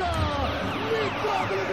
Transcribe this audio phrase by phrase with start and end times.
[0.00, 1.69] った日本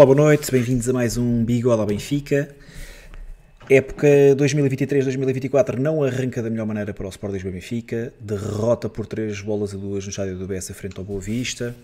[0.00, 2.56] Olá, boa noite, bem-vindos a mais um Bigode ao Benfica.
[3.68, 8.10] Época 2023-2024 não arranca da melhor maneira para o Sport Lisboa Benfica.
[8.18, 11.76] Derrota por 3 bolas a 2 no estádio do BS frente ao Boa Vista.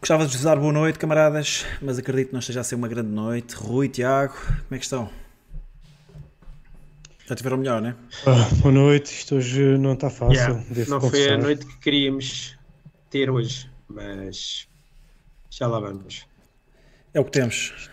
[0.00, 2.88] Gostava de vos dar boa noite, camaradas, mas acredito que não esteja a ser uma
[2.88, 3.54] grande noite.
[3.54, 5.10] Rui, Tiago, como é que estão?
[7.26, 7.94] Já tiveram melhor, né?
[8.24, 10.36] Ah, boa noite, isto hoje não está fácil.
[10.36, 11.26] Yeah, não confessar.
[11.26, 12.56] foi a noite que queríamos
[13.10, 14.66] ter hoje, mas
[15.50, 16.32] já lá vamos.
[17.14, 17.88] É o que temos.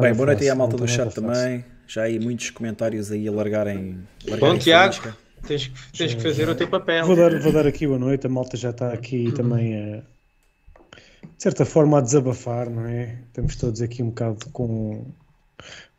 [0.00, 1.64] Bem, boa noite aí à malta do chat também.
[1.88, 4.06] Já aí muitos comentários aí a largarem.
[4.28, 5.16] largarem Bom, Tiago,
[5.46, 7.06] tens, que, tens que fazer o teu papel.
[7.06, 8.26] Vou dar, vou dar aqui boa noite.
[8.26, 13.16] A malta já está aqui também a, de certa forma a desabafar, não é?
[13.28, 15.06] Estamos todos aqui um bocado com,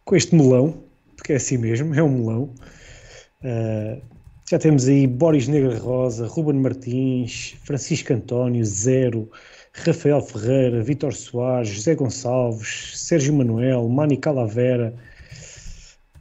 [0.05, 0.83] com este melão,
[1.16, 2.53] porque é assim mesmo, é um melão.
[3.41, 3.99] Uh,
[4.47, 9.31] já temos aí Boris Negra Rosa, Ruben Martins, Francisco António, Zero.
[9.85, 14.93] Rafael Ferreira, Vitor Soares, José Gonçalves, Sérgio Manuel, Mani Calavera,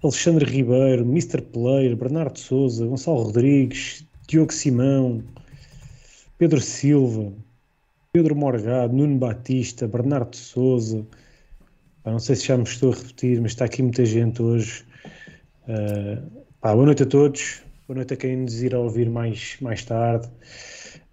[0.02, 1.40] Alexandre Ribeiro, Mr.
[1.40, 5.22] Player, Bernardo Souza, Gonçalo Rodrigues, Diogo Simão,
[6.38, 7.32] Pedro Silva,
[8.12, 11.04] Pedro Morgado, Nuno Batista, Bernardo Souza.
[12.04, 14.84] não sei se já me estou a repetir, mas está aqui muita gente hoje.
[15.66, 17.62] Uh, pá, boa noite a todos.
[17.88, 20.28] Boa noite a quem nos irá ouvir mais, mais tarde.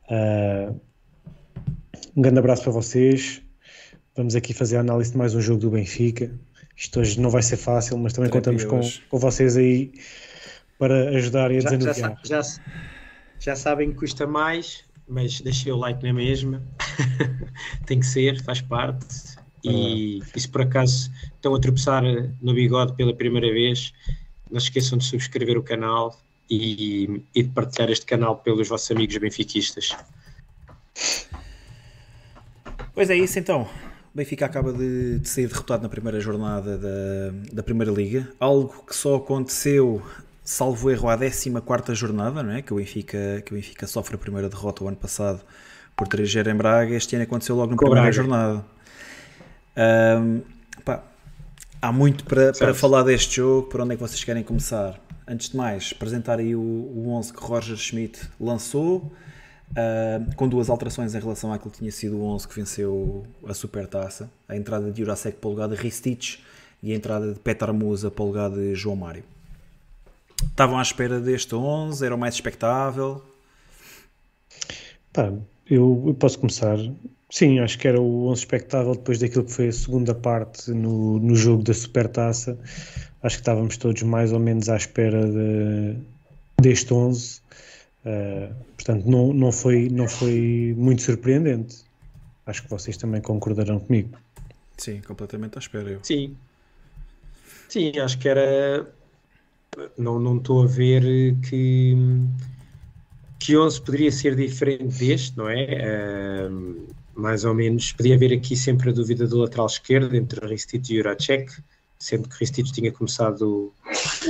[0.05, 0.79] Uh,
[2.15, 3.41] um grande abraço para vocês.
[4.15, 6.31] Vamos aqui fazer a análise de mais um jogo do Benfica.
[6.75, 9.91] Isto hoje não vai ser fácil, mas também contamos com, com vocês aí
[10.77, 12.19] para ajudarem a já, desanuviar.
[12.23, 12.61] Já, já,
[13.39, 16.61] já, sabem que custa mais, mas deixem o like na mesma.
[17.85, 19.05] Tem que ser, faz parte.
[19.63, 22.03] E, e, se por acaso estão a tropeçar
[22.41, 23.93] no bigode pela primeira vez,
[24.51, 28.91] não se esqueçam de subscrever o canal e, e de partilhar este canal pelos vossos
[28.91, 29.95] amigos benfiquistas.
[32.93, 33.67] Pois é isso então.
[34.13, 38.85] O Benfica acaba de, de ser derrotado na primeira jornada da, da Primeira Liga, algo
[38.87, 40.03] que só aconteceu,
[40.43, 42.61] salvo erro, à 14 jornada, não é?
[42.61, 45.41] que, o Benfica, que o Benfica sofre a primeira derrota o ano passado
[45.97, 48.11] por 3-0 em Braga, este ano aconteceu logo na primeira Braga.
[48.11, 48.65] jornada.
[49.75, 50.41] Um,
[50.85, 51.03] pá,
[51.81, 54.99] há muito para, para falar deste jogo, por onde é que vocês querem começar?
[55.27, 59.11] Antes de mais, apresentar aí o, o 11 que Roger Schmidt lançou,
[59.73, 63.55] Uh, com duas alterações em relação àquilo que tinha sido o 11 que venceu a
[63.55, 66.43] Supertaça, a entrada de Jurasek para o lugar de Ristich
[66.83, 69.23] e a entrada de Petar Musa para o lugar de João Mário.
[70.43, 72.05] Estavam à espera deste 11?
[72.05, 73.23] Era o mais expectável?
[75.11, 75.31] Pá,
[75.69, 76.77] eu, posso começar.
[77.29, 81.17] Sim, acho que era o 11 expectável depois daquilo que foi a segunda parte no,
[81.17, 82.59] no jogo da Supertaça.
[83.23, 85.95] Acho que estávamos todos mais ou menos à espera de,
[86.61, 87.41] deste 11
[88.05, 91.83] Uh, portanto, não, não, foi, não foi muito surpreendente.
[92.45, 94.17] Acho que vocês também concordarão comigo.
[94.77, 95.89] Sim, completamente à espera.
[95.89, 95.99] Eu.
[96.03, 96.35] Sim.
[97.69, 98.87] Sim, acho que era.
[99.97, 101.95] Não, não estou a ver que.
[103.39, 106.47] Que 11 poderia ser diferente deste, não é?
[106.49, 107.91] Uh, mais ou menos.
[107.91, 111.51] Podia haver aqui sempre a dúvida do lateral esquerdo entre Ristich e Juracek,
[111.99, 113.73] sendo que Ristich tinha começado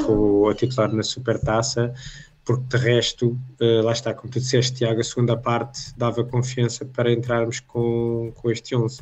[0.06, 1.94] com a titular na Supertaça,
[2.46, 6.86] porque de resto, uh, lá está, como tu disseste, Tiago, a segunda parte dava confiança
[6.86, 9.02] para entrarmos com, com este 11.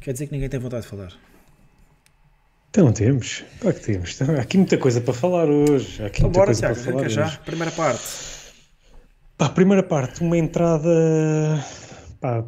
[0.00, 1.12] Quer dizer que ninguém tem vontade de falar?
[2.70, 4.22] Então temos, claro que temos.
[4.22, 6.02] Há aqui muita coisa para falar hoje.
[6.02, 7.26] Há aqui então, muita bora, coisa Tiago, para falar já.
[7.26, 7.38] hoje.
[7.40, 8.02] Primeira parte.
[9.36, 11.64] Pá, primeira parte, uma entrada
[12.20, 12.44] pá,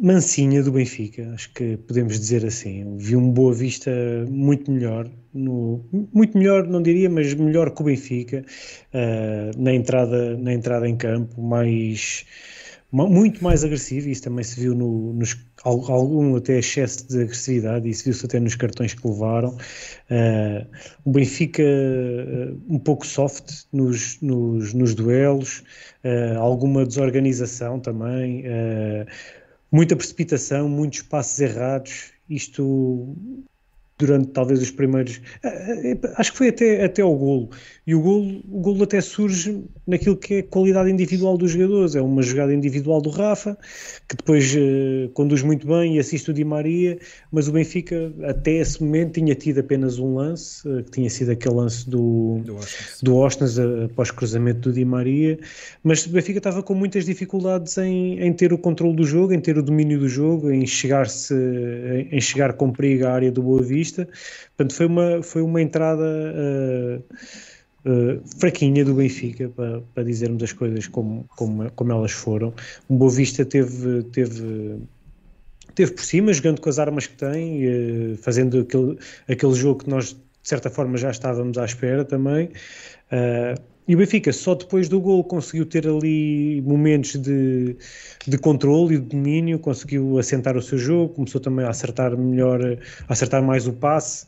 [0.00, 2.96] mansinha do Benfica, acho que podemos dizer assim.
[2.96, 3.90] Vi um Boa Vista
[4.28, 8.44] muito melhor, no, muito melhor, não diria, mas melhor que o Benfica
[8.94, 12.24] uh, na, entrada, na entrada em campo, mais
[12.90, 18.04] muito mais agressivo, isso também se viu no, nos, algum até excesso de agressividade, isso
[18.04, 19.50] viu-se até nos cartões que levaram.
[19.50, 20.66] Uh,
[21.04, 25.62] o Benfica uh, um pouco soft nos, nos, nos duelos,
[26.02, 28.44] uh, alguma desorganização também,
[29.70, 32.12] muita precipitação, muitos passos errados.
[32.28, 33.16] Isto
[33.98, 35.20] durante talvez os primeiros.
[36.16, 37.50] Acho que foi até, até ao golo.
[37.88, 41.94] E o golo, o golo até surge naquilo que é a qualidade individual dos jogadores.
[41.94, 43.56] É uma jogada individual do Rafa,
[44.06, 46.98] que depois uh, conduz muito bem e assiste o Di Maria,
[47.32, 51.30] mas o Benfica até esse momento tinha tido apenas um lance, uh, que tinha sido
[51.32, 52.42] aquele lance do,
[53.02, 55.38] do Ostens uh, após cruzamento do Di Maria,
[55.82, 59.40] mas o Benfica estava com muitas dificuldades em, em ter o controle do jogo, em
[59.40, 61.34] ter o domínio do jogo, em chegar-se,
[62.12, 64.06] em chegar com perigo à área do Boa Vista.
[64.58, 66.04] Portanto, foi uma, foi uma entrada
[67.84, 72.52] uh, fraquinha do Benfica, para, para dizermos as coisas como, como, como elas foram.
[72.88, 74.78] O Boa Vista teve, teve,
[75.74, 78.98] teve por cima, jogando com as armas que tem, uh, fazendo aquele,
[79.28, 82.50] aquele jogo que nós, de certa forma, já estávamos à espera também.
[83.12, 87.74] Uh, e o Benfica só depois do gol conseguiu ter ali momentos de,
[88.26, 92.60] de controle e de domínio, conseguiu assentar o seu jogo, começou também a acertar melhor,
[92.62, 94.26] a acertar mais o passe.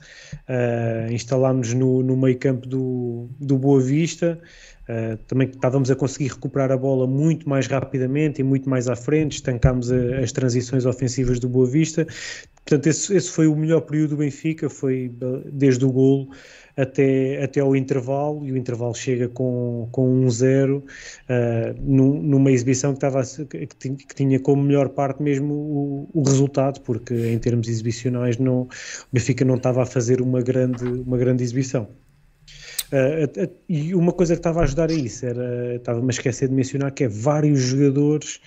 [0.48, 4.40] Uh, instalámos no, no meio campo do, do Boa Vista.
[4.90, 8.96] Uh, também estávamos a conseguir recuperar a bola muito mais rapidamente e muito mais à
[8.96, 12.04] frente, estancámos a, as transições ofensivas do Boa Vista.
[12.64, 15.14] Portanto, esse, esse foi o melhor período do Benfica, foi
[15.52, 16.31] desde o golo
[16.76, 20.84] até, até ao intervalo, e o intervalo chega com, com um zero,
[21.28, 27.14] uh, numa exibição que, estava, que, tinha como melhor parte mesmo o, o, resultado, porque
[27.14, 28.69] em termos exibicionais não, o
[29.12, 31.88] Benfica não estava a fazer uma grande, uma grande exibição.
[32.92, 36.48] Uh, uh, e uma coisa que estava a ajudar a isso era, estava-me a esquecer
[36.48, 38.40] de mencionar, que é vários jogadores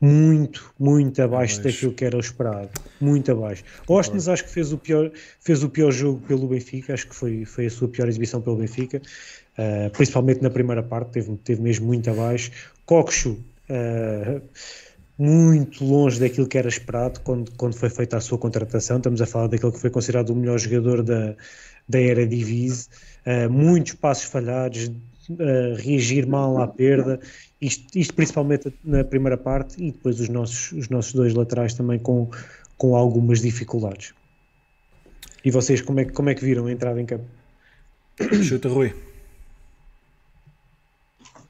[0.00, 2.68] muito, muito abaixo, abaixo, daquilo que era o esperado.
[3.00, 3.64] Muito abaixo.
[3.88, 5.10] Ostens acho que fez o pior,
[5.40, 8.56] fez o pior jogo pelo Benfica, acho que foi, foi a sua pior exibição pelo
[8.56, 9.00] Benfica,
[9.58, 12.50] uh, principalmente na primeira parte, teve, teve mesmo muito abaixo.
[12.84, 13.38] Coxo,
[13.70, 14.42] uh,
[15.16, 18.98] muito longe daquilo que era esperado quando, quando foi feita a sua contratação.
[18.98, 21.34] Estamos a falar daquele que foi considerado o melhor jogador da,
[21.88, 22.88] da era Divise.
[23.26, 27.18] Uh, muitos passos falhados, uh, reagir mal à perda
[27.64, 31.98] isto, isto, principalmente na primeira parte e depois os nossos, os nossos dois laterais também
[31.98, 32.28] com,
[32.76, 34.12] com algumas dificuldades.
[35.42, 37.24] E vocês como é, como é que viram a entrada em campo?
[38.42, 38.94] Chuta, Rui.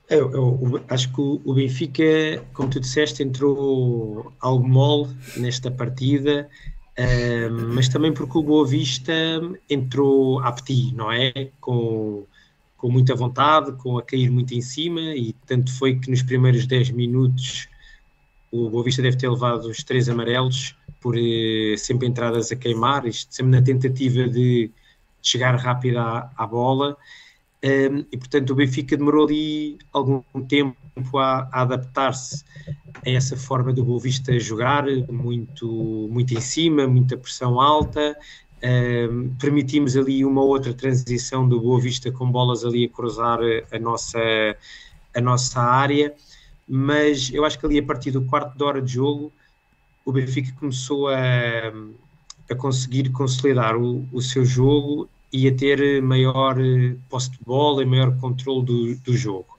[0.09, 2.05] Eu, eu, acho que o, Benfica,
[2.53, 6.49] como tu disseste, entrou algo mole nesta partida,
[7.75, 9.13] mas também porque o Boa Vista
[9.69, 11.51] entrou a petit, não é?
[11.61, 12.25] Com,
[12.77, 16.67] com muita vontade, com a cair muito em cima, e tanto foi que nos primeiros
[16.67, 17.69] 10 minutos
[18.51, 23.07] o Boa Vista deve ter levado os três amarelos por eh, sempre entradas a queimar,
[23.07, 24.71] isto sempre na tentativa de
[25.21, 26.97] chegar rápido à, à bola.
[27.65, 30.77] Um, e portanto o Benfica demorou ali algum tempo
[31.17, 32.45] a, a adaptar-se
[33.07, 35.67] a essa forma do Boa Vista jogar, muito,
[36.11, 38.15] muito em cima, muita pressão alta,
[39.41, 43.39] permitimos ali uma outra transição do Boa Vista com bolas ali a cruzar
[43.73, 44.19] a nossa,
[45.15, 46.15] a nossa área,
[46.69, 49.33] mas eu acho que ali a partir do quarto de hora de jogo
[50.05, 51.73] o Benfica começou a,
[52.51, 56.57] a conseguir consolidar o, o seu jogo e a ter maior
[57.09, 59.59] posse de bola e maior controle do, do jogo.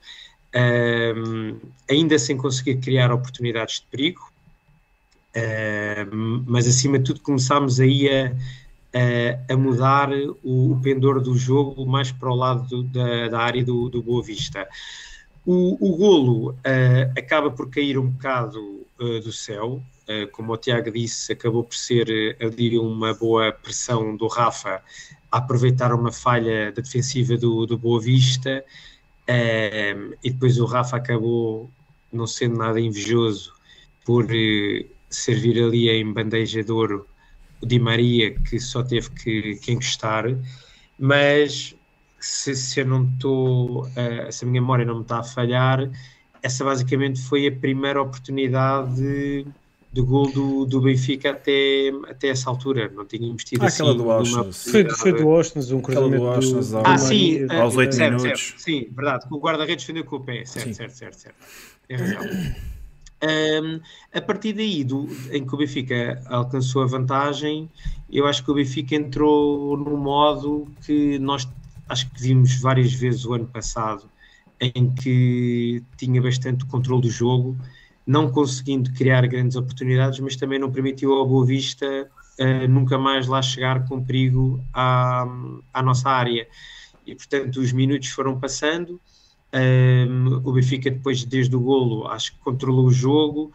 [0.55, 4.22] Um, ainda sem conseguir criar oportunidades de perigo,
[6.13, 10.10] um, mas acima de tudo começámos aí a, uh, a mudar
[10.46, 14.01] o, o, pendor do jogo mais para o lado do, da, da, área do, do
[14.01, 14.65] Boa Vista.
[15.46, 18.62] O, o golo uh, acaba por cair um bocado
[18.98, 19.84] uh, do céu,
[20.34, 24.79] como o Tiago disse, acabou por ser ali uma boa pressão do Rafa
[25.36, 28.63] a aproveitar uma falha da defensiva do, do Boa Vista
[30.24, 31.70] e depois o Rafa acabou
[32.12, 33.54] não sendo nada invejoso
[34.06, 34.25] por
[35.10, 37.06] servir ali em bandeja de ouro
[37.62, 40.25] o Di Maria, que só teve que, que encostar,
[40.98, 41.75] mas
[42.20, 45.89] se, se eu não estou, uh, se a minha memória não me está a falhar,
[46.42, 49.46] essa basicamente foi a primeira oportunidade
[49.96, 52.92] de, de gol do, do Benfica até, até essa altura.
[52.94, 54.52] Não tínhamos tido ah, assim aquela do Austin.
[54.52, 58.22] Foi, foi do Austin, um cruzamento do, Austin, do, Ah, sim, aos 8 uh, minutos.
[58.22, 59.25] Certo, sim, verdade.
[59.32, 60.46] O guarda-redes defendeu com o pé.
[60.46, 60.74] Certo, sim.
[60.74, 61.36] certo, certo, certo.
[61.88, 62.22] É razão.
[63.24, 63.80] Um,
[64.14, 67.70] a partir daí, do, em que o Benfica alcançou a vantagem,
[68.12, 71.48] eu acho que o Benfica entrou no modo que nós
[71.88, 74.10] acho que vimos várias vezes o ano passado,
[74.60, 77.56] em que tinha bastante controle do jogo,
[78.05, 82.09] não conseguindo criar grandes oportunidades, mas também não permitiu ao Boa Vista
[82.39, 85.25] uh, nunca mais lá chegar com perigo à,
[85.74, 86.47] à nossa área.
[87.05, 89.00] E portanto os minutos foram passando
[89.55, 93.51] um, o Benfica, depois, desde o golo, acho que controlou o jogo,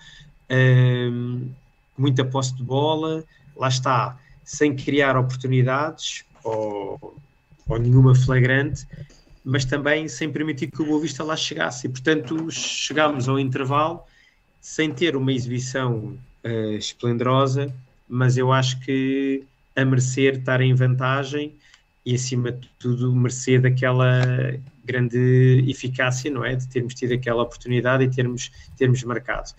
[0.51, 1.51] um,
[1.97, 3.23] muita posse de bola,
[3.55, 7.19] lá está, sem criar oportunidades ou,
[7.69, 8.87] ou nenhuma flagrante,
[9.45, 11.87] mas também sem permitir que o Boa Vista lá chegasse.
[11.87, 14.03] E, portanto, chegámos ao intervalo
[14.61, 17.73] sem ter uma exibição uh, esplendorosa,
[18.09, 21.55] mas eu acho que a merecer estar em vantagem
[22.05, 24.23] e, acima de tudo, merecer daquela
[24.85, 26.57] grande eficácia, não é?
[26.57, 29.53] De termos tido aquela oportunidade e termos, termos marcado.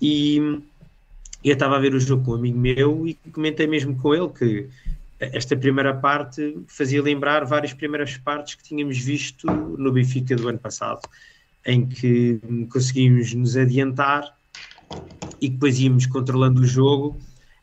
[0.00, 0.60] E
[1.42, 4.28] eu estava a ver o jogo com um amigo meu e comentei mesmo com ele
[4.28, 4.68] que
[5.18, 10.58] esta primeira parte fazia lembrar várias primeiras partes que tínhamos visto no Benfica do ano
[10.58, 11.00] passado,
[11.64, 12.38] em que
[12.70, 14.35] conseguimos nos adiantar
[15.40, 17.18] e depois íamos controlando o jogo,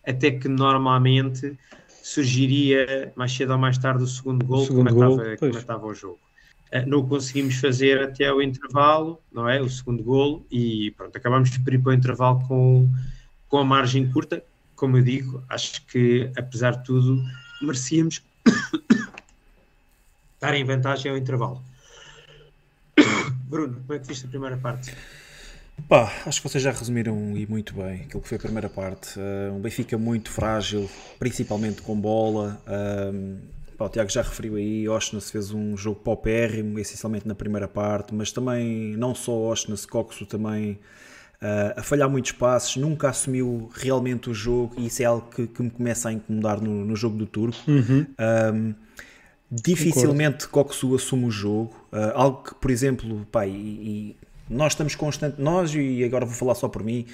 [0.05, 1.57] até que normalmente
[2.03, 5.51] surgiria mais cedo ou mais tarde o segundo gol, o segundo que, matava, gol, que
[5.51, 6.19] matava o jogo.
[6.71, 9.61] Eh, não o conseguimos fazer até o intervalo, não é?
[9.61, 12.89] O segundo golo, e pronto, acabamos por ir para o intervalo com,
[13.47, 14.43] com a margem curta.
[14.75, 17.23] Como eu digo, acho que apesar de tudo,
[17.61, 18.21] merecíamos
[20.35, 21.63] estar em vantagem ao intervalo.
[23.47, 24.93] Bruno, como é que viste a primeira parte?
[25.87, 29.19] Pá, acho que vocês já resumiram e muito bem aquilo que foi a primeira parte.
[29.19, 30.89] Uh, um Benfica muito frágil,
[31.19, 32.61] principalmente com bola.
[32.67, 33.37] Uh,
[33.77, 38.13] Pá, o Tiago já referiu aí, Oshness fez um jogo paupérrimo, essencialmente na primeira parte,
[38.13, 40.79] mas também, não só Oshness, Coxo também
[41.41, 45.47] uh, a falhar muitos passos, nunca assumiu realmente o jogo e isso é algo que,
[45.47, 47.57] que me começa a incomodar no, no jogo do Turco.
[47.67, 48.05] Uhum.
[48.53, 48.75] Um,
[49.51, 54.17] dificilmente Coxo assume o jogo, uh, algo que, por exemplo, pá, e, e
[54.50, 57.05] nós estamos constantemente, nós, e agora vou falar só por mim,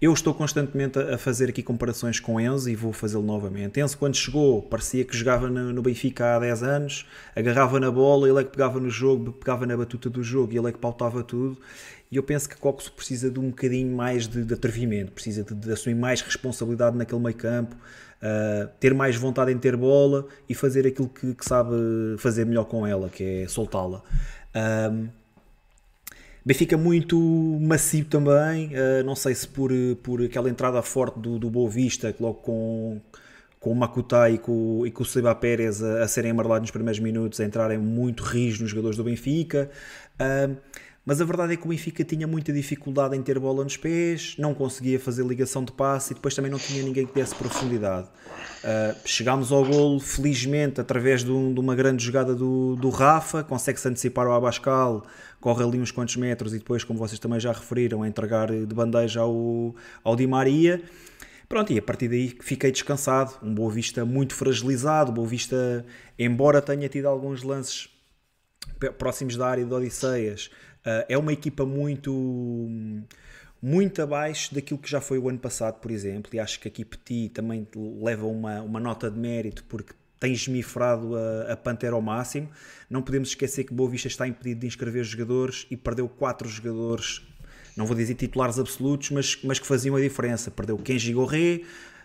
[0.00, 3.80] eu estou constantemente a fazer aqui comparações com Enzo e vou fazê-lo novamente.
[3.80, 8.40] Enzo, quando chegou, parecia que jogava no, Benfica há 10 anos, agarrava na bola, ele
[8.40, 11.22] é que pegava no jogo, pegava na batuta do jogo e ele é que pautava
[11.22, 11.58] tudo.
[12.10, 15.54] E eu penso que Coxo precisa de um bocadinho mais de, de atrevimento, precisa de,
[15.54, 20.54] de, assumir mais responsabilidade naquele meio campo, uh, ter mais vontade em ter bola e
[20.54, 21.74] fazer aquilo que, que sabe
[22.18, 24.02] fazer melhor com ela, que é soltá-la.
[24.54, 25.08] Um,
[26.46, 27.18] Benfica muito
[27.60, 32.14] macio também, uh, não sei se por, por aquela entrada forte do, do Boa Vista,
[32.20, 33.00] logo com,
[33.58, 36.70] com o Makutai e com, e com o Seba Pérez a, a, serem amarelados nos
[36.70, 39.68] primeiros minutos, a entrarem muito rijos nos jogadores do Benfica.
[40.20, 40.56] Uh,
[41.04, 44.34] mas a verdade é que o Benfica tinha muita dificuldade em ter bola nos pés,
[44.38, 48.08] não conseguia fazer ligação de passe e depois também não tinha ninguém que desse profundidade.
[48.64, 53.44] Uh, chegámos ao golo, felizmente, através de, um, de uma grande jogada do, do Rafa,
[53.44, 55.06] consegue-se antecipar o Abascal,
[55.46, 58.74] corre ali uns quantos metros e depois, como vocês também já referiram, a entregar de
[58.74, 60.82] bandeja ao, ao Di Maria.
[61.48, 63.32] Pronto, e a partir daí fiquei descansado.
[63.40, 65.12] Um Boa Vista muito fragilizado.
[65.12, 65.86] Boa Vista,
[66.18, 67.88] embora tenha tido alguns lances
[68.98, 70.50] próximos da área de Odisseias,
[70.84, 72.10] eh, é uma equipa muito
[73.62, 76.84] muito abaixo daquilo que já foi o ano passado, por exemplo, e acho que aqui
[76.84, 77.66] Petit também
[78.02, 82.48] leva uma, uma nota de mérito porque tem esmifrado a, a Pantera ao máximo.
[82.88, 87.22] Não podemos esquecer que Boa Vista está impedido de inscrever jogadores e perdeu quatro jogadores,
[87.76, 90.50] não vou dizer titulares absolutos, mas, mas que faziam a diferença.
[90.50, 91.60] Perdeu Kenji Gorré,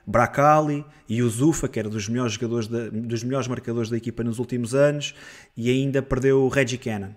[0.05, 4.23] Bracali e o Zufa, que era dos melhores jogadores, da, dos melhores marcadores da equipa
[4.23, 5.13] nos últimos anos,
[5.55, 7.11] e ainda perdeu o Reggie Cannon.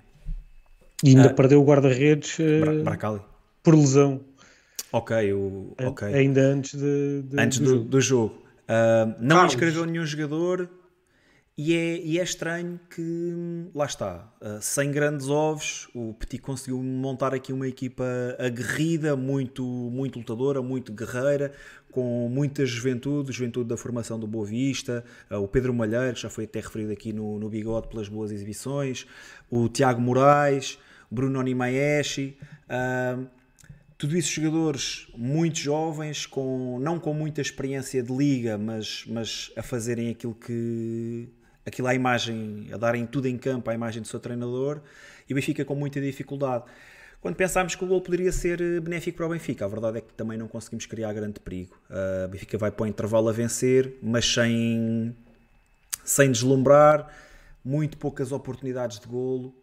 [1.02, 3.20] E ainda uh, perdeu o guarda-redes uh,
[3.62, 4.20] por lesão.
[4.92, 6.14] Ok, o, okay.
[6.14, 8.34] Ainda antes, de, de antes do, do, jogo.
[8.68, 9.54] Uh, não Carlos.
[9.54, 10.68] inscreveu nenhum jogador
[11.56, 16.82] e é, e é estranho que, lá está, uh, sem grandes ovos, o Petit conseguiu
[16.82, 18.04] montar aqui uma equipa
[18.40, 21.52] aguerrida, muito, muito lutadora, muito guerreira,
[21.92, 26.28] com muita juventude, juventude da formação do Boa Vista, uh, o Pedro Malheiro, que já
[26.28, 29.06] foi até referido aqui no, no Bigode pelas boas exibições,
[29.48, 30.76] o Tiago Moraes,
[31.08, 33.24] Bruno Onimaeshi, uh,
[33.96, 39.62] tudo isso jogadores muito jovens, com, não com muita experiência de liga, mas, mas a
[39.62, 41.28] fazerem aquilo que
[41.66, 44.80] aquilo à imagem, a darem tudo em campo à imagem do seu treinador,
[45.28, 46.64] e o Benfica com muita dificuldade.
[47.20, 50.12] Quando pensámos que o gol poderia ser benéfico para o Benfica, a verdade é que
[50.12, 51.74] também não conseguimos criar grande perigo.
[52.26, 55.16] O Benfica vai para o intervalo a vencer, mas sem,
[56.04, 57.10] sem deslumbrar,
[57.64, 59.54] muito poucas oportunidades de golo,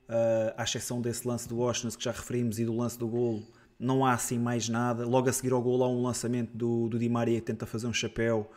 [0.57, 3.43] à exceção desse lance do Washington que já referimos e do lance do golo,
[3.79, 5.05] não há assim mais nada.
[5.05, 7.85] Logo a seguir ao gol há um lançamento do, do Di Maria que tenta fazer
[7.85, 8.49] um chapéu,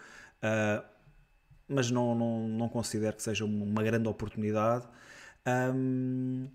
[1.68, 4.85] mas não, não, não considero que seja uma grande oportunidade.
[5.47, 6.47] Um,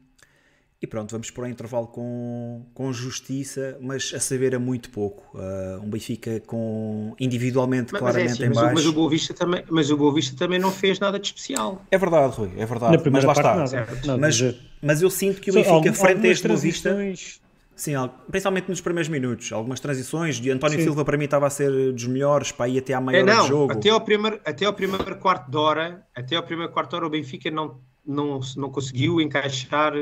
[0.81, 5.37] e pronto, vamos para o intervalo com, com justiça, mas a saber a muito pouco.
[5.37, 8.75] Uh, um Benfica com individualmente Mas, claramente é assim, em mas, o- baixo.
[8.75, 11.81] mas o Boa Vista também, mas o Boa Vista também não fez nada de especial.
[11.91, 12.95] É verdade, Rui, é verdade.
[12.97, 13.79] Na mas lá parte está.
[13.81, 13.97] nada.
[14.07, 14.41] nada Mas,
[14.81, 17.41] mas eu sinto que o Benfica, frente a este Boa Vista, transições-
[17.79, 20.35] Sim, al- principalmente nos primeiros minutos, algumas transições.
[20.35, 20.83] De António Sim.
[20.83, 23.47] Silva para mim estava a ser dos melhores para ir até à meia É, não,
[23.47, 23.71] jogo.
[23.71, 27.07] até ao primeiro, até ao primeiro quarto de hora, até ao primeiro quarto de hora
[27.07, 29.93] o Benfica não, não, não conseguiu encaixar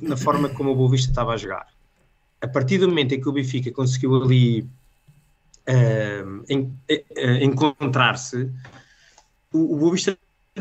[0.00, 1.66] na forma como o Boa Vista estava a jogar.
[2.40, 4.66] A partir do momento em que o Benfica conseguiu ali
[6.48, 8.50] en- eh, encontrar-se,
[9.52, 10.16] o, o Boa Vista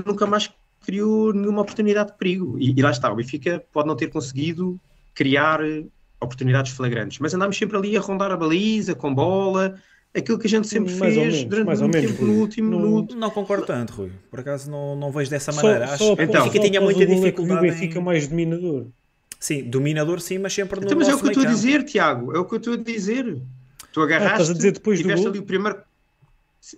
[0.06, 0.52] nunca mais
[0.86, 2.58] criou nenhuma oportunidade de perigo.
[2.60, 4.78] E, e lá está, o Benfica pode não ter conseguido
[5.14, 5.62] criar
[6.20, 9.76] oportunidades flagrantes, mas andámos sempre ali a rondar a baliza, com bola,
[10.16, 12.32] aquilo que a gente sempre Mais fez menos, durante mais ou muito menos, tempo no
[12.34, 12.42] Rui.
[12.42, 13.16] último Não- minuto.
[13.16, 14.12] Não concordo tanto, Rui.
[14.30, 15.88] Por acaso não, não vejo dessa Só- maneira.
[15.88, 18.04] só Acho que Então, tinha muita dificuldade O Benfica em...
[18.04, 18.88] mais dominador.
[19.40, 21.84] Sim, dominador sim, mas sempre no Então, mas é o que eu estou a dizer,
[21.84, 23.38] Tiago, é o que eu estou a dizer.
[23.92, 25.32] Tu agarraste, Ah, estás a dizer depois do tiveste gol?
[25.32, 25.80] ali o primeiro...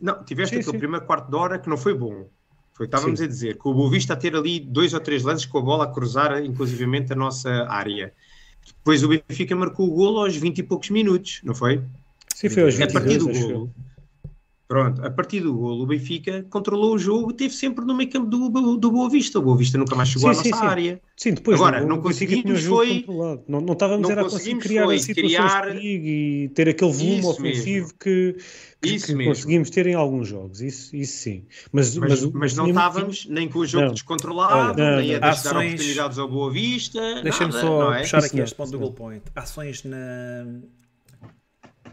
[0.02, 0.80] Não, tiveste Sim, aquele sim.
[0.80, 2.28] primeiro quarto de hora que não foi bom.
[2.73, 3.26] Foi, estávamos Sim.
[3.26, 5.62] a dizer, que o Boa Vista a ter ali dois ou três lances com a
[5.62, 8.13] bola a cruzar, inclusivamente, a nossa área.
[8.88, 11.82] Depois o Benfica marcou o golo aos 20 e poucos minutos, não foi?
[12.34, 13.73] Sim, foi aos A partir 22, do golo.
[14.65, 18.28] Pronto, a partir do golo, o Benfica controlou o jogo, teve sempre no meio campo
[18.30, 19.39] do, do Boa Vista.
[19.39, 20.67] O Boa Vista nunca mais chegou Sim, à sim, nossa sim.
[20.69, 21.02] área.
[21.17, 23.04] Sim, depois Agora, não conseguimos foi-.
[23.45, 27.19] Não, não estávamos não era a conseguir conseguimos criar foi criar- e ter aquele volume
[27.19, 28.41] Isso ofensivo que, que,
[28.83, 29.33] Isso que mesmo.
[29.33, 30.61] conseguimos ter em alguns jogos.
[30.61, 31.45] Isso, isso sim.
[31.71, 33.93] Mas, Mas, o- mas não tínhamos- estávamos nem com o jogo Não.
[33.93, 37.21] descontrolado, Olha, nem a não, dar ações- oportunidades ao Boa Vista.
[37.23, 38.01] Deixa-me só não é?
[38.01, 38.79] puxar Isso aqui não, este ponto do não.
[38.81, 39.23] goal point.
[39.35, 40.45] Ações na,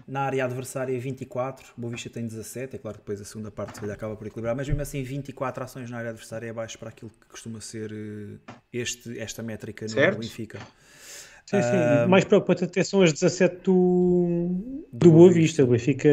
[0.07, 3.79] na área adversária 24, Boa Vista tem 17, é claro que depois a segunda parte
[3.79, 6.91] se acaba por equilibrar, mas mesmo assim 24 ações na área adversária é abaixo para
[6.91, 10.19] aquilo que costuma ser eh, este, esta métrica no Certo.
[10.19, 10.59] Benfica.
[11.47, 11.69] Sim, sim.
[11.73, 14.44] Ah, mais preocupante até são as 17 do,
[14.97, 15.65] Do do Boa Vista.
[15.65, 16.09] O Benfica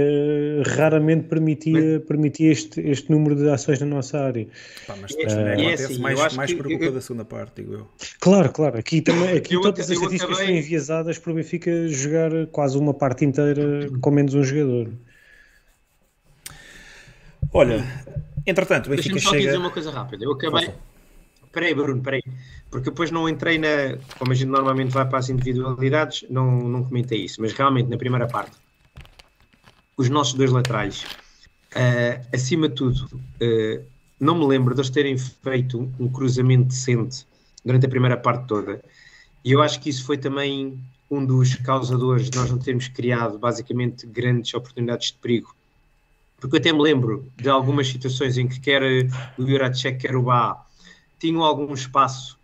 [0.76, 4.48] raramente permitia, permitia este, este número de ações na nossa área.
[4.88, 7.62] Pá, mas depois também é assim, mais, mais que por culpa eu- da segunda parte,
[7.62, 7.88] digo eu.
[8.20, 8.78] Claro, claro.
[8.80, 12.76] Aqui, também, aqui Eu todas as estatísticas acabei- estão enviesadas para o Benfica jogar quase
[12.78, 14.89] uma parte inteira com menos um jogador.
[17.54, 17.84] Olha,
[18.48, 19.44] entretanto, o Benfica Deixa-me só chega.
[19.46, 20.24] dizer uma coisa rápida.
[20.26, 20.65] Eu acabei.
[20.65, 20.80] Força.
[21.46, 22.24] Espera aí, Bruno, espera aí.
[22.70, 23.98] Porque depois não entrei na.
[24.17, 27.41] Como a gente normalmente vai para as individualidades, não, não comentei isso.
[27.41, 28.52] Mas realmente, na primeira parte,
[29.97, 31.06] os nossos dois laterais,
[31.75, 33.82] eh, acima de tudo, eh,
[34.19, 37.25] não me lembro de eles terem feito um cruzamento decente
[37.63, 38.84] durante a primeira parte toda.
[39.43, 43.38] E eu acho que isso foi também um dos causadores de nós não termos criado,
[43.38, 45.56] basicamente, grandes oportunidades de perigo.
[46.39, 48.82] Porque eu até me lembro de algumas situações em que quer
[49.38, 50.65] o Juracek, quer o Bá,
[51.19, 52.39] tinham algum espaço,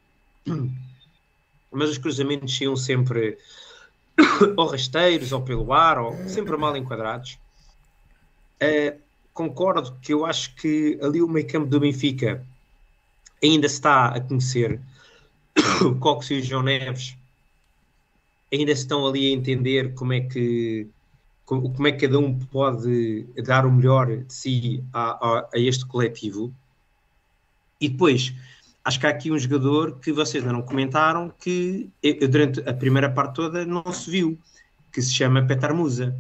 [1.72, 3.38] mas os cruzamentos iam sempre
[4.58, 7.40] ou rasteiros, ou pelo ar, ou sempre mal enquadrados.
[8.62, 9.00] Uh,
[9.34, 12.44] concordo que eu acho que ali o meio campo do Benfica
[13.44, 14.82] ainda está a conhecer.
[15.82, 17.16] O Cox e o João Neves
[18.52, 20.88] ainda estão ali a entender como é que
[21.46, 25.86] como é que cada um pode dar o melhor de si a, a, a este
[25.86, 26.54] coletivo.
[27.80, 28.34] E depois,
[28.88, 31.90] acho que há aqui um jogador que vocês ainda não comentaram que
[32.30, 34.38] durante a primeira parte toda não se viu,
[34.94, 36.16] que se chama Petar Musa,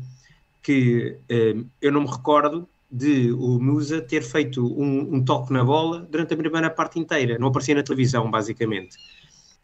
[0.61, 5.63] que eh, eu não me recordo de o Musa ter feito um, um, toque na
[5.63, 8.97] bola durante a primeira parte inteira, não aparecia na televisão, basicamente.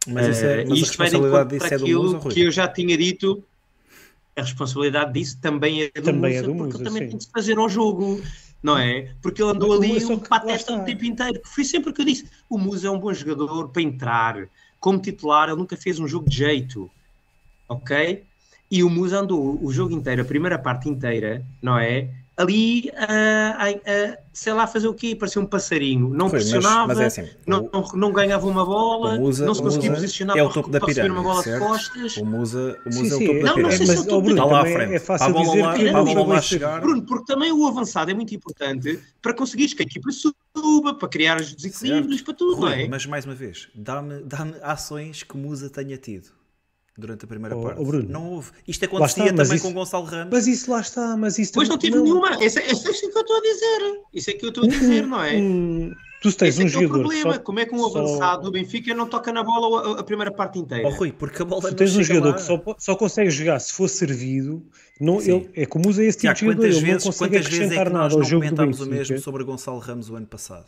[0.07, 3.43] Mas, essa, uh, mas a responsabilidade disso é do Musa, que eu já tinha dito,
[4.33, 7.09] a responsabilidade disso também é do Também Musa, é do porque Musa, ele também sim.
[7.09, 8.21] tem de se fazer ao jogo.
[8.63, 9.13] Não é?
[9.21, 11.41] Porque ele andou ali Só um pateta o tempo inteiro.
[11.43, 12.29] Foi sempre o que eu disse.
[12.49, 14.47] O Musa é um bom jogador para entrar.
[14.79, 16.89] Como titular, ele nunca fez um jogo de jeito.
[17.67, 18.23] Ok?
[18.71, 22.09] E o Musa andou o jogo inteiro, a primeira parte inteira, não é?
[22.35, 25.15] Ali, ah, ah, ah, sei lá, fazer o quê?
[25.15, 26.09] Parecia um passarinho.
[26.09, 29.45] Não Foi, mas- pressionava, mas é assim, não, não, não ganhava uma bola, o Musa-
[29.45, 31.31] não se o conseguia Musa posicionar é o para, topo da para receber uma pirâmide,
[31.31, 31.61] bola certo?
[31.61, 32.17] de costas.
[32.17, 33.77] O Musa, o Sim, Musa é o sim, topo da Não, não sei pirâmide.
[33.77, 34.93] se mas, eu tô- ó, Bruno, Está lá à frente.
[34.95, 36.81] é fácil a bola dizer lá, que a bola não lá chegar.
[36.81, 41.07] Bruno, porque também o avançado é muito importante para conseguires que a equipa suba, para
[41.07, 42.87] criar os desequilíbrios, para tudo, não Rui, é?
[42.87, 46.29] mas mais uma vez, dá-me dá ações que Musa tenha tido
[46.97, 47.81] durante a primeira Oh, parte.
[47.81, 48.07] oh, Bruno.
[48.09, 48.51] Não houve.
[48.67, 50.29] Isto acontecia está, também isso- com Gonçalo Ramos.
[50.31, 52.31] Mas isso lá está, mas isso Pois não tive nenhuma.
[52.43, 54.01] Esse, esse é isso que eu estou a dizer.
[54.13, 55.35] Isso é que eu estou a dizer, não é?
[55.35, 57.33] Hum, tu tens Esse um é que é o jogador problema.
[57.33, 60.03] só- Como é que um só- avançado do Benfica não toca na bola a, a
[60.03, 60.87] primeira parte inteira?
[60.87, 62.33] Oh, Rui, porque a bola Tu não tens um jogador lá.
[62.35, 64.63] que só, só consegue jogar se for servido.
[65.01, 65.31] Não, Sim.
[65.31, 66.61] ele, é como usa esse tipo Tiago, de jogador.
[66.61, 68.79] quantas Ele não vezes, consegue quantas vezes é acrescentar que nada nós ao não comentámos
[68.81, 70.65] o mesmo sobre Gonçalo Ramos o ano passado?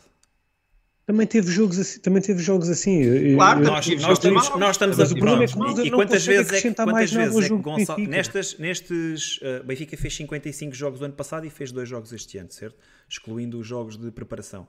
[1.06, 2.00] Também teve jogos assim.
[2.00, 3.00] Também teve jogos assim.
[3.00, 5.44] Eu- Claro, eu- nós- Nós, tive nós, jogos estamos, nós estamos mas a o problema
[5.44, 5.52] é pronto.
[5.52, 7.96] que o Musa E não quantas vezes é que, quantas vezes é que Gonçalo.
[7.98, 8.16] Benfica.
[8.16, 9.36] Nestas, nestes.
[9.36, 12.76] Uh, Benfica fez 55 jogos do ano passado e fez dois jogos este ano, certo?
[13.08, 14.66] Excluindo os jogos de preparação.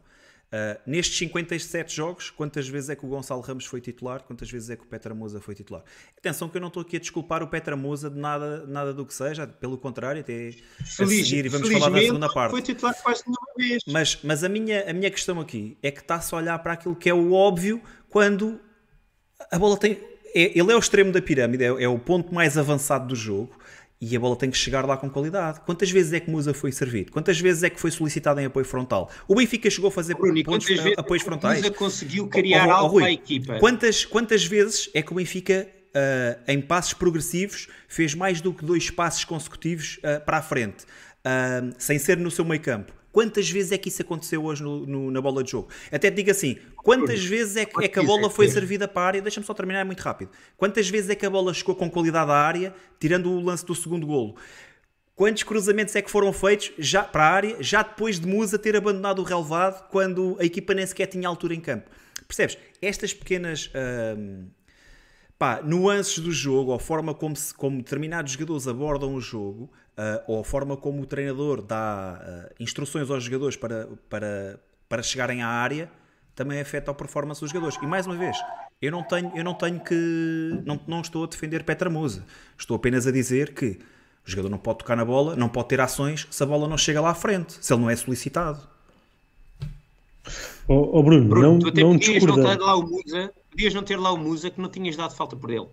[0.47, 4.23] Uh, nestes 57 jogos, quantas vezes é que o Gonçalo Ramos foi titular?
[4.23, 5.83] Quantas vezes é que o Petra Musa foi titular?
[6.17, 9.05] Atenção que eu não estou aqui a desculpar o Petra Musa de nada, nada do
[9.05, 12.51] que seja, pelo contrário, até a Feliz- seguir e vamos falar da segunda parte.
[12.51, 13.83] Foi titular quase nenhuma vez.
[13.87, 16.95] Mas, mas a, minha, a minha questão aqui é que está-se a olhar para aquilo
[16.95, 18.57] que é o óbvio quando
[19.51, 19.99] a bola tem.
[20.33, 23.57] é- ele é o extremo da pirâmide, é, é o ponto mais avançado do jogo
[23.99, 25.59] e a bola tem que chegar lá com qualidade.
[25.61, 27.11] Quantas vezes é que Musa foi servido?
[27.11, 29.09] Quantas vezes é que foi solicitado em apoio frontal?
[29.27, 31.57] O Benfica chegou a fazer Bruno, pontos, vezes apoios o frontais?
[31.61, 33.59] Musa conseguiu criar Oh, oh, oh, algo para a equipa?
[33.59, 38.63] Quantas, quantas vezes é que o Benfica, ah, em passos progressivos, fez mais do que
[38.63, 40.85] dois passos consecutivos ah, para a frente,
[41.25, 42.96] ah, sem ser no seu meio campo?
[43.11, 45.69] Quantas vezes é que isso aconteceu hoje no- no- na bola de jogo?
[45.91, 49.01] Até te digo assim, quantas vezes é que, é que a bola foi servida para
[49.01, 49.21] a área?
[49.21, 50.29] Deixa-me só terminar, é muito rápido.
[50.55, 53.73] Quantas vezes é que a bola chegou com qualidade à área, tirando o lance do
[53.73, 54.35] segundo golo?
[55.15, 58.75] Quantos cruzamentos é que foram feitos já para a área, já depois de Musa ter
[58.75, 61.89] abandonado o relevado, quando a equipa nem sequer tinha altura em campo?
[62.27, 62.55] Percebes?
[62.79, 63.71] Estas pequenas
[64.15, 64.45] hum,
[65.39, 69.71] pá, nuances do jogo, ou a forma como, se- como determinados jogadores abordam o jogo,
[69.97, 75.01] ah, ou a forma como o treinador dá ah, instruções aos jogadores para, para, para
[75.01, 75.89] chegarem à área,
[76.35, 77.77] também afeta a performance dos jogadores.
[77.81, 78.37] E mais uma vez,
[78.81, 80.61] eu não tenho, eu não tenho que.
[80.63, 82.23] Não, não estou a defender Petra Musa.
[82.57, 83.79] Estou apenas a dizer que
[84.25, 86.77] o jogador não pode tocar na bola, não pode ter ações se a bola não
[86.77, 88.59] chega lá à frente, se ele não é solicitado.
[90.67, 93.73] Ó ó, Bruno, Bruno, não, tu até não podias não ter lá o Musa, podias
[93.73, 95.67] não ter lá o Musa que não tinhas dado falta por ele.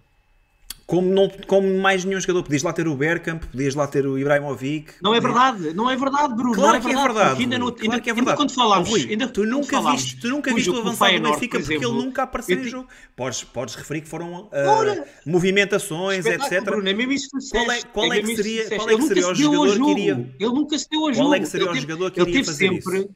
[0.87, 4.19] Como, não, como mais nenhum jogador, podias lá ter o Bergkamp, podias lá ter o
[4.19, 4.93] Ibrahimovic.
[5.03, 6.53] Não é podias- verdade, não é verdade, Bruno.
[6.55, 7.41] Claro não que é verdade.
[7.43, 8.37] Ainda, no, Rui, ainda, claro que é ainda verdade.
[8.37, 11.59] quando falámos, Rui, ainda tu nunca falámos viste, tu nunca viste o avançado do Benfica
[11.59, 12.89] por porque ele nunca apareceu te- jogo.
[13.17, 16.63] Podes, podes referir que foram ah, Ora, movimentações, etc.
[16.63, 18.97] Bruno, é mesmo isso que Qual é- qual é que mesmo isso seria- qual é
[18.97, 21.35] que seria o jogador que iria- Ele nunca se deu Qual jogo.
[21.35, 22.99] é que seria Ele o jogador que iria fazer sempre...
[22.99, 23.11] isso?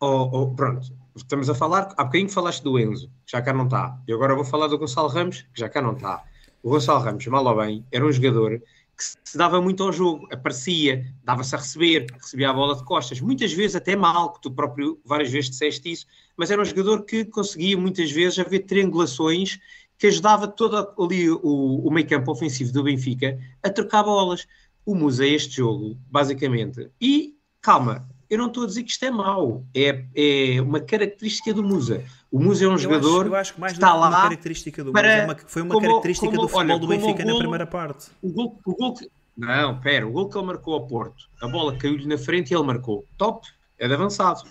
[0.00, 0.86] Oh, oh, pronto,
[1.22, 3.98] estamos a falar, há bocadinho falaste do Enzo, que já cá não está.
[4.06, 6.24] E agora vou falar do Gonçalo Ramos, que já cá não está.
[6.62, 8.60] O Gonçalo Ramos, mal ou bem, era um jogador
[8.98, 13.20] que se dava muito ao jogo, aparecia, dava-se a receber, recebia a bola de costas,
[13.20, 17.04] muitas vezes até mal, que tu próprio várias vezes disseste isso, mas era um jogador
[17.04, 19.60] que conseguia muitas vezes haver triangulações
[19.96, 24.46] que ajudava todo ali o, o meio campo ofensivo do Benfica a trocar bolas.
[24.84, 26.90] O Musa é este jogo, basicamente.
[27.00, 31.52] E, calma, eu não estou a dizer que isto é mau, é, é uma característica
[31.54, 32.04] do Musa.
[32.30, 34.22] O Musa é um Eu jogador acho, eu acho que mais está que uma lá
[34.22, 36.86] característica do para- Musa, é uma- foi uma como- característica como- do futebol olha, do
[36.86, 38.10] Benfica na primeira parte.
[38.22, 39.08] O gol, o gol que...
[39.36, 42.56] Não, pera, o gol que ele marcou ao Porto, a bola caiu-lhe na frente e
[42.56, 43.04] ele marcou.
[43.16, 43.46] Top,
[43.78, 44.42] é de avançado.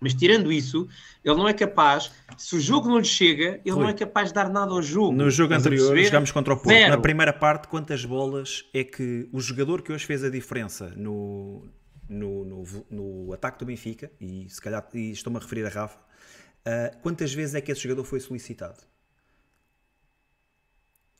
[0.00, 0.86] Mas tirando isso,
[1.24, 4.34] ele não é capaz, se o jogo não lhe chega, ele não é capaz de
[4.34, 5.10] dar nada ao jogo.
[5.12, 6.68] No jogo Estás anterior, jogámos contra o Porto.
[6.68, 6.90] Zero.
[6.90, 11.66] Na primeira parte, quantas bolas é que o jogador que hoje fez a diferença no,
[12.08, 15.98] no, no, no ataque do Benfica, e se calhar e estou-me a referir a Rafa,
[16.64, 18.78] ah, quantas vezes é que esse jogador foi solicitado?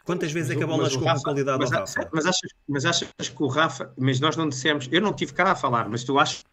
[0.05, 2.11] Quantas vezes é que a bola Mas chegou com qualidade mas, ao Rafa?
[2.12, 5.53] Mas achas, mas achas que o Rafa, mas nós não dissemos, eu não tive cá
[5.53, 6.44] a falar, mas tu achas,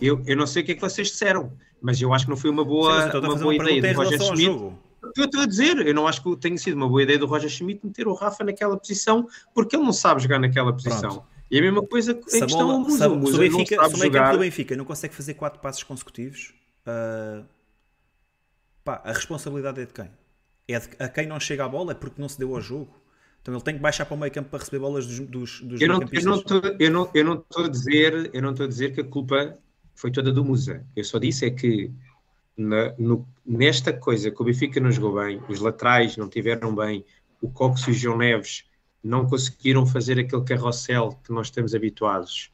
[0.00, 2.36] eu, eu não sei o que é que vocês disseram, mas eu acho que não
[2.36, 4.44] foi uma Sim, boa, mas a uma boa uma ideia do Roger Schmidt.
[4.44, 4.78] jogo.
[5.16, 7.50] Eu estou a dizer, eu não acho que tenha sido uma boa ideia do Roger
[7.50, 11.10] Schmidt meter o Rafa naquela posição, porque ele não sabe jogar naquela posição.
[11.10, 11.33] Pronto.
[11.54, 12.96] E a mesma coisa em Se, a questão bola, ao Musa.
[12.98, 14.32] se, a- O se Musa Benfica, não se sabe o meio campo jogar.
[14.32, 16.52] do Benfica não consegue fazer quatro passos consecutivos,
[16.86, 17.42] ah,
[18.82, 20.10] pá, a responsabilidade é de quem?
[20.66, 22.92] É de, a quem não chega à bola é porque não se deu ao jogo.
[23.42, 25.80] Então ele tem que baixar para o meio campo para receber bolas dos, dos, dos
[25.80, 28.64] eu não, eu não estou eu não, eu não estou a dizer eu não estou
[28.64, 29.56] a dizer que a culpa
[29.94, 30.84] foi toda do Musa.
[30.96, 31.90] Eu só disse é que
[32.56, 37.04] na, no, nesta coisa que o Benfica não jogou bem, os laterais não tiveram bem,
[37.40, 38.64] o Cox e o João Neves
[39.04, 42.50] não conseguiram fazer aquele carrossel que nós estamos habituados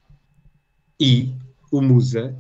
[0.99, 1.33] e
[1.71, 2.37] o Musa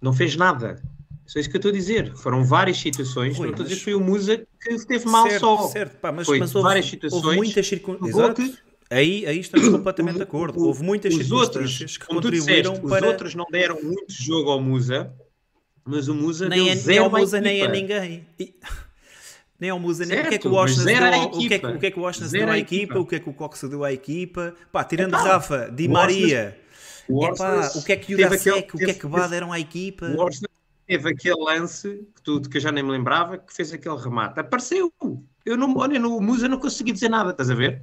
[0.00, 0.80] não fez nada.
[1.26, 2.14] Só isso que eu estou a dizer.
[2.14, 3.36] Foram várias situações.
[3.36, 5.68] Rui, não estou a dizer que foi o Musa que esteve mal certo, só.
[5.68, 7.24] Certo, pá, mas, foi mas houve, várias situações.
[7.24, 8.58] Houve muitas circunstâncias.
[8.90, 10.60] Aí, aí estamos completamente de acordo.
[10.62, 13.06] Houve muitas os circunstâncias outros, que contribuíram disseste, para.
[13.06, 15.12] Os outros não deram muito jogo ao Musa,
[15.84, 17.72] mas o Musa nem deu é, zero nem ao Musa, nem a equipa.
[17.72, 18.26] ninguém.
[18.38, 18.54] E-
[19.64, 21.48] Nem ao Musa, nem o que é que o Washington deu, ao- o que é
[21.48, 21.68] que, equipa.
[21.70, 22.98] o que é que o Washington deu à equipa, equipa.
[23.00, 24.54] o que é que o Cox deu à equipa.
[24.70, 26.58] Pá, tirando Epá, Rafa, Di Maria,
[27.08, 29.58] O epá, o que é que o Dasek, o que é que Bá deram à
[29.58, 30.04] equipa.
[30.06, 30.50] O Orsnes
[30.86, 34.38] teve aquele lance que, tu, que eu já nem me lembrava, que fez aquele remate.
[34.38, 34.92] Apareceu.
[35.46, 37.80] Eu não, olha, no Musa não consegui dizer nada, estás a ver?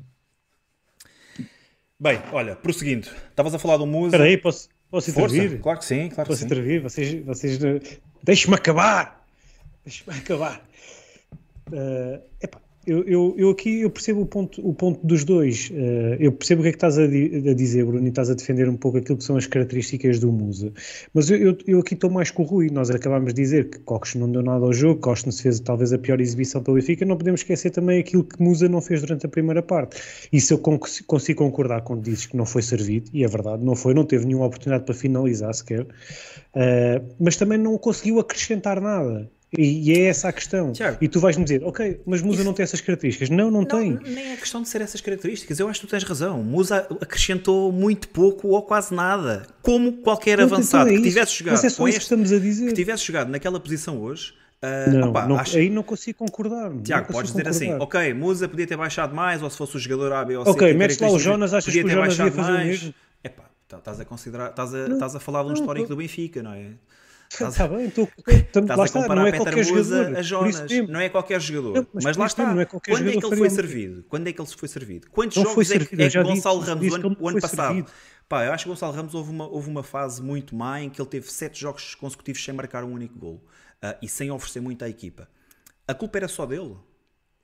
[1.99, 4.07] Bem, olha, prosseguindo, estavas a falar do Musa.
[4.15, 5.61] Espera aí, posso, posso Força, intervir?
[5.61, 6.45] claro que sim, claro que Posso sim.
[6.45, 6.81] intervir?
[6.81, 7.59] Vocês, vocês
[8.23, 9.23] deixe-me acabar!
[9.85, 10.63] Deixe-me acabar!
[11.71, 15.69] Eh, epá, eu, eu, eu aqui eu percebo o ponto, o ponto dos dois.
[15.71, 18.29] Eh, eu percebo o que é que estás a, di- a dizer, Bruno, e estás
[18.31, 20.73] a defender um pouco aquilo que são as características do Musa.
[21.13, 22.69] Mas eu, eu, aqui estou mais com o Rui.
[22.71, 25.59] Nós acabámos de dizer que Cox não deu nada ao jogo, Cox não se fez
[25.59, 27.05] talvez a pior exibição pelo Benfica.
[27.05, 30.01] Não podemos esquecer também aquilo que Musa não fez durante a primeira parte.
[30.33, 33.75] Isso eu con- consigo concordar quando dizes que não foi servido, e é verdade, não
[33.75, 35.81] foi, não teve nenhuma oportunidade para finalizar sequer.
[35.83, 39.29] Uh, mas também não conseguiu acrescentar nada.
[39.57, 40.71] E, é essa a questão.
[40.71, 40.97] Tiago.
[41.01, 43.29] E tu vais-me dizer, ok, mas Musa não tem essas características.
[43.29, 43.91] Não, não, tem.
[43.95, 45.59] Não, nem é questão de ser essas características.
[45.59, 46.41] Eu acho que tu tens razão.
[46.41, 49.45] Musa acrescentou muito pouco ou quase nada.
[49.61, 51.09] Como qualquer Então, avançado é que isso.
[51.09, 52.67] tivesse jogado Mas é só com isso que este, estamos a dizer.
[52.67, 56.69] que tivesse jogado naquela posição hoje, ah, Não, opá, não- acho- aí não consigo concordar.
[56.69, 57.83] não Tiago, podes dizer assim, concordar.
[58.03, 60.49] ok, Musa podia ter baixado mais, ou se fosse o jogador A, B ou C.
[60.51, 62.51] Ok, tem metes lá o Jonas, achas podia que o ter Jonas ia baixado fazer
[62.51, 62.67] o mais.
[62.67, 62.93] mesmo?
[63.21, 65.97] Epá, tá- estás a considerar, estás a, estás a falar de um não, histórico do
[65.97, 66.67] Benfica, não é?
[67.41, 70.17] Está bem, estou, Estás lá a está, comparar não é Peter qualquer Musa jogador.
[70.17, 70.87] a Jonas, mesmo.
[70.89, 71.75] não é qualquer jogador.
[71.75, 74.03] Não, mas mas lá mesmo, está, não é qualquer quando é que ele foi servido?
[74.09, 75.09] Quando é que ele foi servido?
[75.11, 76.99] Quantos Não jogos foi é que, servido, é que já disse- Gonçalo Ramos, disse o
[77.05, 77.91] ano, o ano passado, servido.
[78.27, 81.01] pá, eu acho que Gonçalo Ramos houve uma, houve uma fase muito má em que
[81.01, 83.41] ele teve sete jogos consecutivos sem marcar um único gol
[83.81, 85.29] ah, e sem oferecer muito à equipa.
[85.87, 86.75] A culpa era só dele?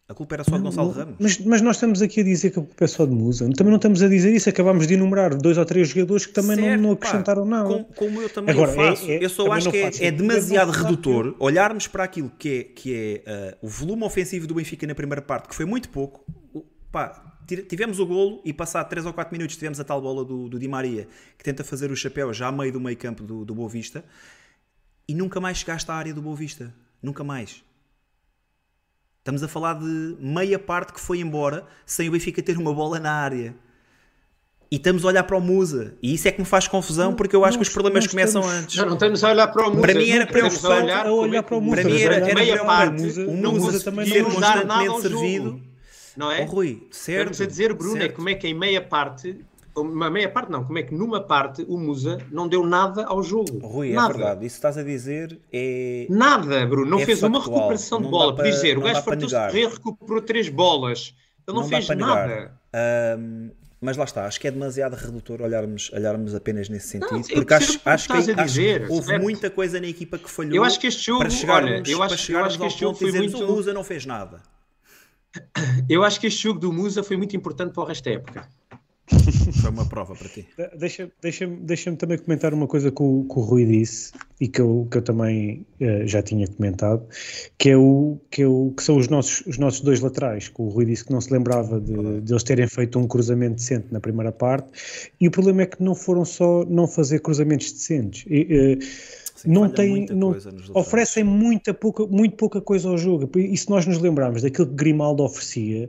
[0.10, 1.15] A culpa era só de Gonçalo Ramos?
[1.20, 3.50] Mas, mas nós estamos aqui a dizer que a culpa é só de Musa.
[3.54, 4.48] Também não estamos a dizer isso.
[4.48, 7.67] Acabámos de enumerar dois ou três jogadores que também não, Certo, não pá, acrescentaram nada.
[7.67, 9.06] Como, como eu também Agora, faço.
[9.12, 12.32] é- é- eu só acho não que é, é demasiado não redutor olharmos para aquilo
[12.39, 15.65] que é, que é ah, o volume ofensivo do Benfica na primeira parte, que foi
[15.65, 16.24] muito pouco.
[16.89, 17.36] Pá,
[17.67, 20.58] tivemos o golo e passado 3 ou 4 minutos tivemos a tal bola do, do
[20.58, 21.06] Di Maria
[21.38, 24.06] que tenta fazer o chapéu já a meio do meio campo do, do Boa Vista
[25.06, 26.74] e nunca mais chegaste à área do Boa Vista.
[27.04, 27.66] Nunca mais.
[29.28, 32.98] Estamos a falar de meia parte que foi embora sem o Benfica ter uma bola
[32.98, 33.54] na área.
[34.72, 35.96] E estamos a olhar para o Musa.
[36.02, 38.63] E isso é que me faz confusão porque eu acho que os problemas começam estamos-
[38.63, 38.76] antes.
[38.76, 39.82] Já não estamos a olhar para o Musa.
[39.82, 41.82] Para mim era estamos a preocupante olhar a olhar é para o o Musa.
[41.82, 44.66] Para mim era, era meia preocupante parte, o Musa- não Musa também ser conseguiu dar
[44.66, 45.50] nada ao constantemente servido.
[45.50, 45.62] jogo.
[46.16, 46.42] Não é?
[46.44, 47.32] Oh, Rui, certo.
[47.34, 48.16] Estamos a dizer, Bruno, é certo.
[48.16, 49.44] como é que em meia parte,
[49.82, 53.22] uma meia parte não, como é que numa parte o Musa não deu nada ao
[53.24, 53.60] jogo.
[53.66, 54.13] Rui, é nada.
[54.13, 54.46] verdade.
[54.46, 56.08] Isso estás a dizer é.
[56.10, 56.90] Nada, Bruno.
[56.92, 57.58] Não É fez uma factual.
[57.60, 58.26] recuperação de Não bola.
[58.32, 61.13] dá Por para- dizer, o não gajo fartou-se de correr, recuperou três bolas.
[61.48, 62.60] Ele não, dá fez nada.
[63.80, 67.16] mas lá está, acho que é demasiado redutor olharmos, olharmos apenas nesse sentido.
[67.30, 69.22] eu porque acho, acho, que, a acho que dizer, houve certo.
[69.22, 70.56] muita coisa na equipa que falhou.
[70.56, 72.80] Eu acho que este jogo, para chegarmos, olha, eu acho- para eu acho que este
[72.82, 74.42] jogo de foi dizermos muito- o Musa não fez nada.
[75.88, 78.48] Eu acho que este jogo do Musa foi muito importante para o resto da época.
[79.62, 80.46] Foi uma prova para ti.
[80.78, 84.60] Deixa- Deixa-me deixa também comentar uma coisa que o, que o Rui disse e que
[84.60, 87.04] eu, que eu também eh, já tinha comentado,
[87.58, 90.62] que, é o, que, é o, que são os nossos, os nossos dois laterais, que
[90.62, 93.88] o Rui disse que não se lembrava de, de eles terem feito um cruzamento decente
[93.91, 94.67] na primeira parte,
[95.20, 98.26] e o problema é que não foram só não fazer cruzamentos decentes.
[98.30, 98.78] E, eh,
[99.36, 100.36] Sim, não tem, não,
[100.74, 103.30] oferecem muita pouca, muito pouca coisa ao jogo.
[103.38, 105.88] E se nós nos lembrarmos daquilo que Grimaldo oferecia,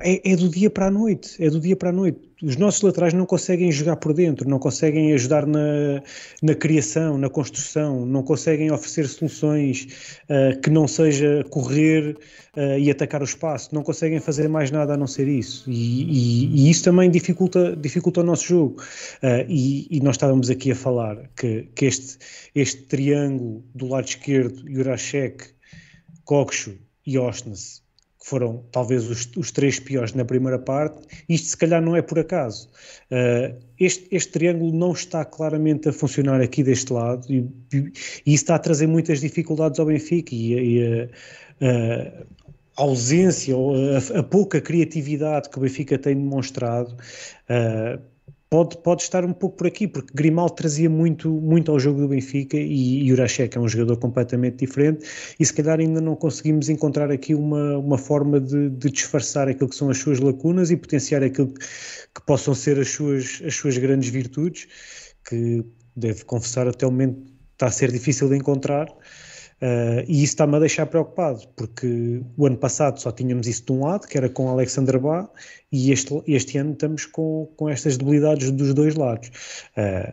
[0.00, 2.20] é, é do dia para a noite, é do dia para a noite.
[2.42, 6.02] Os nossos laterais não conseguem jogar por dentro, não conseguem ajudar na,
[6.42, 9.88] na criação, na construção, não conseguem oferecer soluções
[10.28, 12.16] ah, que não seja correr
[12.56, 15.70] ah, e atacar o espaço, não conseguem fazer mais nada a não ser isso.
[15.70, 18.82] E, e- e isso também dificulta, dificulta o nosso jogo.
[19.22, 22.18] Ah, e, e nós estávamos aqui a falar que, que este,
[22.54, 25.44] este triângulo do lado esquerdo, Jurasek,
[26.24, 27.85] Kokshu e Osnes,
[28.26, 32.18] foram talvez os, os três piores na primeira parte, isto se calhar não é por
[32.18, 32.68] acaso.
[33.08, 38.42] Uh, este, este triângulo não está claramente a funcionar aqui deste lado e, e isso
[38.42, 41.08] está a trazer muitas dificuldades ao Benfica e, e, uh,
[41.62, 42.26] uh,
[42.76, 46.96] ausência ou a, a, pouca criatividade que o Benfica tem demonstrado
[47.48, 48.02] uh,
[48.48, 52.08] pode, pode estar um pouco por aqui, porque Grimaldo trazia muito, muito ao jogo do
[52.08, 55.06] Benfica e Jurasek é um jogador completamente diferente
[55.38, 59.68] e se calhar ainda não conseguimos encontrar aqui uma, uma forma de, de disfarçar aquilo
[59.68, 61.60] que são as suas lacunas e potenciar aquilo que,
[62.14, 64.68] que possam ser as suas, as suas grandes virtudes,
[65.28, 65.64] que
[65.96, 68.86] deve confessar até o momento está a ser difícil de encontrar.
[69.60, 73.72] Uh, e isso está-me a deixar preocupado, porque o ano passado só tínhamos isso de
[73.72, 75.28] um lado, que era com Alexander Bá,
[75.72, 79.30] e este, este ano estamos com, com estas debilidades dos dois lados.
[79.76, 80.12] Uh,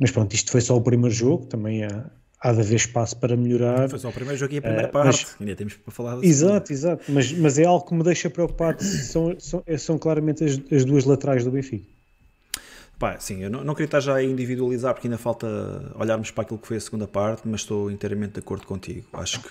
[0.00, 3.36] mas pronto, isto foi só o primeiro jogo, também há, há de haver espaço para
[3.36, 3.86] melhorar.
[3.90, 6.24] Foi só o primeiro jogo e a primeira uh, parte, mas, ainda temos para falar
[6.24, 10.58] Exato, exato, mas, mas é algo que me deixa preocupado, são, são, são claramente as,
[10.72, 11.97] as duas laterais do Benfica.
[12.98, 15.46] Pá, sim, eu não, não, queria estar já a individualizar porque ainda falta
[15.94, 19.06] olharmos para aquilo que foi a segunda parte, mas estou inteiramente de acordo contigo.
[19.12, 19.48] Acho que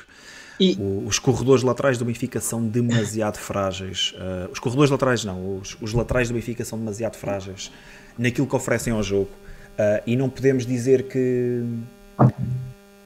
[0.59, 0.75] e...
[0.77, 4.13] o, os corredores laterais do Benfica são demasiado frágeis.
[4.17, 7.71] Uh, os corredores laterais não, os, os, laterais do Benfica são demasiado frágeis
[8.17, 9.29] naquilo que oferecem ao jogo.
[9.79, 11.63] Uh, e não podemos dizer que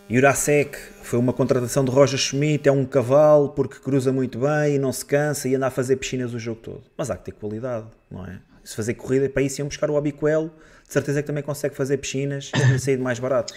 [0.10, 4.80] Jurasek foi uma contratação de Roger Schmidt, é um cavalo porque cruza muito bem e
[4.80, 6.82] não se cansa e anda a fazer piscinas o jogo todo.
[6.98, 8.40] Mas há que ter qualidade, não é?
[8.64, 10.52] Se fazer corrida, para isso iam buscar o Abiquel,
[10.86, 13.54] de certeza que também consegue fazer piscinas e saído mais barato.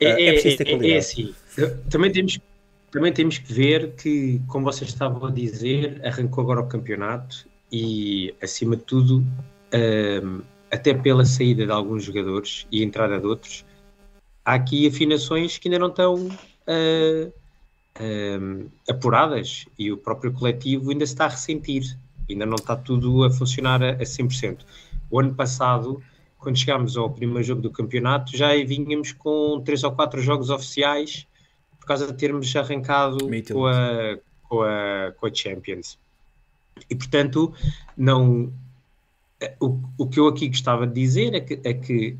[0.00, 0.92] É, uh, é preciso ter qualidade.
[0.92, 1.34] É, é assim,
[1.90, 2.38] também temos,
[2.90, 8.34] também temos que ver que, como vocês estavam a dizer, arrancou agora o campeonato e,
[8.42, 9.24] acima de tudo,
[10.22, 10.40] um,
[10.70, 13.64] até pela saída de alguns jogadores e entrada de outros,
[14.44, 17.32] há aqui afinações que ainda não estão uh,
[18.88, 23.30] apuradas e o próprio coletivo ainda se está a ressentir ainda não está tudo a
[23.30, 24.58] funcionar a, a 100%.
[25.10, 26.02] O ano passado,
[26.38, 31.26] quando chegámos ao primeiro jogo do campeonato, já vínhamos com três ou quatro jogos oficiais
[31.78, 33.18] por causa de termos arrancado
[33.52, 35.98] com a, com, a, com a Champions.
[36.88, 37.52] E portanto,
[37.96, 38.52] não.
[39.60, 42.16] O, o que eu aqui gostava de dizer é que, é que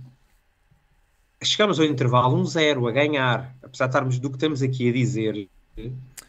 [1.43, 5.49] chegamos ao intervalo 1-0 a ganhar, apesar de estarmos do que estamos aqui a dizer,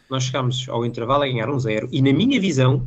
[0.08, 2.86] nós chegamos ao intervalo a ganhar 1-0 e na minha visão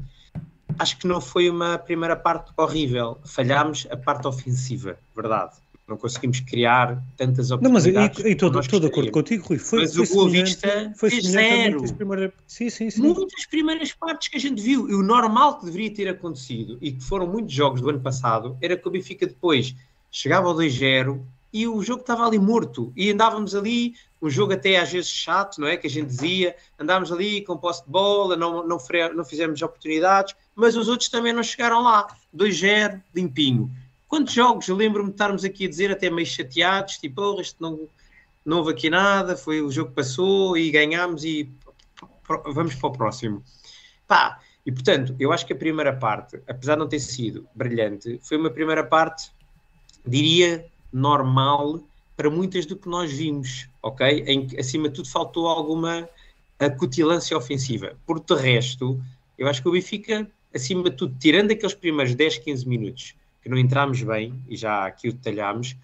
[0.80, 3.18] acho que não foi uma primeira parte horrível.
[3.26, 5.54] Falhámos a parte ofensiva, verdade.
[5.88, 8.18] Não conseguimos criar tantas oportunidades.
[8.18, 9.58] Não, mas e, estou de acordo contigo, Rui.
[9.58, 11.72] Foi, mas foi o Boa Vista foi fez zero.
[11.80, 12.34] Muitas, primeira...
[12.48, 13.02] sim, sim, sim.
[13.02, 14.90] muitas primeiras partes que a gente viu.
[14.90, 18.58] E o normal que deveria ter acontecido, e que foram muitos jogos do ano passado,
[18.62, 19.76] era que o Benfica depois
[20.10, 21.20] chegava ao 2-0
[21.52, 22.94] e o jogo estava ali morto.
[22.96, 25.76] E andávamos ali, um jogo até às vezes chato, não é?
[25.76, 28.78] Que a gente dizia, andávamos ali com posse de bola, não, não,
[29.14, 32.08] não fizemos oportunidades, mas os outros também não chegaram lá.
[32.34, 33.70] 2-0, limpinho.
[34.08, 37.90] Quantos jogos, lembro-me de estarmos aqui a dizer, até meio chateados, tipo, oh, isto não,
[38.46, 41.52] não houve aqui nada, foi o jogo que passou e ganhámos e
[42.46, 43.44] vamos para o próximo.
[44.08, 48.22] Pá, e portanto, eu acho que a primeira parte, apesar de não ter sido brilhante,
[48.24, 49.34] foi uma primeira parte,
[50.06, 51.84] diria, normal
[52.16, 54.24] para muitas do que nós vimos, ok?
[54.28, 56.08] Em que, acima de tudo, faltou alguma
[56.60, 57.96] acutilância ofensiva.
[58.06, 59.02] Por de resto,
[59.38, 63.50] eu acho que o Benfica, acima de tudo, tirando aqueles primeiros 10, 15 minutos que
[63.50, 65.76] não entramos bem, e já aqui o detalhámos,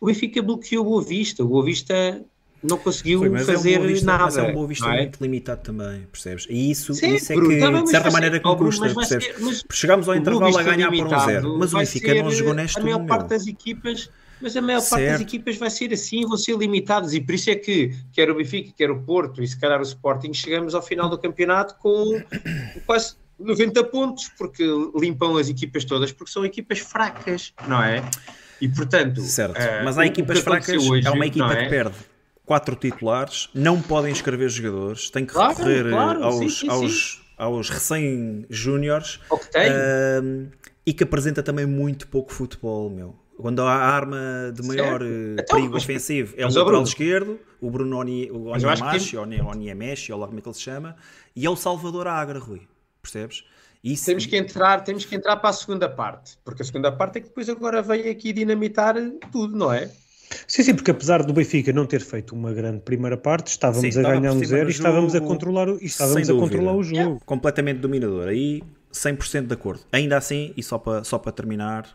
[0.00, 1.42] o Benfica bloqueou o Boa Vista.
[1.42, 2.24] O Boa Vista
[2.62, 4.24] não conseguiu Foi, fazer é um vista, nada.
[4.24, 4.98] Mas é um Boa Vista é?
[4.98, 6.46] muito limitado também, percebes?
[6.48, 9.26] E isso, Sim, isso é que, de certa maneira, que custa, percebes?
[9.26, 12.54] Ser, mas Chegamos ao intervalo a ganhar por um zero, mas o Benfica não jogou
[12.54, 14.08] neste A maior parte das equipas
[14.42, 14.90] mas a maior certo.
[14.90, 18.30] parte das equipas vai ser assim, vão ser limitadas, e por isso é que quer
[18.30, 21.76] o Benfica, quer o Porto e se calhar o Sporting, chegamos ao final do campeonato
[21.78, 22.20] com
[22.84, 28.02] quase 90 pontos, porque limpam as equipas todas, porque são equipas fracas, não é?
[28.60, 29.20] E portanto.
[29.22, 31.64] Certo, uh, mas há equipas fracas, hoje, é uma equipa é?
[31.64, 31.96] que perde
[32.44, 37.12] quatro titulares, não podem escrever jogadores, tem que claro, recorrer claro, aos, sim, sim, aos,
[37.14, 37.20] sim.
[37.38, 40.48] aos recém-júniores uh,
[40.84, 43.21] e que apresenta também muito pouco futebol, meu.
[43.36, 45.04] Quando a arma de maior certo.
[45.04, 49.18] Eh, então, perigo mas, ofensivo é o lateral esquerdo, o Bruno Oni, o Oniamashi, tem...
[50.12, 50.96] Ou lá como é que ele se chama,
[51.34, 52.62] e é o Salvador Agra, Rui.
[53.00, 53.44] Percebes?
[53.82, 54.06] Isso...
[54.06, 57.20] Temos, que entrar, temos que entrar para a segunda parte, porque a segunda parte é
[57.20, 58.94] que depois agora veio aqui dinamitar
[59.32, 59.90] tudo, não é?
[60.46, 64.00] Sim, sim, porque apesar do Benfica não ter feito uma grande primeira parte, estávamos sim,
[64.00, 66.96] a ganhar um zero e estávamos, a controlar, e estávamos a controlar o jogo.
[66.96, 67.20] Yeah.
[67.24, 68.28] Completamente dominador.
[68.28, 69.82] Aí 100% de acordo.
[69.90, 71.86] Ainda assim, e só para, só para terminar,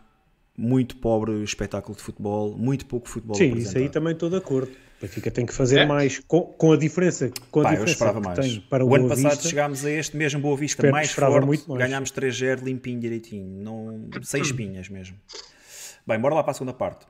[0.58, 4.72] muito pobre espetáculo de futebol, muito pouco futebol Sim, isso aí também estou de acordo.
[4.98, 5.86] O Benfica tem que fazer é?
[5.86, 8.38] mais, com, com, a diferença, com a Pá, diferença que mais.
[8.40, 11.46] tem para o, o ano passado Vista, chegámos a este mesmo Boa Vista mais forte,
[11.46, 11.80] muito mais.
[11.80, 15.16] ganhámos 3-0 limpinho direitinho, não, sem espinhas mesmo.
[16.04, 17.06] Bem, bora lá para a segunda parte.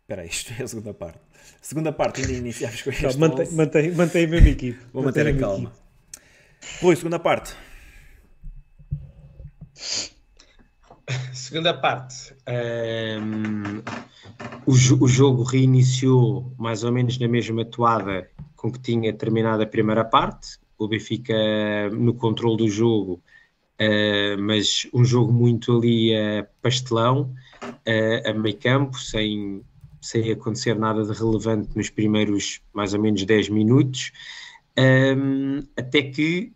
[0.00, 1.20] Espera aí, isto é a segunda parte.
[1.60, 4.78] Segunda parte, ainda iniciámos com este mantém, mantém, mantém a mesma equipe.
[4.92, 5.70] Vou manter a calma.
[5.70, 6.80] Equipe.
[6.80, 7.54] Rui, segunda parte.
[11.32, 12.34] Segunda parte.
[12.48, 13.82] Um,
[14.66, 14.72] o,
[15.04, 20.04] o, jogo reiniciou mais ou menos na mesma toada com que tinha terminado a primeira
[20.04, 20.58] parte.
[20.78, 21.34] O Benfica
[21.90, 23.22] no controle do jogo,
[23.80, 29.62] uh, mas um jogo muito ali uh, pastelão, uh, a meio campo, sem,
[30.00, 34.12] sem acontecer nada de relevante nos primeiros mais ou menos 10 minutos.
[34.78, 36.52] Um, até que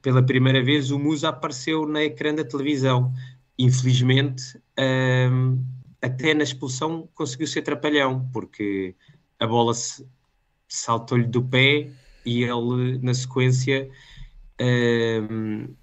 [0.00, 3.12] pela primeira vez o Musa apareceu na ecrã da televisão.
[3.58, 5.64] Infelizmente, um,
[6.00, 8.94] até na expulsão conseguiu ser trapalhão, porque
[9.38, 9.72] a bola
[10.68, 11.90] saltou-lhe do pé
[12.24, 13.90] e ele, na sequência,
[14.60, 15.74] um,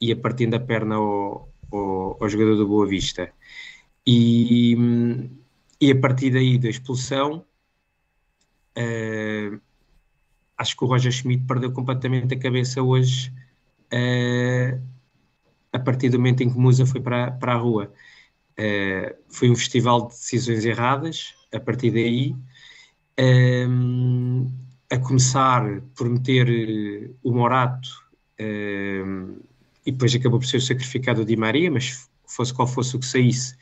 [0.00, 3.32] ia partindo a perna ao, ao, ao, jogador do Boa Vista.
[4.06, 4.76] E,
[5.80, 7.44] e a partir daí da expulsão,
[8.76, 9.60] uh,
[10.58, 13.32] acho que o Roger Schmidt perdeu completamente a cabeça hoje
[13.92, 14.95] uh,
[15.76, 17.92] a partir do momento em que Musa foi para, para a rua.
[18.58, 22.34] Uh, foi um festival de decisões erradas, a partir daí,
[23.68, 24.50] um,
[24.90, 27.88] a começar por meter o Morato
[28.40, 29.36] um,
[29.84, 33.06] e depois acabou por ser sacrificado o Di Maria, mas fosse qual fosse o que
[33.06, 33.54] saísse,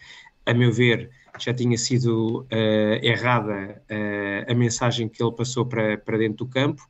[0.46, 5.98] a meu ver, já tinha sido uh, errada uh, a mensagem que ele passou para,
[5.98, 6.82] para dentro do campo.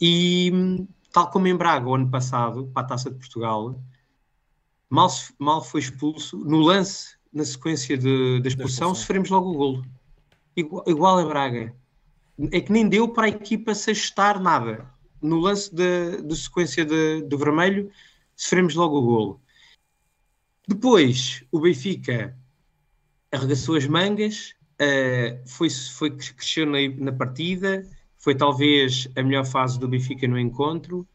[0.00, 0.52] E
[1.12, 3.80] tal como em Braga, o ano passado, para a Taça de Portugal,
[4.88, 5.08] mal,
[5.38, 9.86] mal foi expulso, no lance, na sequência de, da expulsão, sofremos logo o golo.
[10.56, 11.74] Igual, igual a Braga.
[12.52, 14.88] É que nem deu para a equipa se ajustar nada.
[15.20, 17.90] No lance de, de sequência de, do vermelho,
[18.36, 19.40] sofremos logo o golo.
[20.66, 22.36] Depois, o Benfica
[23.32, 27.84] arregaçou as mangas, uh, foi, foi cresceu na, na partida,
[28.18, 31.06] foi talvez a melhor fase do Benfica no encontro.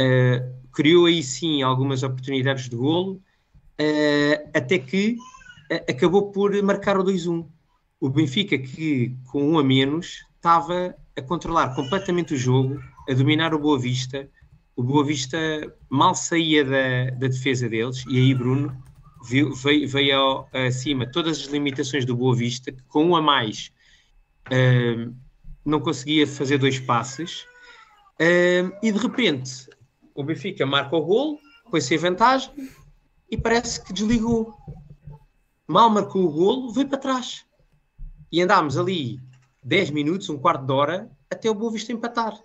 [0.00, 3.20] Uh, criou aí sim algumas oportunidades de golo,
[3.80, 5.16] uh, até que
[5.70, 7.46] uh, acabou por marcar o 2-1.
[8.00, 13.52] O Benfica, que com um a menos, estava a controlar completamente o jogo, a dominar
[13.52, 14.26] o Boa Vista.
[14.74, 15.36] O Boa Vista
[15.90, 18.74] mal saía da, da defesa deles, e aí Bruno
[19.28, 23.20] viu, veio, veio ao, acima todas as limitações do Boa Vista, que com um a
[23.20, 23.70] mais.
[24.46, 25.14] Uh,
[25.64, 27.42] não conseguia fazer dois passes
[28.20, 29.68] uh, e de repente
[30.20, 31.40] o Benfica marca o gol,
[31.70, 32.50] põe-se em vantagem
[33.30, 34.54] e parece que desligou.
[35.66, 37.46] Mal marcou o golo, veio para trás.
[38.30, 39.18] E andámos ali
[39.64, 42.38] 10 minutos, um quarto de hora, até o Boa Vista empatar.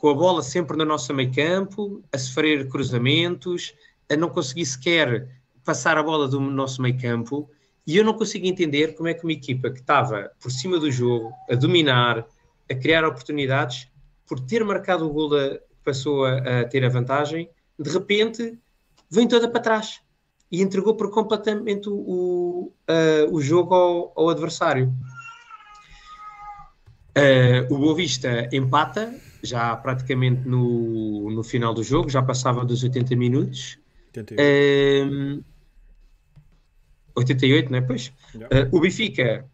[0.00, 3.74] Com a bola sempre no nosso meio campo, a sofrer cruzamentos,
[4.10, 5.28] a não conseguir sequer
[5.64, 7.48] passar a bola do nosso meio campo.
[7.86, 10.90] E eu não consigo entender como é que uma equipa que estava por cima do
[10.90, 12.26] jogo, a dominar,
[12.70, 13.88] a criar oportunidades,
[14.26, 18.58] por ter marcado o gol da, passou a, a, ter a vantagem, de repente
[19.10, 20.00] vem toda para trás
[20.50, 24.92] e entregou por completamente o, o, uh, o jogo ao, ao adversário.
[27.16, 32.82] Uh, o Boa Vista empata, já praticamente no, no final do jogo, já passava dos
[32.82, 33.78] 80 minutos.
[34.16, 35.44] 88, uh,
[37.16, 37.80] 88 não é?
[37.80, 38.12] Pois.
[38.34, 39.44] Uh, o Benfica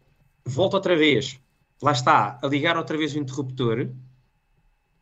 [0.45, 1.39] volta outra vez
[1.81, 3.89] lá está, a ligar outra vez o interruptor,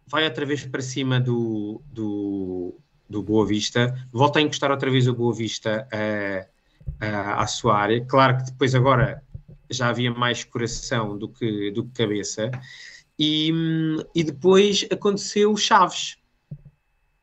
[0.10, 5.08] vai outra vez para cima do, do, do Boa Vista, volta a encostar outra vez
[5.08, 8.04] o Boa Vista a, a, à sua área.
[8.06, 9.24] Claro que depois agora
[9.70, 12.50] já havia mais coração do que, do que cabeça.
[13.18, 13.52] E,
[14.16, 16.18] e depois aconteceu Chaves,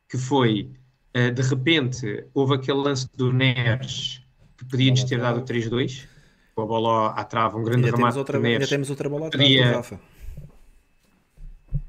[0.08, 0.70] que foi,
[1.12, 4.22] eh, de repente, houve aquele lance do Neres
[4.56, 6.06] que podia-nos ter dado 3-2
[6.54, 8.14] com a bola à trave, um grande ainda remate.
[8.14, 9.68] Temos outra, ainda temos outra bola podia...
[9.68, 10.00] do Rafa.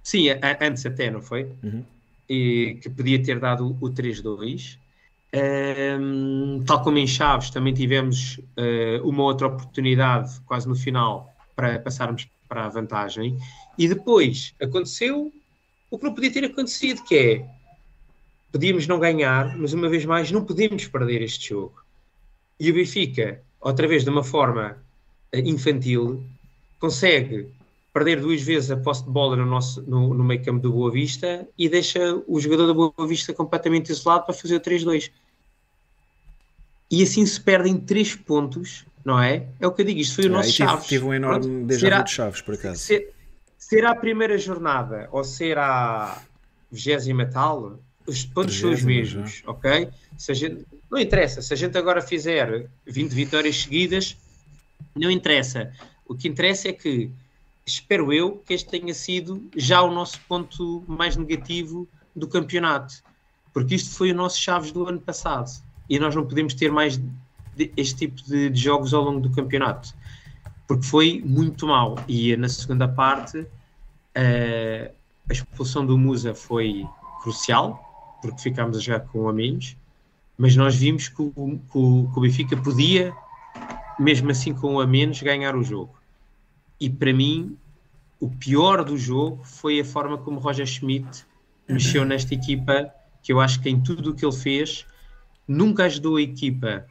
[0.08, 0.28] Sim,
[0.62, 1.52] antes até, não foi?
[1.62, 1.84] Uhum.
[2.30, 4.78] E, que podia ter dado o 3-2.
[6.00, 11.78] Um, tal como em Chaves, também tivemos uh, uma outra oportunidade quase no final para
[11.80, 13.38] passarmos para a vantagem.
[13.78, 15.30] E depois aconteceu
[15.92, 17.46] o que não podia ter acontecido, que é
[18.50, 21.84] podíamos não ganhar, mas uma vez mais não podemos perder este jogo.
[22.58, 24.78] E o Benfica outra vez de uma forma
[25.34, 26.24] eh, infantil,
[26.80, 27.50] consegue
[27.98, 30.92] perder duas vezes a posse de bola no, nosso, no, no meio campo do Boa
[30.92, 35.12] Vista e deixa o jogador do Boa Vista completamente isolado para fazer o 3-2.
[36.92, 39.48] E assim se perdem três pontos, não é?
[39.60, 40.88] É o que eu digo, isto foi o nosso tive, Chaves.
[40.88, 42.80] Tive um enorme déjà de Chaves, por acaso.
[42.80, 43.12] Ser,
[43.58, 46.22] será a primeira jornada ou será a
[46.72, 49.50] vigésima tal, os pontos são os mesmos, já.
[49.50, 49.90] ok?
[50.20, 54.16] Se a gente, não interessa, se a gente agora fizer 20 vitórias seguidas,
[54.96, 55.74] não interessa.
[56.06, 57.12] O que interessa é que,
[57.68, 63.04] espero eu, que este tenha sido já o nosso ponto mais negativo do campeonato,
[63.54, 65.52] porque isto foi o nosso Chaves do ano passado
[65.90, 67.00] e nós não podemos ter mais
[67.76, 69.94] este tipo de, de jogos ao longo do campeonato,
[70.68, 71.96] porque foi muito mal.
[72.08, 73.48] E na segunda parte, uh,
[75.30, 76.86] a expulsão do Musa foi
[77.22, 79.76] crucial, porque ficámos a jogar com a menos,
[80.38, 83.14] mas nós vimos que o, que o, que o Benfica podia,
[84.00, 85.97] mesmo assim com o a menos, ganhar o jogo.
[86.80, 87.58] E para mim,
[88.20, 91.26] o pior do jogo foi a forma como Roger Schmidt
[91.68, 92.90] mexeu nesta equipa,
[93.22, 94.86] que eu acho que em tudo o que ele fez,
[95.48, 96.86] nunca ajudou a equipa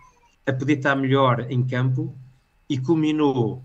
[0.46, 2.14] a poder estar melhor em campo
[2.68, 3.62] e culminou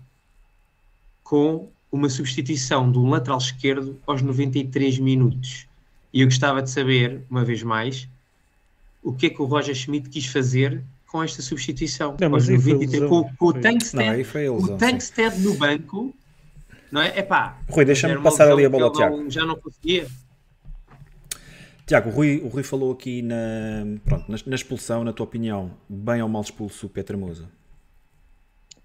[1.22, 5.66] com uma substituição de um lateral esquerdo aos 93 minutos.
[6.12, 8.08] E eu gostava de saber, uma vez mais,
[9.02, 10.82] o que é que o Roger Schmidt quis fazer
[11.12, 12.16] com esta substituição.
[12.18, 16.16] Não, mas 93, com, com o Tankstead, o Tankstead no banco,
[16.90, 17.18] não é?
[17.18, 19.18] Epá, Rui, deixa-me passar ali a bola ao Tiago.
[19.18, 20.06] Não, já não conseguia.
[21.86, 23.36] Tiago, o Rui, o Rui falou aqui na,
[24.06, 27.46] pronto, na, na, expulsão, na tua opinião, bem ou mal expulso o Petra Musa?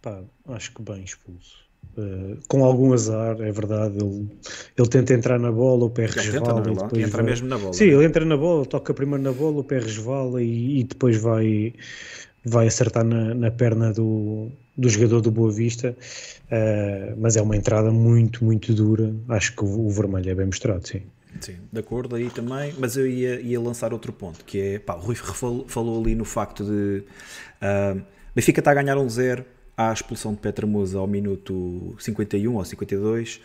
[0.01, 1.66] Pá, acho que bem expulso.
[1.95, 3.97] Uh, com algum azar, é verdade.
[3.97, 4.27] Ele,
[4.77, 6.61] ele tenta entrar na bola, o pé resvala.
[6.61, 7.31] Tenta, depois entra vai...
[7.31, 7.73] mesmo na bola.
[7.73, 11.17] Sim, ele entra na bola, toca primeiro na bola, o pé resvala e, e depois
[11.17, 11.73] vai,
[12.43, 15.95] vai acertar na, na perna do, do jogador do Boa Vista.
[16.45, 19.13] Uh, mas é uma entrada muito, muito dura.
[19.29, 21.01] Acho que o, o vermelho é bem mostrado, sim.
[21.41, 24.95] Sim, de acordo aí também, mas eu ia, ia lançar outro ponto, que é, pá,
[24.95, 25.15] o Rui
[25.67, 27.03] falou ali no facto de
[27.61, 28.01] uh,
[28.33, 29.43] Benfica está a ganhar um zero
[29.78, 33.36] à expulsão de Petra Musa ao minuto 51 ou 52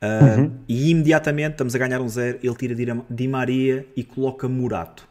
[0.00, 0.52] uh, uhum.
[0.68, 5.08] e imediatamente estamos a ganhar um zero, ele tira Di Maria e coloca Murato.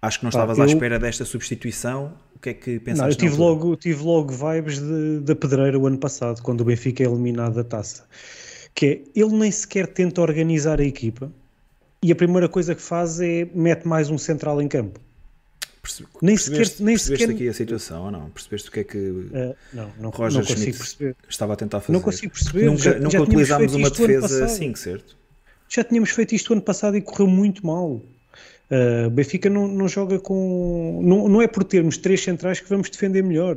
[0.00, 0.64] Acho que não estavas eu...
[0.64, 2.14] à espera desta substituição.
[2.36, 3.02] O que é que pensaste?
[3.02, 4.80] Não, eu tive logo, tive logo vibes
[5.22, 8.04] da pedreira o ano passado, quando o Benfica é eliminado da taça.
[8.72, 11.32] Que é, ele nem sequer tenta organizar a equipa
[12.00, 15.00] e a primeira coisa que faz é mete mais um central em campo.
[15.80, 17.30] Percebe, nem sequer, nem percebeste sequer...
[17.30, 18.30] aqui a situação ou não?
[18.30, 21.16] Percebeste o que é que uh, não, não, Roger não Schmidt perceber.
[21.28, 21.92] estava a tentar fazer?
[21.92, 22.66] Não consigo perceber.
[22.66, 25.16] Nunca, já, nunca já utilizámos uma defesa assim, certo?
[25.68, 28.02] Já tínhamos feito isto ano passado e correu muito mal.
[28.70, 31.00] Uh, o Benfica não, não joga com.
[31.02, 33.56] Não, não é por termos três centrais que vamos defender melhor.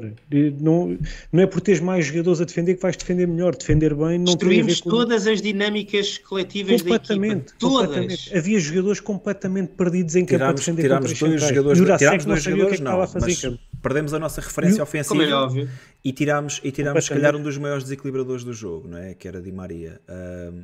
[0.62, 0.97] Não,
[1.34, 3.53] não é por teres mais jogadores a defender que vais defender melhor.
[3.53, 4.89] Defender bem não Destruímos com...
[4.89, 7.55] todas as dinâmicas coletivas completamente, da equipa.
[7.59, 7.88] Todas.
[7.88, 8.38] Completamente.
[8.38, 11.55] Havia jogadores completamente perdidos em campo a defender tirámos dois centrais.
[11.55, 15.68] jogadores, tirámos dois jogadores, que é não, mas perdemos a nossa referência e, ofensiva é
[16.03, 19.14] e tirámos, e tirámos se calhar um dos maiores desequilibradores do jogo, não é?
[19.14, 19.99] que era Di Maria.
[20.09, 20.64] Um,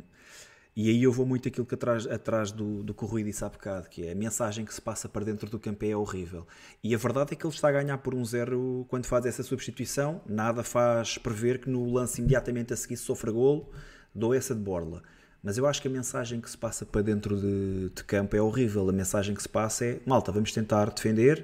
[0.79, 3.43] e aí eu vou muito aquilo que atrás, atrás do, do que o Rui disse
[3.43, 6.45] há bocado, que é a mensagem que se passa para dentro do campo é horrível.
[6.83, 9.41] E a verdade é que ele está a ganhar por um zero quando faz essa
[9.41, 10.21] substituição.
[10.27, 13.71] Nada faz prever que no lance imediatamente a seguir sofra golo,
[14.13, 15.01] dou essa de borla.
[15.41, 18.41] Mas eu acho que a mensagem que se passa para dentro de, de campo é
[18.41, 18.87] horrível.
[18.87, 21.43] A mensagem que se passa é: malta, vamos tentar defender,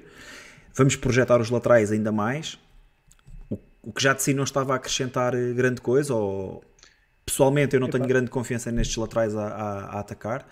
[0.76, 2.56] vamos projetar os laterais ainda mais.
[3.50, 6.62] O, que já de si não estava a acrescentar grande coisa, ou
[7.26, 10.46] Pessoalmente, eu não tenho grande confiança nestes laterais a, a, a atacar.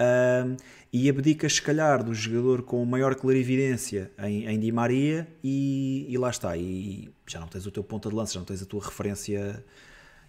[0.00, 0.56] Um,
[0.92, 6.16] e abdicas, se calhar, do jogador com maior clarividência em, em Di Maria e, e,
[6.16, 6.56] lá está.
[6.56, 9.64] E já não tens o teu ponta de lança, já não tens a tua referência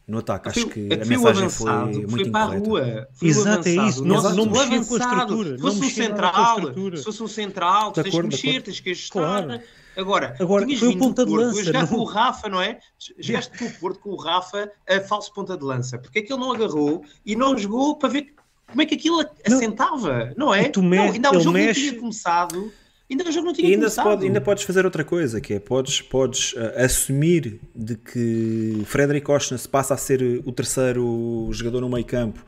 [0.07, 0.49] no ataque.
[0.49, 3.07] Acho que a mensagem foi muito foi para a rua.
[3.13, 4.03] Foi Exato, é isso.
[4.03, 5.57] Não, não, não mexer com a estrutura.
[5.57, 6.61] Se fosse um central,
[6.97, 9.45] se fosse um central, tens que mexer, tens que ajustar.
[9.45, 9.61] Claro.
[9.97, 11.63] Agora, Agora foi o ponta de lança.
[11.63, 11.87] Jogar não...
[11.87, 12.79] com o Rafa, não é?
[13.19, 15.97] Jogaste com o Porto, com o Rafa, a falso ponta de lança.
[15.97, 18.33] Porque é que ele não agarrou e não jogou para ver
[18.67, 20.69] como é que aquilo assentava, não, não é?
[20.69, 20.97] Tu me...
[20.97, 21.81] não, ainda o jogo mexe...
[21.81, 22.73] não tinha começado.
[23.09, 24.05] Ainda o jogo não tinha ainda começado.
[24.05, 29.29] Pode, ainda podes fazer outra coisa, que é podes, podes uh, assumir de que Frederic
[29.29, 32.43] Osnes passa a ser o terceiro jogador no meio campo.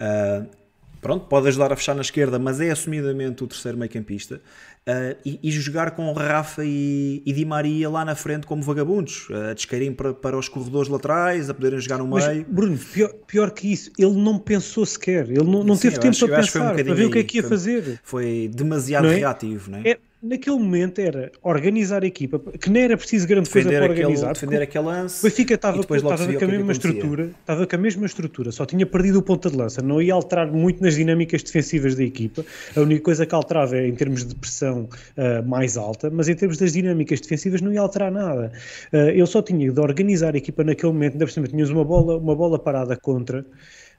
[0.00, 0.59] Uh,
[1.00, 4.40] pronto, pode ajudar a fechar na esquerda, mas é assumidamente o terceiro meio campista.
[4.88, 9.28] Uh, e, e, jogar com Rafa e, e, Di Maria lá na frente como vagabundos,
[9.30, 12.46] a descaírem para, para os corredores laterais, a poderem jogar no Mas, meio.
[12.48, 16.14] Bruno, pior, pior, que isso, ele não pensou sequer, ele não, não Sim, teve tempo
[16.14, 18.00] acho, para pensar, um para ver o que é que ia foi, fazer.
[18.02, 19.16] Foi demasiado é?
[19.16, 19.90] reativo, não é?
[19.90, 23.92] é naquele momento era organizar a equipa, que nem era preciso grande defender coisa para
[23.92, 24.32] aquele, organizar.
[24.34, 25.20] Defender aquele lance.
[25.20, 28.84] O Benfica estava, estava com a mesma estrutura, estava com a mesma estrutura, só tinha
[28.84, 32.44] perdido o ponta de lança, não ia alterar muito nas dinâmicas defensivas da equipa.
[32.76, 36.34] A única coisa que alterava é em termos de pressão uh, mais alta, mas em
[36.34, 38.52] termos das dinâmicas defensivas não ia alterar nada.
[38.92, 41.84] Uh, eu só tinha de organizar a equipa naquele momento, ainda por cima tinhas uma
[41.84, 43.44] bola, uma bola parada contra.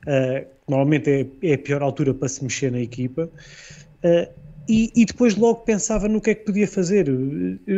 [0.02, 3.30] Uh, normalmente é, é a pior altura para se mexer na equipa.
[4.04, 7.08] Uh, e, e, depois logo pensava no que é que podia fazer.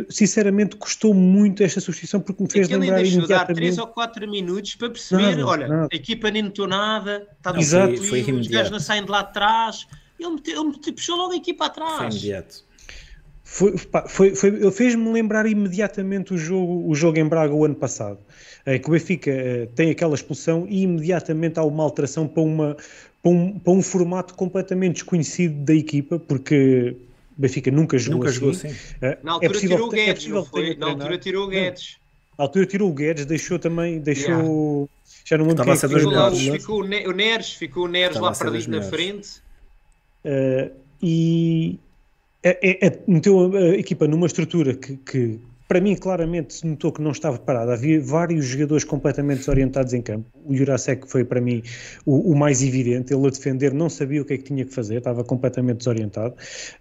[0.10, 3.56] Sinceramente, custou muito esta substituição porque me fez Aquilo lembrar ainda imediatamente...
[3.56, 5.88] 3 ou 4 minutos para perceber, nada, olha, nada.
[5.92, 8.04] a equipa nem notou nada, está tudo Exato.
[8.04, 9.88] Foi, os gajos não saem de lá atrás,
[10.20, 11.98] ele, meteu, ele puxou logo a equipa atrás.
[11.98, 12.66] Foi imediato.
[13.44, 13.76] Foi,
[14.08, 18.18] foi, foi, ele fez-me lembrar imediatamente o jogo, o jogo em Braga o ano passado,
[18.66, 22.78] é, que o Benfica é, tem aquela expulsão e imediatamente há uma alteração para, uma,
[23.24, 26.98] para, um, para um formato completamente desconhecido da equipa, porque
[27.38, 28.40] o Benfica nunca jogou nunca assim.
[28.40, 28.76] Jogou assim.
[29.02, 31.98] É, na altura possível, tirou o Guedes, é foi, na altura tirou o Guedes.
[32.38, 34.30] Na altura tirou o Guedes, deixou também, deixou...
[34.30, 34.94] Yeah.
[35.26, 38.72] Já não lembro quem a ser ficou, ficou o Neres, ficou o Neres lá perdido
[38.72, 39.42] na frente.
[40.26, 40.70] Uh,
[41.02, 41.80] e
[42.44, 45.40] é, é, meteu a equipa numa estrutura que, que,
[45.74, 47.74] para mim, claramente se notou que não estava preparada.
[47.74, 50.30] Havia vários jogadores completamente desorientados em campo.
[50.46, 51.64] O Jurasek foi, para mim,
[52.06, 53.12] o, o, mais evidente.
[53.12, 56.36] Ele a defender não sabia o que é que tinha que fazer, estava completamente desorientado.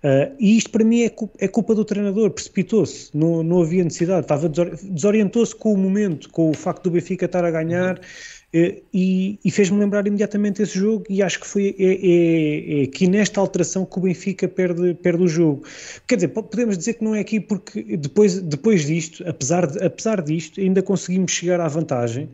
[0.05, 2.33] Uh, e isto, para mim, é culpa, é culpa do treinador.
[2.33, 4.27] Precipitou-se, não, não havia necessidade.
[4.27, 7.95] Estava desorientou-se com o momento, com o facto do Benfica estar a ganhar.
[7.95, 13.09] Uhum e, e fez-me lembrar imediatamente esse jogo e acho que foi é, é, é,
[13.09, 15.65] nesta alteração que o Benfica perde, perde o jogo.
[16.07, 20.21] Quer dizer, podemos dizer que não é aqui porque depois, depois disto, apesar, de, apesar
[20.21, 22.29] disto, ainda conseguimos chegar à vantagem.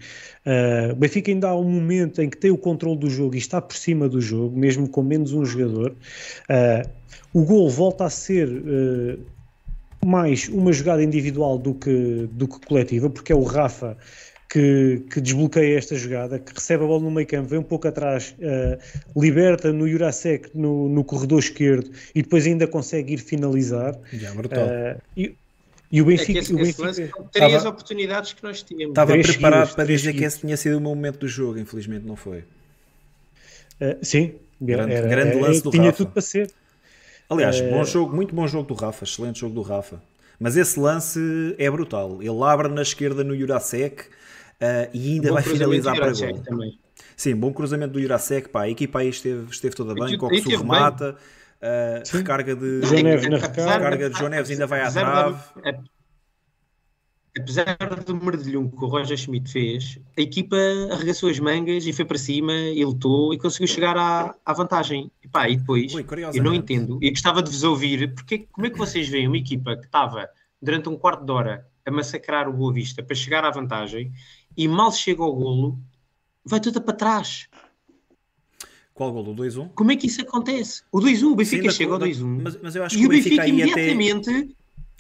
[0.45, 3.39] Uh, o Benfica ainda há um momento em que tem o controle do jogo e
[3.39, 5.95] está por cima do jogo, mesmo com menos um jogador.
[6.51, 6.89] Uh,
[7.33, 9.19] o gol volta a ser uh,
[10.05, 13.97] mais uma jogada individual do que, do que coletiva, porque é o Rafa
[14.49, 17.86] que, que, desbloqueia esta jogada, que recebe a bola no meio campo, vem um pouco
[17.86, 23.99] atrás, uh, liberta no Jurasek no, no, corredor esquerdo e depois ainda consegue ir finalizar.
[24.11, 24.66] Já, brutal.
[24.66, 25.34] Uh, e,
[25.92, 26.38] e, o Benfica.
[26.38, 28.92] É esse, o Benfica esse três estava, oportunidades que nós tínhamos.
[28.92, 32.16] Estava preparado para dizer que esse tinha sido o meu momento do jogo, infelizmente não
[32.16, 32.38] foi.
[33.80, 35.96] Uh, sim, grande, era, grande lance era, do tinha Rafa.
[35.96, 36.51] tudo para ser.
[37.28, 40.01] Aliás, bom jogo, muito bom jogo do Rafa, excelente jogo do Rafa.
[40.40, 41.20] Mas esse lance
[41.59, 42.22] é brutal.
[42.22, 44.05] Ele abre na esquerda no Jurasek
[44.63, 46.43] uh, e ainda vai finalizar para gol.
[46.43, 46.79] Também.
[47.17, 51.17] Sim, bom cruzamento do Jurasek, pá, a equipa aí esteve, esteve toda bem, Coxo remata,
[51.63, 55.41] uh, recarga de João Neves na recarga, de João Neves ainda vai à trave.
[57.37, 60.57] Apesar do merdilhão que o Roger Schmidt fez, a equipa
[60.91, 65.11] arregaçou as mangas e foi para cima e lutou e conseguiu chegar à, à vantagem.
[65.23, 66.05] E, pá, e depois, Ui,
[66.35, 69.37] eu não entendo, e gostava de vos ouvir, porque como é que vocês veem uma
[69.37, 70.29] equipa que estava
[70.61, 74.13] durante um quarto de hora a massacrar o Boa Vista para chegar à vantagem
[74.59, 75.79] e mal chega ao golo,
[76.45, 77.49] vai tudo para trás.
[78.93, 79.31] Qual golo?
[79.31, 79.71] O 2-1?
[79.73, 80.83] Como é que isso acontece?
[80.91, 82.43] O 2-1, o Benfica Sim, chega ao 2-1.
[82.43, 84.31] Mas, mas, eu acho que o Benfica, Benfica imediatamente.
[84.31, 84.58] Até,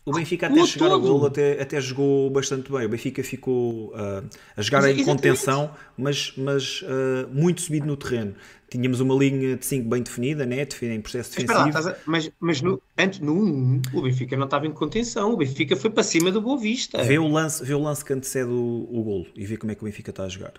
[0.08, 2.86] o Benfica até chegar ao golo até, até jogou bastante bem.
[2.86, 4.24] O Benfica ficou uh,
[4.56, 8.34] a jogar mas, em contenção, mas, mas uh, muito subido no terreno.
[8.70, 10.66] Tínhamos uma linha de 5 bem definida, né?
[10.82, 11.70] em processo defensivo.
[11.72, 15.32] Mas, lá, mas, mas no, antes, no 1, o Benfica não estava em contenção.
[15.32, 17.02] O Benfica foi para cima do Boa Vista.
[17.02, 19.74] Vê o lance, vê o lance que antecede o, o golo e vê como é
[19.74, 20.52] que o Benfica está a jogar.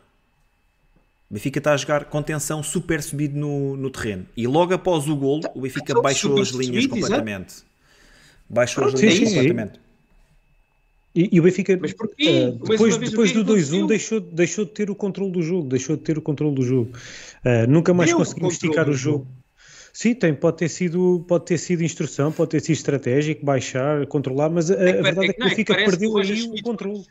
[1.29, 4.25] O Benfica está a jogar contenção super subido no, no terreno.
[4.35, 7.68] E logo após o golo, o Benfica então, baixou as linhas subido, completamente.
[8.49, 9.73] Baixou as linhas sim, completamente.
[9.73, 9.89] Sim.
[11.15, 12.49] E, e, o Benfica, Mas porquê?
[12.49, 15.67] Uh, depois, depois do 2-1, deixou, deixou de ter o controle do jogo.
[15.67, 16.91] Deixou de ter o controle do jogo.
[17.43, 19.25] Uh, nunca mais Deu conseguimos esticar o jogo.
[19.25, 19.39] jogo.
[19.91, 24.49] Sim, tem, pode ter sido, pode ter sido instrução, pode ter sido estratégico, baixar, controlar,
[24.49, 27.03] mas a, é a verdade é que, o Benfica é perdeu aí o controle.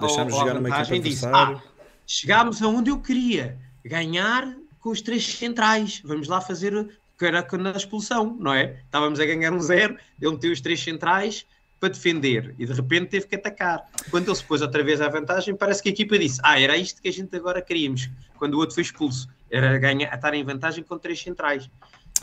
[0.00, 1.60] Deixámos jogar numa equipa disse, ah,
[2.06, 6.02] chegámos aonde eu queria, ganhar com os três centrais.
[6.04, 6.88] Vamos lá fazer
[7.22, 8.80] que era na expulsão, não é?
[8.84, 11.46] Estávamos a ganhar um zero, ele meteu os três centrais,
[11.82, 13.84] para defender e de repente teve que atacar.
[14.08, 16.76] Quando ele se pôs outra vez à vantagem, parece que a equipa disse: Ah, era
[16.76, 18.08] isto que a gente agora queríamos.
[18.38, 21.68] Quando o outro foi expulso, era ganhar, estar em vantagem com três centrais.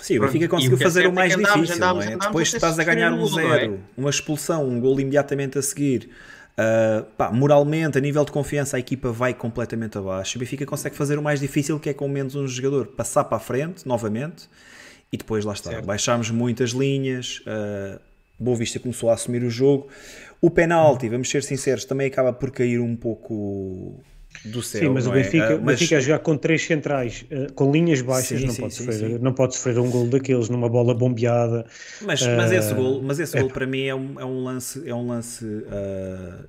[0.02, 2.18] Sim, o Benfica conseguiu fazer o mais é difícil, andámos, não é?
[2.18, 3.80] Depois estás a ganhar um zero, é?
[3.98, 6.10] uma expulsão, um gol imediatamente a seguir.
[6.58, 10.38] Uh, pá, moralmente, a nível de confiança, a equipa vai completamente abaixo.
[10.38, 13.38] O Benfica consegue fazer o mais difícil, que é com menos um jogador, passar para
[13.38, 14.48] a frente novamente
[15.12, 15.72] e depois lá está.
[15.72, 15.86] Certo.
[15.86, 18.00] Baixámos muitas linhas, uh,
[18.40, 19.88] Boa Vista começou a assumir o jogo.
[20.42, 24.02] O penalti, vamos ser sinceros, também acaba por cair um pouco
[24.46, 24.82] do céu.
[24.82, 25.56] Sim, mas o Benfica, é?
[25.56, 25.80] uh, mas...
[25.80, 28.86] Benfica a jogar com três centrais, uh, com linhas baixas, sim, não, sim, pode sim,
[28.86, 31.66] sofrer, não pode sofrer um gol daqueles numa bola bombeada.
[32.02, 33.42] Mas, uh, mas esse gol, mas esse é.
[33.42, 35.46] gol para mim é um, é um lance, é um lance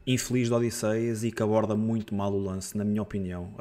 [0.07, 3.55] infeliz de Odisseias e que aborda muito mal o lance, na minha opinião.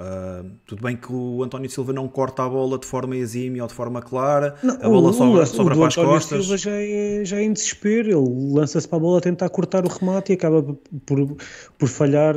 [0.66, 3.74] tudo bem que o António Silva não corta a bola de forma exímia ou de
[3.74, 6.46] forma clara, não, a bola sobra, sobra para as António costas.
[6.46, 9.86] Silva já é, já é em desespero, ele lança-se para a bola a tentar cortar
[9.86, 10.62] o remate e acaba
[11.06, 11.38] por,
[11.78, 12.36] por falhar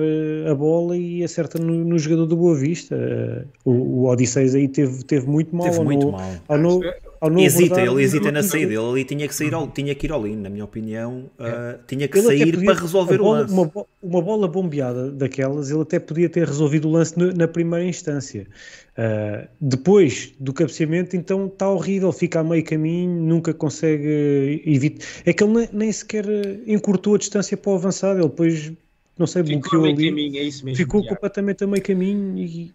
[0.51, 3.47] a bola e acerta no no, jogador do Boa Vista.
[3.65, 5.71] O, o Odisseis aí teve, teve muito mal.
[5.71, 6.31] Teve muito no, mal.
[6.49, 6.81] Ao no,
[7.23, 10.07] ao não hesita, ele hesita na saída, ele ali tinha que, sair ao, tinha que
[10.07, 13.55] ir ao na minha opinião, uh, tinha que Ele sair para resolver bola- o lance.
[13.55, 13.71] Uma,
[14.03, 18.45] uma bola bombeada daquelas, ele até podia ter resolvido o lance no- na primeira instância.
[18.99, 25.07] Uh, depois do cabeceamento, então está horrível, fica a meio caminho, nunca consegue evitar.
[25.25, 28.73] É que ele nem, nem sequer eh, encurtou a distância para o avançado, ele depois,
[29.19, 30.77] não sei, Ficou bloqueou ali, caminho, é isso mesmo.
[30.77, 31.15] ficou Tiago.
[31.17, 32.73] completamente a meio caminho e.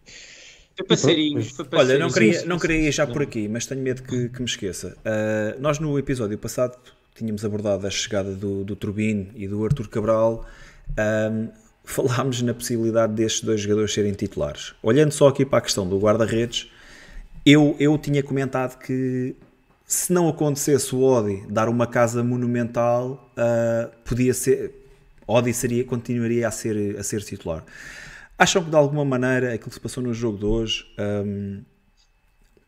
[0.78, 2.00] Foi passarinho, Pronto, foi Olha, passarinho.
[2.00, 4.96] não queria, não queria ir já por aqui, mas tenho medo que, que me esqueça.
[5.00, 6.78] Uh, nós no episódio passado
[7.16, 10.46] tínhamos abordado a chegada do, do Turbine e do Arthur Cabral.
[10.98, 11.50] Um,
[11.84, 14.74] falámos na possibilidade destes dois jogadores serem titulares.
[14.84, 16.70] Olhando só aqui para a questão do guarda-redes,
[17.46, 19.36] eu, eu tinha comentado que
[19.86, 24.72] se não acontecesse o Odi dar uma casa monumental, uh, podia ser.
[25.28, 27.66] Odi seria, continuaria a ser, a ser titular.
[28.38, 31.64] Acham que de alguma maneira aquilo que se passou no jogo de hoje um,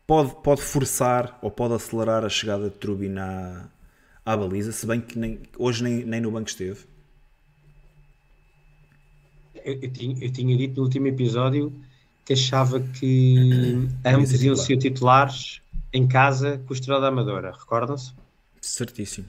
[0.06, 3.68] pode, pode forçar ou pode acelerar a chegada de Trubin à,
[4.26, 6.80] à baliza, se bem que nem, hoje nem, nem no banco esteve?
[9.64, 11.72] Eu, eu tinha, eu tinha dito no último episódio
[12.24, 18.12] que achava que ambos iam ser titulares em casa com o Estrela da Amadora, recordam-se?
[18.60, 19.26] Certíssimo.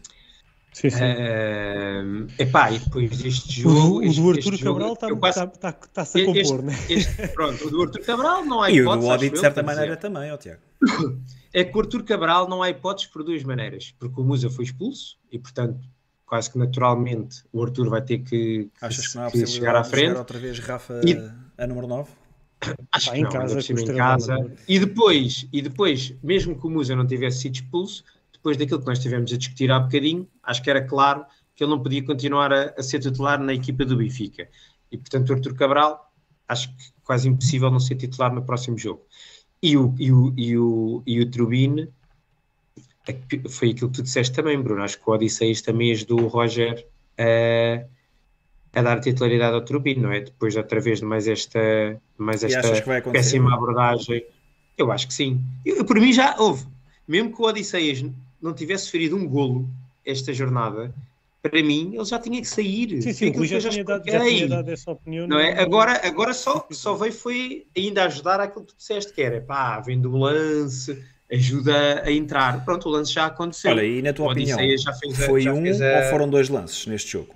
[0.73, 1.03] Sim, sim.
[1.03, 3.97] Ahm, epá, e depois deste o, jogo.
[3.99, 6.73] o este- do este Arturo Cabral está eu quase- tá, tá, a este- compor, né?
[6.89, 9.07] este- pronto, o do Arthur Cabral não há E o hipótese.
[9.07, 9.75] do Odi, de certa quer dizer.
[9.75, 10.61] maneira, também, ó Tiago.
[11.53, 13.93] É que o Arthur Cabral não há hipóteses por duas maneiras.
[13.99, 15.81] Porque o Musa foi expulso e, portanto,
[16.25, 19.75] quase que naturalmente o Arthur vai ter que, que- Achas que não há que chegar
[19.75, 20.05] à frente.
[20.07, 22.09] chegar outra vez Rafa E- a número 9?
[22.93, 24.51] Acho Pá, que em não, casa, em casa.
[24.65, 28.05] E depois, e depois, mesmo que o Musa não tivesse sido expulso,
[28.41, 31.23] depois daquilo que nós tivemos a discutir há bocadinho, acho que era claro
[31.55, 34.49] que ele não podia continuar a, a ser titular na equipa do Benfica.
[34.91, 36.11] E portanto, o Arthur Cabral,
[36.47, 39.05] acho que quase impossível não ser titular no próximo jogo.
[39.61, 41.87] E o, e o, e o, e o Trubin,
[43.49, 44.81] foi aquilo que tu disseste também, Bruno.
[44.81, 46.85] Acho que o Odisseias também ajudou o Roger
[47.19, 50.21] a, a dar titularidade ao Trubin, não é?
[50.21, 52.81] Depois, outra vez, de mais esta, mais esta
[53.11, 54.25] péssima abordagem.
[54.75, 55.43] Eu acho que sim.
[55.63, 56.65] Eu, por mim já houve.
[57.07, 58.03] Mesmo que o Odisseias
[58.41, 59.67] não tivesse ferido um golo
[60.05, 60.93] esta jornada,
[61.41, 63.01] para mim ele já tinha que sair.
[63.01, 65.27] Sim, sim, que já já tinha dado, já tinha dado essa opinião.
[65.27, 65.55] Não é?
[65.55, 69.41] no- Agora, agora só, só veio foi ainda ajudar aquilo que tu disseste, que era
[69.41, 72.63] pá, vendo o lance, ajuda a entrar.
[72.65, 73.71] Pronto, o lance já aconteceu.
[73.71, 76.03] Olha, e na tua O opinião, já fez a- foi já um fez a- ou
[76.09, 77.33] foram dois lances neste jogo?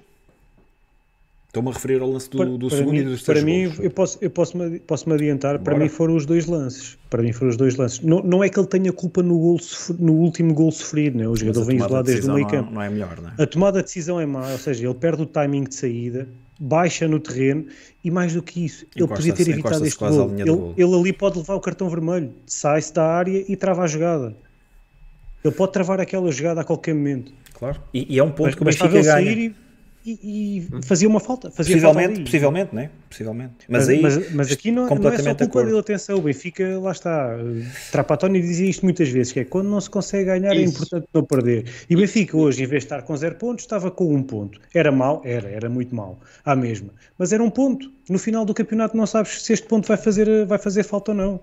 [1.56, 3.43] Estou-me a referir ao lance do, Para, do para segundo mim, e dos para terceiros
[3.43, 3.80] mim golos.
[3.86, 5.84] eu posso, eu posso, me, posso me adiantar, para Bora.
[5.86, 6.97] mim foram os dois lances.
[7.10, 8.01] Para mim foram os dois lances.
[8.01, 9.58] Não, não é que ele tenha culpa no, gol,
[9.97, 11.26] no último gol sofrido, né?
[11.28, 12.74] o jogador vem isolado de desde o meio não é- campo.
[12.74, 13.41] Não é melhor, não é?
[13.41, 16.28] A tomada de decisão é má, ou seja, ele perde o timing de saída,
[16.60, 17.68] baixa no terreno
[18.03, 20.32] e mais do que isso, ele podia ter evitado este gol.
[20.38, 20.74] Ele, gol.
[20.78, 24.36] ele ali pode levar o cartão vermelho, sai-se da área e trava a jogada.
[25.41, 27.32] Ele pode travar aquela jogada a qualquer momento.
[27.53, 27.80] Claro.
[27.93, 29.32] E, e é um ponto Mas que o Benfica ganha.
[29.32, 29.56] e,
[30.06, 31.49] e- e fazia uma falta.
[31.51, 32.24] Fazia falta Possivelmente, ali.
[32.26, 32.89] possivelmente, né?
[33.10, 33.53] Possivelmente.
[33.68, 36.80] Mas, Mas, aí, mas, mas aqui não, não é só culpa dele, atenção, o Benfica,
[36.80, 37.38] lá está,
[37.91, 40.76] Trapatónio dizia isto muitas vezes, que é quando não se consegue ganhar é Isso.
[40.76, 41.66] importante não perder.
[41.89, 44.60] E o Benfica hoje, em vez de estar com zero pontos, estava com um ponto.
[44.74, 45.22] Era mau?
[45.26, 46.89] Era, era muito mau, à mesma.
[47.18, 47.91] Mas era um ponto.
[48.10, 51.18] No final do campeonato não sabes se este ponto vai fazer, vai fazer falta ou
[51.18, 51.39] não.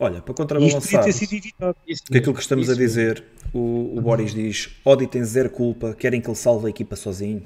[0.00, 1.76] Olha, para contrabalançar ter sido evitado.
[1.86, 5.92] Isso que aquilo que estamos a dizer, o, o Boris diz: Odi tem zero culpa,
[5.92, 7.42] querem que ele salve a equipa sozinho.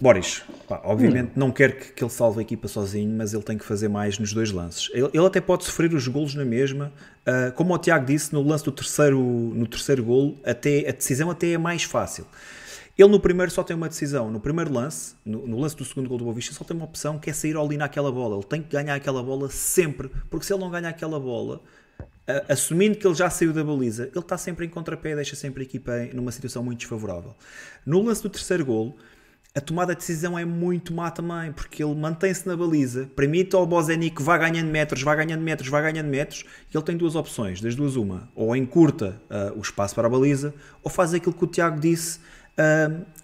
[0.00, 3.56] Boris, pá, obviamente não quer que, que ele salve a equipa sozinho, mas ele tem
[3.56, 4.90] que fazer mais nos dois lances.
[4.92, 6.92] Ele, ele até pode sofrer os golos na mesma.
[7.24, 11.30] ah, como o Tiago disse, no lance do terceiro, no terceiro golo, até, a decisão
[11.30, 12.26] até é mais fácil.
[12.98, 14.30] Ele no primeiro só tem uma decisão.
[14.30, 16.86] No primeiro lance, no, no lance do segundo gol do Boa Vista, só tem uma
[16.86, 18.36] opção que é sair ali naquela bola.
[18.36, 21.60] Ele tem que ganhar aquela bola sempre, porque se ele não ganhar aquela bola,
[22.48, 25.64] assumindo que ele já saiu da baliza, ele está sempre em contrapé, deixa sempre a
[25.64, 27.34] equipa numa situação muito desfavorável.
[27.84, 28.96] No lance do terceiro golo,
[29.54, 33.66] a tomada de decisão é muito má também, porque ele mantém-se na baliza, permite ao
[33.66, 37.14] Bozenic que vá ganhando metros, vá ganhando metros, vá ganhando metros, e ele tem duas
[37.14, 40.52] opções, das duas uma, ou encurta ah, o espaço para a baliza,
[40.82, 42.20] ou faz aquilo que o Tiago disse,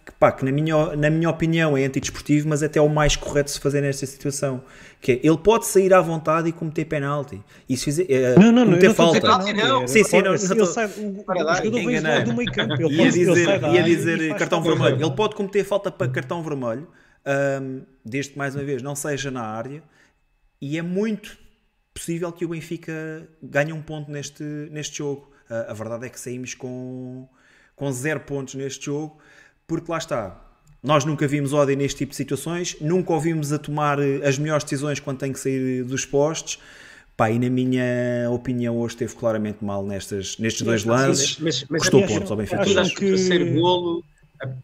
[0.04, 3.16] que, pá, que na minha, na minha opinião é antidesportivo, mas até é o mais
[3.16, 4.62] correto de se fazer nesta situação,
[5.00, 8.06] que é, ele pode sair à vontade e cometer penalti, e se fizer,
[8.36, 8.78] ah, Não, não, não.
[8.78, 9.20] não falta.
[9.20, 9.86] Penalti, não.
[9.88, 11.98] Sim, sim, não, se não ele sai- o, o Para lá, jogador vem enganei.
[11.98, 12.74] isolado do meio campo.
[12.74, 14.96] Ele ia pode- dizer, ia dizer e cartão vermelho.
[15.00, 16.88] Ele pode cometer falta para cartão vermelho,
[17.24, 19.82] ahm, desde que mais uma vez não seja na área,
[20.60, 21.38] e é muito
[21.94, 25.30] possível que o Benfica ganhe um ponto neste, neste jogo.
[25.50, 27.28] Ah, a verdade é que saímos com,
[27.76, 29.18] com zero pontos neste jogo,
[29.66, 30.38] porque lá está.
[30.82, 34.64] Nós nunca vimos ódio neste tipo de situações, nunca ouvimos a tomar eh, as melhores
[34.64, 36.58] decisões quando tem que sair dos postos.
[37.16, 41.38] Pá, e na minha opinião, hoje esteve claramente mal nestas, nestes dois lances.
[41.38, 42.62] Mas, mas Custou pontos ao Benfica.
[42.62, 44.04] acham Acham que o terceiro golo,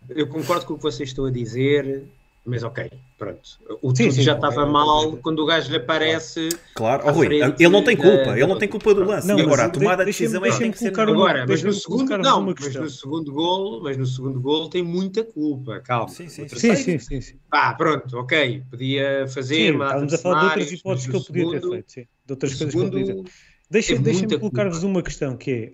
[0.08, 2.04] eu concordo com o que vocês estão a dizer,
[2.48, 3.40] mas ok, pronto.
[3.82, 6.48] O Sim, tudo sim, já estava é- mal quando o gajo lhe aparece.
[6.74, 9.26] Claro, oh, Rui, ele não tem culpa, da- ele não tem culpa do lance.
[9.28, 12.42] Não, agora, a tomada de decisão é tem que ser Agora, mas no segundo não,
[12.42, 16.08] mas no segundo golo, mas no segundo golo tem muita culpa, calma.
[16.08, 16.98] Sim, sim, sim.
[16.98, 17.36] Sim, sim.
[17.50, 21.50] Pá, pronto, ok, podia fazer, Sim, estávamos a falar de outras hipóteses que ele podia
[21.50, 22.06] ter feito, sim.
[22.26, 23.30] De outras coisas que ele podia ter
[23.70, 25.72] Deixem-me colocar-vos uma questão que é: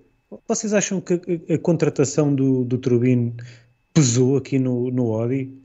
[0.49, 3.35] vocês acham que a, a contratação do, do Turbine
[3.93, 5.64] pesou aqui no, no Odi?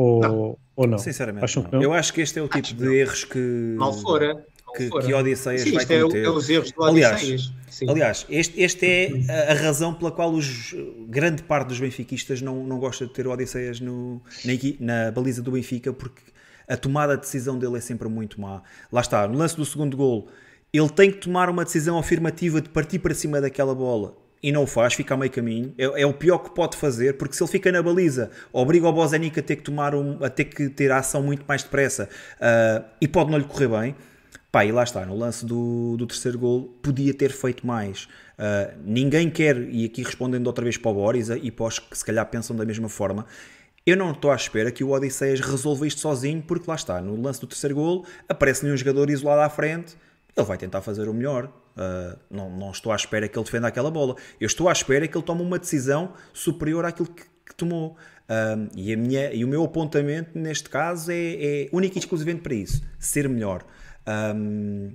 [0.00, 0.58] Ou Não.
[0.76, 0.98] ou não?
[0.98, 1.70] Sinceramente, Acham não.
[1.70, 1.82] que não?
[1.82, 2.92] eu acho que este é o tipo Acho de que não.
[2.94, 4.34] erros que, mal fora.
[4.34, 6.24] mal que, que Odisseias Sim, vai isto é, cometer.
[6.24, 7.52] é os erros do Aliás, Odisseias.
[7.88, 10.74] Aliás, este, este é a, razão pela qual os,
[11.08, 14.52] grande parte dos benfiquistas não, não gosta de ter o Odisseias no, na,
[15.04, 16.22] na baliza do Benfica porque
[16.68, 18.62] a tomada de decisão dele é sempre muito má.
[18.92, 20.28] Lá está, no lance do segundo gol,
[20.72, 24.62] ele tem que tomar uma decisão afirmativa de partir para cima daquela bola e não
[24.62, 25.74] o faz, fica a meio caminho.
[25.76, 28.92] É, é o pior que pode fazer, porque se ele fica na baliza, obriga o
[28.92, 32.08] Bozanic a ter que tomar um, a ter que ter a ação muito mais depressa
[32.40, 33.96] ah, e pode não lhe correr bem.
[34.50, 38.08] Pá, e lá está, no lance do, do terceiro gol, podia ter feito mais.
[38.38, 41.96] Ah, ninguém quer, e aqui respondendo outra vez para o Boris e para os que
[41.96, 43.26] se calhar pensam da mesma forma,
[43.86, 47.20] eu não estou à espera que o Odisseias resolva isto sozinho, porque lá está, no
[47.20, 49.96] lance do terceiro gol, aparece-lhe um jogador isolado à frente,
[50.36, 51.50] ele vai tentar fazer o melhor.
[51.76, 54.14] Ah, não, não estou à espera que ele defenda aquela bola.
[54.40, 57.96] Eu estou à espera que ele tome uma decisão superior àquilo que, que tomou.
[58.28, 61.14] Ah, e, a minha, e o meu apontamento neste caso é,
[61.64, 63.64] é único e exclusivamente para isso: ser melhor.
[64.34, 64.92] Um,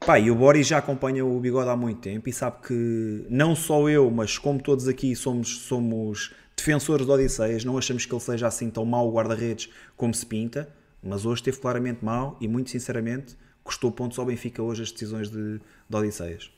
[0.00, 3.54] pá, e o Boris já acompanha o Bigode há muito tempo e sabe que não
[3.54, 8.20] só eu, mas como todos aqui somos, somos defensores de Odisseias, não achamos que ele
[8.20, 10.68] seja assim tão mau guarda-redes como se pinta,
[11.02, 15.28] mas hoje esteve claramente mau e muito sinceramente custou pontos ao Benfica hoje as decisões
[15.30, 15.58] de,
[15.88, 16.50] de Odisseias.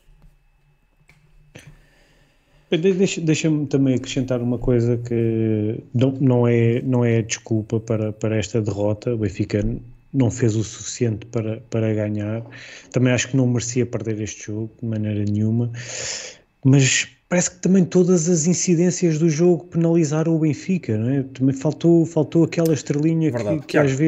[2.71, 8.13] De- Deixa- Deixa-me também acrescentar uma coisa que não, não, é, não é desculpa para,
[8.13, 9.15] para esta derrota.
[9.15, 9.65] O Benfica
[10.13, 12.43] não fez o suficiente para, para ganhar.
[12.91, 15.71] Também acho que não merecia perder este jogo de maneira nenhuma.
[16.65, 21.23] Mas parece que também todas as incidências do jogo penalizaram o Benfica, não é?
[21.23, 23.61] Também faltou, faltou aquela estrelinha Verdade.
[23.61, 24.03] que, que às Tiago.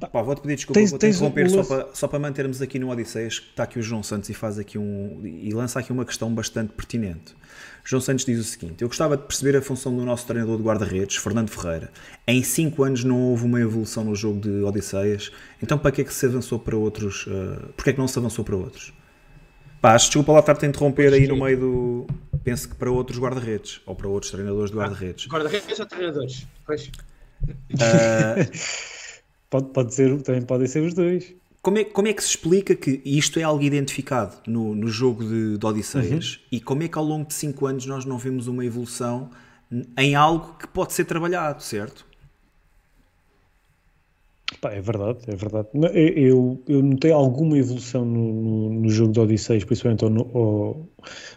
[0.00, 0.12] Vezes.
[0.12, 3.38] Pá, vou-te pedir desculpa, Tens- tens interromper só para, só para mantermos aqui no Odisseias,
[3.38, 6.32] que está aqui o João Santos e faz aqui um e lança aqui uma questão
[6.34, 7.34] bastante pertinente.
[7.82, 10.62] João Santos diz o seguinte: Eu gostava de perceber a função do nosso treinador de
[10.62, 11.90] guarda-redes, Fernando Ferreira.
[12.26, 15.30] Em 5 anos não houve uma evolução no jogo de Odisseias,
[15.62, 17.26] então para que é que se avançou para outros?
[17.26, 18.92] Uh, Porquê é que não se avançou para outros?
[19.80, 22.06] Pá, desculpa lá estar-te a interromper aí no meio do.
[22.42, 25.26] Penso que para outros guarda-redes, ou para outros treinadores de guarda-redes.
[25.26, 26.46] Guarda-redes ou treinadores?
[26.66, 26.90] Pois.
[29.50, 31.34] Pode, pode ser, também podem ser os dois.
[31.62, 35.24] Como é, como é que se explica que isto é algo identificado no, no jogo
[35.24, 38.46] de, de Odisseias e como é que ao longo de 5 anos nós não vemos
[38.46, 39.30] uma evolução
[39.98, 42.06] em algo que pode ser trabalhado, certo?
[44.60, 45.68] Pá, é verdade, é verdade.
[46.16, 48.32] Eu, eu notei alguma evolução no,
[48.70, 50.88] no, no jogo de Odisseias, principalmente no, ao-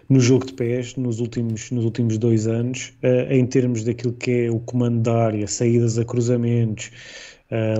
[0.07, 4.31] no jogo de pés, nos últimos, nos últimos dois anos, eh, em termos daquilo que
[4.45, 6.91] é o comando da área, saídas a cruzamentos,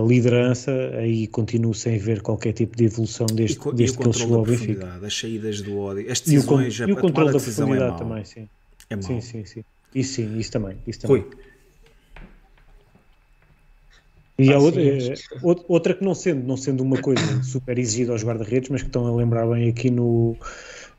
[0.07, 3.99] liderança, aí continuo sem ver qualquer tipo de evolução E, desde, co- e desde o
[3.99, 4.85] que ele controle chegou da ao Benfica.
[4.85, 7.39] profundidade, as saídas do ódio, as E o, con- decisões, a, e o controle da
[7.39, 7.99] é profundidade mau.
[7.99, 8.49] também, sim.
[8.89, 9.03] É mau.
[9.03, 9.63] Sim, sim, sim.
[9.93, 10.81] Isso sim, isso também.
[10.87, 11.21] Isso também.
[11.21, 11.29] Rui,
[14.39, 14.89] E há Ah, outra, sim.
[15.13, 15.13] eh,
[15.43, 18.87] out- outra que não sendo, não sendo uma coisa super exigida aos guarda-redes, mas que
[18.87, 20.37] estão a lembrar bem aqui no,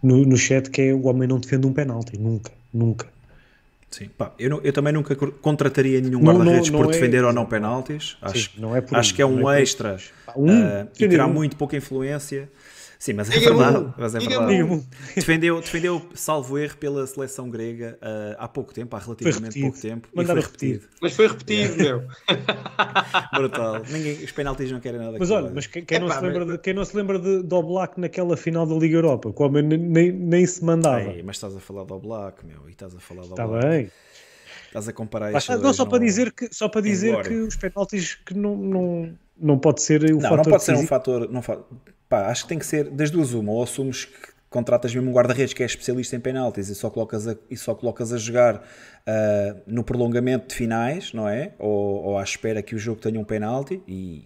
[0.02, 3.12] no, no chat, que é o homem não defende um penalti, nunca, nunca.
[3.90, 4.08] Sim.
[4.16, 7.44] Pá, eu, não- eu também nunca contrataria nenhum guarda-redes por não é- defender ou não
[7.46, 8.16] penaltis.
[8.22, 9.96] Acho, Sim, não é acho que é um é extra
[10.36, 12.48] um, ah, e terá muito pouca influência.
[13.00, 13.94] Sim, mas é verdade.
[13.96, 14.86] Mas é verdade.
[15.14, 20.06] Defendeu, defendeu, salvo erro, pela seleção grega ah, há pouco tempo, há relativamente pouco tempo.
[20.14, 20.86] Mandava foi repetido.
[21.00, 22.02] Mas foi repetido, meu.
[23.32, 23.80] Brutal.
[23.88, 25.54] Ninguém, os penaltis não querem nada Mas olha, ódio.
[25.54, 27.98] mas quem, quem não, se lembra mas- de, quem não se lembra de, do Black
[27.98, 31.00] naquela final da Liga Europa, que o homem nem, nem, nem se mandava.
[31.00, 33.66] Ei, mas estás a falar do Black, meu, e estás a falar do Está Black.
[33.66, 33.90] bem.
[34.66, 38.14] Estás a comparar está, não, só para dizer que, só para dizer que os penaltis
[38.14, 41.32] que não, não, não pode ser o Não, fator não pode ser um fator.
[41.32, 41.58] Não fa...
[42.10, 43.52] Pá, acho que tem que ser das duas uma.
[43.52, 47.28] Ou assumes que contratas mesmo um guarda-redes que é especialista em penaltis e só colocas
[47.28, 48.66] a, e só colocas a jogar
[49.06, 51.54] ah, no prolongamento de finais, não é?
[51.58, 54.24] Ou, ou à espera que o jogo tenha um penalti e.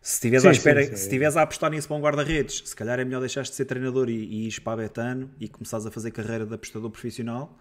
[0.00, 0.96] Se estiveres Sim, à espera, sim, sim.
[0.96, 3.64] se estiveres a apostar nisso para um guarda-redes, se calhar é melhor deixares de ser
[3.66, 7.56] treinador e, e ires para a Betano e começares a fazer carreira de apostador profissional.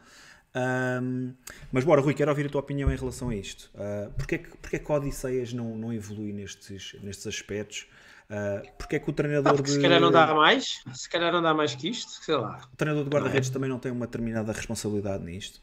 [0.55, 1.33] Ahm,
[1.71, 3.69] mas bora, Rui, quero ouvir a tua opinião em relação a isto.
[3.75, 7.85] Uh, Porquê, que- porquê que a Odisseias não, não evolui nestes, nestes aspectos?
[8.31, 9.69] Uh, porque é que o treinador ah, de.
[9.69, 12.61] Se calhar não dá mais, se calhar não dá mais que isto, sei lá.
[12.71, 13.51] O treinador de guarda-redes é?
[13.51, 15.59] também não tem uma determinada responsabilidade nisto.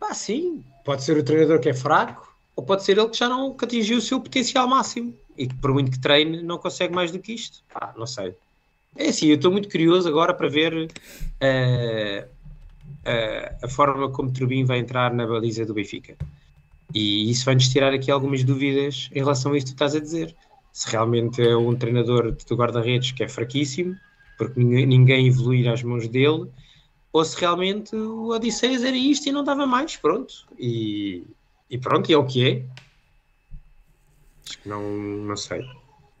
[0.00, 0.64] Ah, sim.
[0.84, 3.64] Pode ser o treinador que é fraco, ou pode ser ele que já não que
[3.64, 7.18] atingiu o seu potencial máximo e que, por muito que treine, não consegue mais do
[7.18, 7.64] que isto.
[7.74, 8.36] Ah, não sei.
[8.94, 14.64] É assim, eu estou muito curioso agora para ver uh, uh, a forma como Trubin
[14.64, 16.14] vai entrar na baliza do Benfica.
[16.94, 20.00] E isso vai-nos tirar aqui algumas dúvidas em relação a isto que tu estás a
[20.00, 20.32] dizer
[20.74, 23.96] se realmente é um treinador de guarda-redes que é fraquíssimo,
[24.36, 26.50] porque ninguém, evoluir às mãos dele,
[27.12, 30.34] ou se realmente o Odisseias era isto e não dava mais, pronto.
[30.58, 31.22] E,
[31.70, 32.64] e pronto, e é o que é.
[34.44, 35.64] Acho que não, não sei.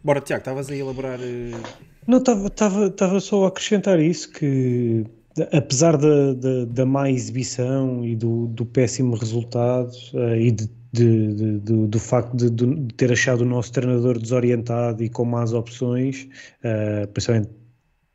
[0.04, 1.18] Bora, Tiago, estavas a elaborar.
[1.18, 1.60] Uh...
[2.06, 5.04] Não, estava só a acrescentar isso, que
[5.52, 11.34] apesar da, da, da má exibição e do, do péssimo resultado uh, e de de,
[11.34, 16.28] de, de, do facto de, ter achado o nosso treinador desorientado e com más opções,
[16.62, 17.50] uh, principalmente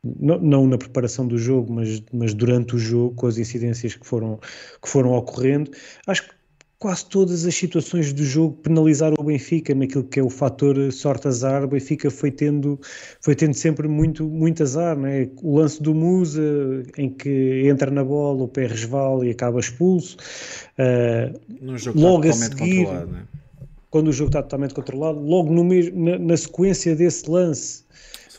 [0.02, 4.06] não, não, na preparação do jogo, mas, mas durante o jogo, com as incidências que
[4.06, 4.40] foram,
[4.82, 5.70] que foram ocorrendo.
[6.06, 6.34] Acho que
[6.80, 11.62] quase todas as situações do jogo penalizaram o Benfica naquilo que é o fator sorte-azar.
[11.62, 12.80] O Benfica foi tendo,
[13.20, 14.96] foi tendo sempre muito, muito azar.
[14.96, 15.28] Né?
[15.42, 16.42] O lance do Musa,
[16.96, 20.16] em que entra na bola, o pé resvala e acaba expulso.
[20.78, 23.24] Uh, jogo logo a seguir, né?
[23.90, 27.84] quando o jogo está totalmente controlado, logo no mesmo, na, na sequência desse lance.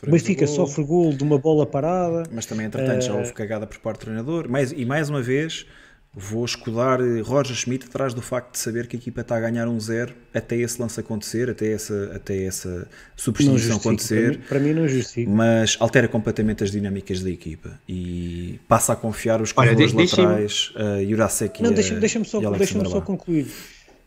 [0.04, 2.24] O Benfica sofre gol de uma bola parada.
[2.32, 4.48] Mas também, entretanto, uh, já houve cagada por parte do treinador.
[4.48, 5.64] Mais, e mais uma vez,
[6.14, 9.66] Vou escudar Roger Schmidt atrás do facto de saber que a equipa está a ganhar
[9.66, 12.86] um zero até esse lance acontecer, até essa, até essa
[13.16, 14.38] substituição acontecer.
[14.46, 15.30] Para mim, para mim não justifica.
[15.30, 21.08] Mas altera completamente as dinâmicas da equipa e passa a confiar os corredores laterais, uh,
[21.08, 23.46] Jurasek não, e deixa-me deixa só, deixa só concluir.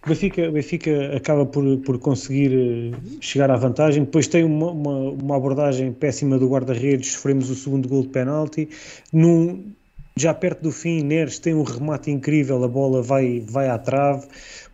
[0.06, 4.98] O Benfica, Benfica acaba por, por conseguir eh, chegar à vantagem, depois tem uma, uma,
[5.10, 8.70] uma abordagem péssima do guarda-redes, sofremos o segundo gol de penalti.
[9.12, 9.74] Num,
[10.18, 14.26] já perto do fim, Neres tem um remate incrível, a bola vai, vai à trave.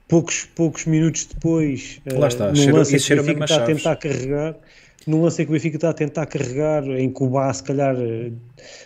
[0.08, 3.96] Poucos, poucos minutos depois, Lá está, uh, no lance que o Benfica está a tentar
[3.96, 4.56] carregar,
[5.08, 7.64] no lance em que o Benfica está a tentar carregar, em que o Bá, se
[7.64, 8.34] calhar, uh,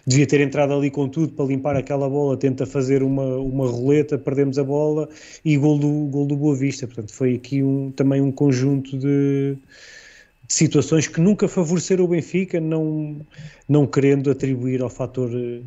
[0.06, 4.20] devia ter entrado ali com tudo para limpar aquela bola, tenta fazer uma, uma roleta,
[4.20, 5.10] perdemos a bola
[5.43, 6.86] e gol do, gol do Boa Vista.
[6.86, 9.58] Portanto, foi aqui um, também um conjunto de,
[10.47, 13.18] de situações que nunca favoreceram o Benfica, não,
[13.68, 15.64] não querendo atribuir ao fator uh,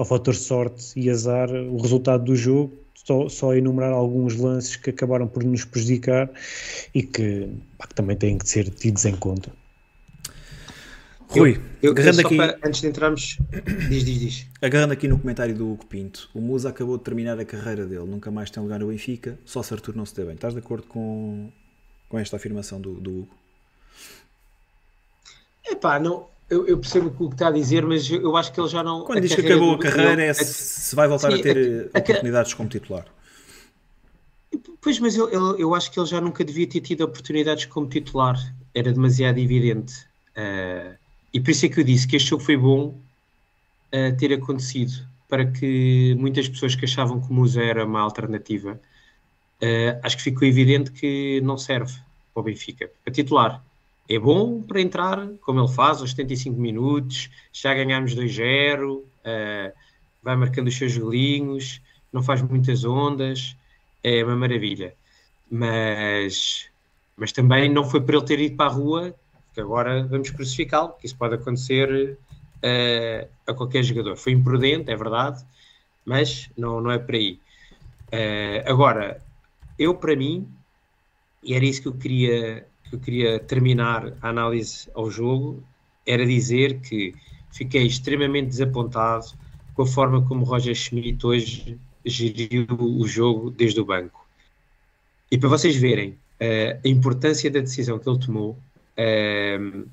[0.00, 4.88] ao fator sorte e azar o resultado do jogo, só, só enumerar alguns lances que
[4.88, 6.30] acabaram por nos prejudicar
[6.94, 9.52] e que, pá, que também têm que ser tidos em conta.
[11.28, 13.38] Rui, eu, eu, aqui, para, antes de entrarmos,
[13.90, 14.46] diz, diz, diz.
[14.62, 18.06] Agarrando aqui no comentário do Hugo Pinto, o Musa acabou de terminar a carreira dele,
[18.06, 20.34] nunca mais tem lugar no Benfica, só se Arthur não se deu bem.
[20.34, 21.52] Estás de acordo com,
[22.08, 23.34] com esta afirmação do, do Hugo?
[25.68, 28.68] Epá, não, eu, eu, percebo o que está a dizer, mas eu, acho que ele
[28.68, 29.04] já não.
[29.04, 32.54] Quando diz que acabou a carreira, é se vai voltar sim, a ter a, oportunidades
[32.54, 33.06] como titular.
[34.80, 37.86] Pois, mas eu, eu, eu, acho que ele já nunca devia ter tido oportunidades como
[37.88, 38.36] titular.
[38.74, 39.94] Era demasiado evidente.
[40.36, 40.98] Uh,
[41.32, 45.08] e por isso é que eu disse que este jogo foi bom uh, ter acontecido.
[45.28, 48.72] Para que muitas pessoas que achavam que o Musa era uma alternativa,
[49.62, 51.92] uh, acho que ficou evidente que não serve
[52.34, 52.90] para o Benfica.
[53.04, 53.62] Para titular,
[54.10, 59.04] é bom para entrar, como ele faz, aos 75 minutos, já ganhamos 2-0, uh,
[60.20, 61.80] vai marcando os seus golinhos,
[62.12, 63.56] não faz muitas ondas,
[64.02, 64.94] é uma maravilha.
[65.48, 66.68] Mas,
[67.16, 69.14] mas também não foi por ele ter ido para a rua
[69.54, 72.18] que agora vamos crucificá-lo, que isso pode acontecer
[72.56, 74.16] uh, a qualquer jogador.
[74.16, 75.44] Foi imprudente, é verdade,
[76.04, 77.38] mas não, não é por aí.
[78.12, 79.22] Uh, agora,
[79.78, 80.48] eu para mim,
[81.44, 85.62] e era isso que eu queria que eu queria terminar a análise ao jogo
[86.04, 87.14] era dizer que
[87.52, 89.26] fiquei extremamente desapontado
[89.74, 94.26] com a forma como Roger Schmidt hoje geriu o jogo desde o banco.
[95.30, 98.58] E para vocês verem uh, a importância da decisão que ele tomou,
[98.98, 99.88] uh,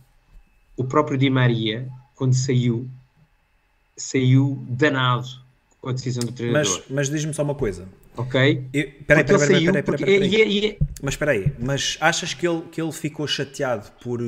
[0.75, 2.87] o próprio Di Maria, quando saiu,
[3.95, 5.27] saiu danado
[5.79, 6.71] com a decisão do treinador.
[6.71, 7.87] Mas, mas diz-me só uma coisa:
[8.17, 8.69] Ok?
[9.05, 14.19] Peraí, peraí, peraí, Mas espera aí, mas achas que ele, que ele ficou chateado por,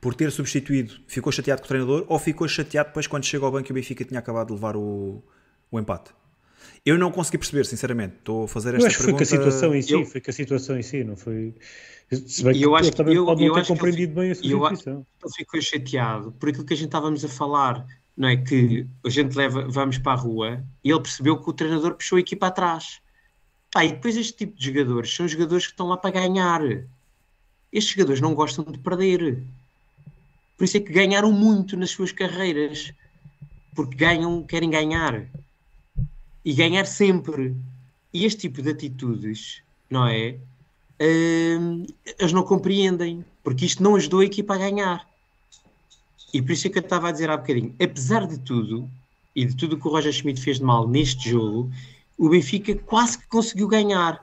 [0.00, 3.52] por ter substituído, ficou chateado com o treinador ou ficou chateado depois quando chegou ao
[3.52, 5.22] banco e o Benfica tinha acabado de levar o,
[5.70, 6.10] o empate?
[6.84, 8.16] Eu não consegui perceber, sinceramente.
[8.18, 9.24] Estou a fazer esta eu acho pergunta...
[9.24, 10.04] foi com a situação em si, eu...
[10.04, 11.54] foi com a situação em si, não foi...
[12.26, 15.06] Se bem que eu acho que também eu, pode não ter compreendido bem a substituição.
[15.22, 18.36] Ele ficou chateado por aquilo que a gente estávamos a falar, não é?
[18.36, 22.16] Que a gente leva, vamos para a rua e ele percebeu que o treinador puxou
[22.16, 23.00] a equipa atrás
[23.70, 26.60] Pá, e depois este tipo de jogadores são jogadores que estão lá para ganhar.
[27.72, 29.42] Estes jogadores não gostam de perder.
[30.58, 32.92] Por isso é que ganharam muito nas suas carreiras,
[33.74, 35.24] porque ganham, querem ganhar
[36.44, 37.54] e ganhar sempre.
[38.12, 40.36] E este tipo de atitudes, não é?
[41.00, 41.86] Uh,
[42.18, 45.08] eles não compreendem, porque isto não ajudou a equipa a ganhar.
[46.34, 48.90] E por isso é que eu estava a dizer há bocadinho, apesar de tudo,
[49.34, 51.70] e de tudo que o Roger Schmidt fez de mal neste jogo,
[52.20, 54.22] o Benfica quase que conseguiu ganhar.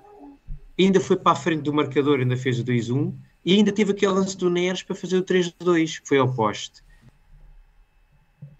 [0.79, 3.11] Ainda foi para a frente do marcador, ainda fez o 2-1,
[3.43, 6.83] e ainda teve aquele lance do Neres para fazer o 3-2, que foi ao poste.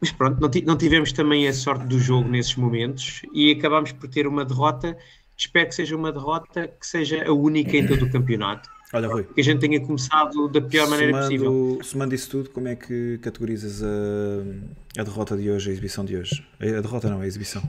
[0.02, 4.26] Mas pronto, não, tivemos também a sorte do jogo nesses momentos e acabámos por ter
[4.26, 4.98] uma derrota.
[5.38, 8.68] Espero que seja uma derrota que seja a única em todo o campeonato.
[8.92, 9.24] Olha, Rui.
[9.24, 11.80] Que a gente tenha começado da pior maneira somando, possível.
[11.84, 16.16] Somando isso tudo, como é que categorizas a, a derrota de hoje, a exibição de
[16.16, 16.44] hoje?
[16.60, 17.62] A derrota não, a exibição.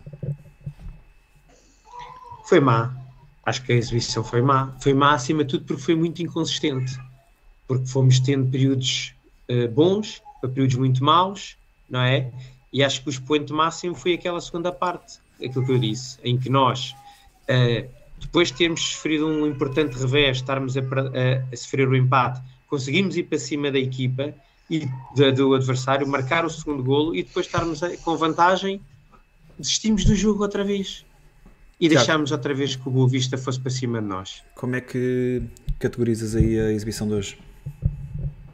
[2.49, 2.96] Foi má.
[3.44, 4.74] Acho que a exibição foi má.
[4.80, 6.99] Foi má acima de tudo porque foi muito inconsistente.
[7.66, 9.12] Porque fomos tendo períodos
[9.51, 11.59] uh, bons para períodos muito maus,
[11.90, 12.32] não é?
[12.72, 16.38] E acho que o expoente máximo foi aquela segunda parte, aquilo que eu disse, em
[16.38, 16.94] que nós
[17.51, 17.86] uh,
[18.18, 20.84] depois de termos sofrido um importante revés, estarmos a, a,
[21.53, 24.34] a, sofrer o empate, conseguimos ir para cima da equipa
[24.70, 28.80] e da, do adversário, marcar o segundo golo e depois estarmos a, com vantagem,
[29.59, 31.05] desistimos do jogo outra vez
[31.81, 34.43] e deixámos outra vez que o Boa Vista fosse para cima de nós.
[34.55, 35.43] Como é que
[35.79, 37.39] categorizas aí a exibição de hoje?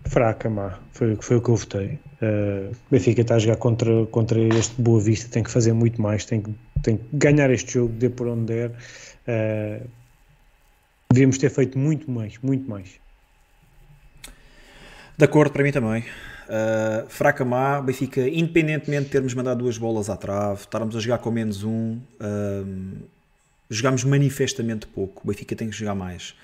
[0.06, 0.78] Fraca, má.
[0.92, 1.98] Foi, foi o que eu votei.
[2.20, 6.24] Uh, Benfica está a jogar contra, contra este Boa Vista, tem que fazer muito mais,
[6.24, 8.70] tem que, tem que ganhar este jogo, dê por onde der.
[8.70, 9.88] Uh,
[11.10, 12.90] devíamos ter feito muito mais, muito mais.
[15.16, 16.04] De acordo, para mim também.
[16.44, 21.18] Uh, fraca má, Benfica, independentemente de termos mandado duas bolas à trave, estarmos a jogar
[21.18, 23.04] com menos um, uh,
[23.68, 25.22] jogámos manifestamente pouco.
[25.24, 26.34] O Benfica tem que jogar mais.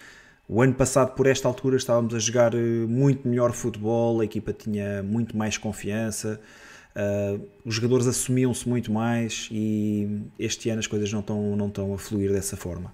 [0.48, 2.52] O ano passado, por esta altura, estávamos a jogar
[2.88, 6.40] muito melhor futebol, a equipa tinha muito mais confiança,
[6.90, 11.94] Uh, os jogadores assumiam-se muito mais e este ano as coisas não estão, não estão
[11.94, 12.92] a fluir dessa forma.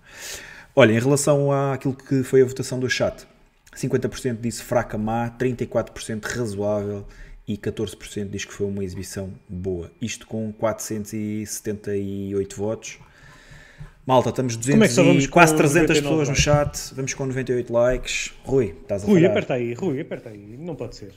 [0.74, 3.26] Olha, em relação àquilo que foi a votação do chat,
[3.74, 7.06] 50% disse fraca má, 34% razoável
[7.48, 9.90] e 14% diz que foi uma exibição boa.
[10.00, 12.98] Isto com 478 votos.
[14.07, 16.28] Malta, estamos 200 é e quase 300 pessoas likes.
[16.28, 18.32] no chat, vamos com 98 likes.
[18.44, 19.32] Rui, estás a Rui, falar?
[19.32, 20.57] aperta aí, Rui, aperta aí.
[20.57, 21.12] Não pode ser.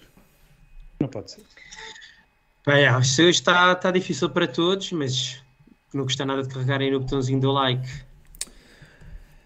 [1.00, 1.44] Não pode ser.
[2.66, 5.40] Bem, acho que está, está difícil para todos, mas
[5.94, 7.88] não custa nada de carregarem no botãozinho do like.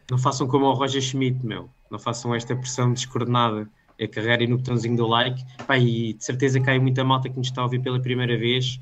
[0.10, 1.70] Não façam como o Roger Schmidt, meu.
[1.92, 3.68] Não façam esta pressão descoordenada.
[4.00, 5.44] É carregarem no botãozinho do like.
[5.68, 8.80] Pá, e de certeza cai muita malta que nos está a ouvir pela primeira vez.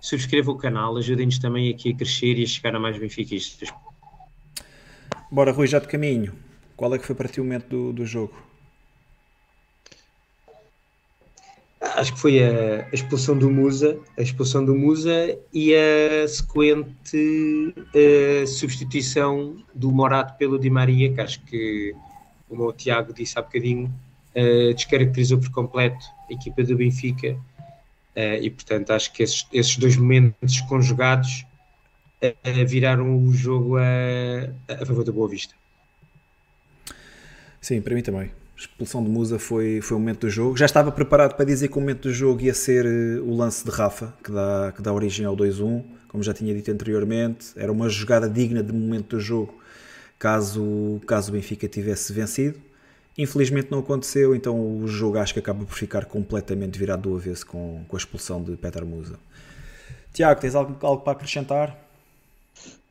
[0.00, 3.68] Subscrevam o canal, ajudem-nos também aqui a crescer e a chegar a mais benfiquistas.
[5.30, 6.34] Bora, Rui, já de caminho.
[6.76, 8.34] Qual é que foi para ti o momento do, do jogo?
[11.80, 17.74] Acho que foi a, a, expulsão do Musa, a expulsão do Musa e a sequente
[17.94, 21.94] a substituição do Morato pelo Di Maria, que acho que,
[22.48, 23.92] como o Tiago disse há bocadinho,
[24.36, 27.36] uh, descaracterizou por completo a equipa do Benfica.
[28.16, 31.46] Uh, e portanto acho que esses, esses dois momentos conjugados
[32.22, 33.82] uh, viraram o jogo a,
[34.68, 35.54] a favor da Boa Vista.
[37.60, 40.56] Sim, para mim também expulsão de Musa foi, foi o momento do jogo.
[40.56, 43.64] Já estava preparado para dizer que o momento do jogo ia ser eh, o lance
[43.64, 47.52] de Rafa, que dá, que dá origem ao 2-1, como já tinha dito anteriormente.
[47.56, 49.54] Era uma jogada digna de momento do jogo,
[50.18, 52.60] caso, caso o Benfica tivesse vencido.
[53.18, 57.44] Infelizmente não aconteceu, então o jogo acho que acaba por ficar completamente virado do avesso
[57.46, 59.18] com, com a expulsão de Petar Musa.
[60.12, 61.76] Tiago, tens algo, algo para acrescentar?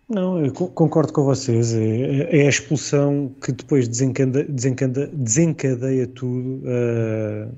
[0.10, 1.74] Não, eu concordo com vocês.
[1.74, 7.54] É, é a expulsão que depois desencadeia, desencadeia, desencadeia tudo uh,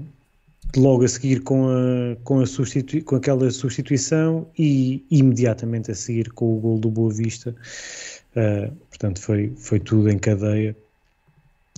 [0.76, 6.32] logo a seguir com, a, com, a substitu, com aquela substituição e imediatamente a seguir
[6.34, 7.56] com o gol do Boa Vista.
[8.36, 10.76] Uh, portanto, foi, foi tudo em cadeia.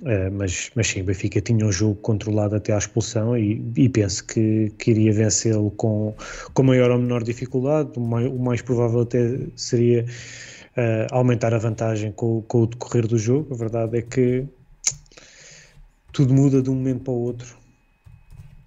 [0.04, 3.88] Uh, mas, mas sim, o Benfica tinha o jogo controlado até à expulsão e, e
[3.88, 6.14] penso que, que iria vencê-lo com,
[6.54, 7.92] com maior ou menor dificuldade.
[7.98, 13.08] O mais, o mais provável até seria uh, aumentar a vantagem com, com, o decorrer
[13.08, 13.54] do jogo.
[13.54, 14.46] A verdade é que
[16.12, 17.64] tudo muda de um momento para o outro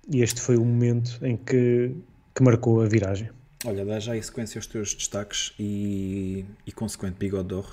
[0.08, 1.94] e este foi o momento em que,
[2.34, 3.28] que marcou a viragem.
[3.64, 7.64] Olha, dá já em sequência os teus destaques e, e consequente bigode.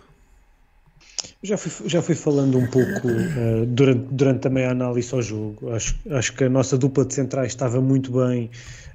[1.42, 5.72] Já fui, já fui falando um pouco uh, durante, durante também a análise ao jogo.
[5.72, 8.50] Acho, acho que a nossa dupla de centrais estava muito bem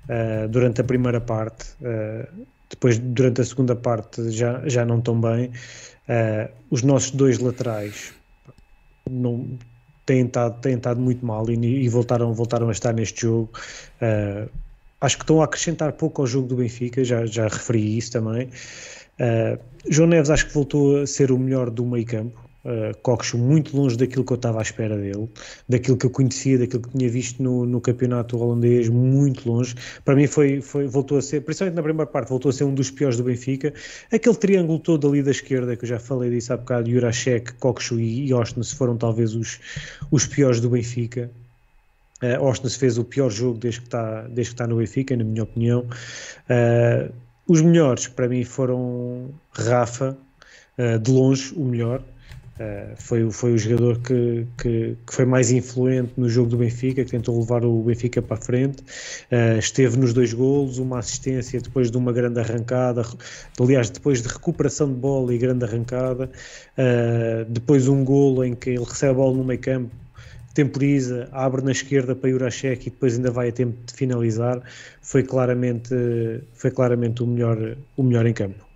[0.08, 1.66] uh, durante a primeira parte.
[1.80, 5.50] Uh, depois durante a segunda parte já, já não tão bem.
[6.70, 8.12] Os nossos dois laterais
[9.10, 9.58] não
[10.04, 13.50] têm estado, têm estado muito mal e, e voltaram, voltaram a estar neste jogo.
[15.00, 18.50] Acho que estão a acrescentar pouco ao jogo do Benfica, já, já referi isso também.
[19.18, 19.58] Uh,
[19.88, 22.48] João Neves acho que voltou a ser o melhor do meio campo.
[22.64, 25.28] Uh, Coxo muito longe daquilo que eu estava à espera dele,
[25.68, 29.74] daquilo que eu conhecia, daquilo que tinha visto no, no campeonato holandês, muito longe.
[30.04, 32.74] Para mim foi, foi, voltou a ser, principalmente na primeira parte, voltou a ser um
[32.74, 33.72] dos piores do Benfica.
[34.12, 37.98] Aquele triângulo todo ali da esquerda, que eu já falei disso há bocado, Jurasek, Coxo
[37.98, 39.60] e, e Ostnes foram talvez os,
[40.10, 41.30] os piores do Benfica.
[42.20, 45.86] Uh, Ostnes fez o pior jogo desde que está, está no Benfica, na minha opinião.
[46.50, 47.12] Uh,
[47.48, 50.16] os melhores para mim foram Rafa,
[50.78, 52.00] uh, de longe o melhor.
[52.60, 57.04] Uh, foi, foi o jogador que, que, que, foi mais influente no jogo do Benfica,
[57.04, 58.82] que tentou levar o Benfica para a frente.
[59.32, 63.02] Uh, esteve nos dois golos, uma assistência depois de uma grande arrancada,
[63.58, 66.30] aliás, depois de recuperação de bola e grande arrancada.
[67.48, 69.90] Depois um golo em que ele recebe a bola no meio campo,
[70.58, 74.60] temporiza, abre na esquerda para Jurasek e depois ainda vai a tempo de finalizar.
[75.00, 75.94] Foi claramente,
[76.52, 78.66] foi claramente o, melhor, o melhor em campo.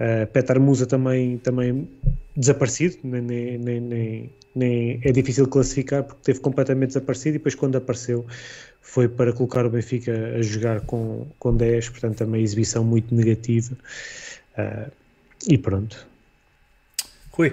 [0.00, 1.86] Uh, Petar Musa também, também
[2.34, 7.76] desaparecido, nem, nem, nem, nem, é difícil classificar porque teve completamente desaparecido e depois quando
[7.76, 8.24] apareceu
[8.80, 13.76] foi para colocar o Benfica a jogar com, com 10, portanto também exibição muito negativa
[14.56, 14.90] uh,
[15.46, 16.06] e pronto.
[17.32, 17.52] Rui.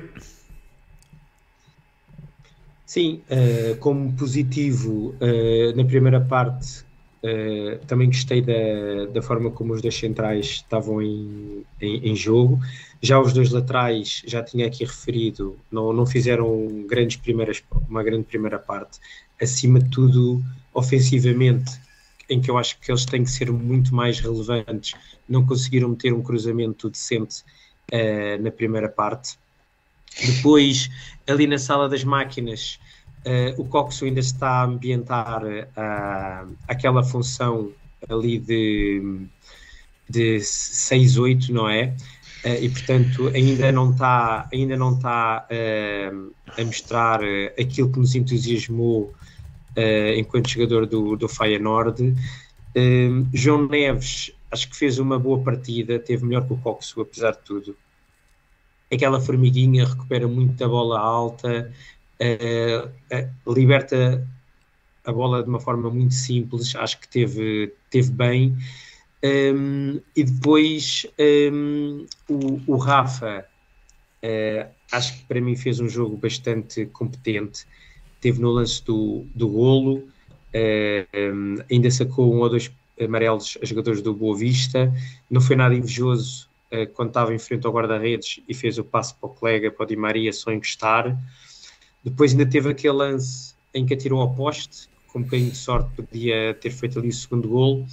[2.87, 6.85] Sim, uh, como positivo, uh, na primeira parte
[7.21, 12.57] uh, também gostei da, da forma como os dois centrais estavam em, em, em, jogo.
[13.01, 18.23] Já os dois laterais, já tinha aqui referido, não, não fizeram grandes primeiras, uma grande
[18.23, 18.99] primeira parte.
[19.39, 20.41] Acima de tudo,
[20.73, 21.69] ofensivamente,
[22.29, 24.93] em que eu acho que eles têm que ser muito mais relevantes,
[25.27, 27.43] não conseguiram meter um cruzamento decente
[28.41, 29.37] na primeira parte
[30.25, 30.89] depois,
[31.27, 32.79] ali na sala das máquinas,
[33.25, 37.71] uh, o Coxo ainda está a ambientar uh, aquela função
[38.09, 39.27] ali de,
[40.09, 41.93] de 6-8, não é?
[42.45, 47.19] Uh, e portanto ainda não está ainda não está a mostrar
[47.59, 49.11] aquilo que nos entusiasmou
[50.15, 52.15] enquanto jogador do, do Feyenoord
[53.33, 57.39] João Neves acho que fez uma boa partida teve melhor que o Coxo apesar de
[57.39, 57.75] tudo
[58.91, 61.71] aquela formiguinha recupera muito a bola alta,
[62.21, 64.27] uh, uh, liberta
[65.05, 68.57] a bola de uma forma muito simples, acho que teve, teve bem.
[69.23, 71.05] Um, e depois
[71.51, 73.45] um, o, o, Rafa,
[74.23, 77.65] uh, acho que para mim fez um jogo bastante competente.
[78.19, 80.07] Teve no lance do, do golo,
[80.53, 84.93] um, ainda sacou um ou dois amarelos a jogadores do Boa Vista.
[85.29, 86.46] Não foi nada invejoso
[86.93, 89.87] quando estava em frente ao guarda-redes e fez o passo para o colega, para o
[89.87, 91.17] Di Maria, só encostar.
[92.03, 96.01] Depois ainda teve aquele lance em que atirou ao poste, com um bocadinho de sorte
[96.01, 97.85] podia ter feito ali o segundo gol.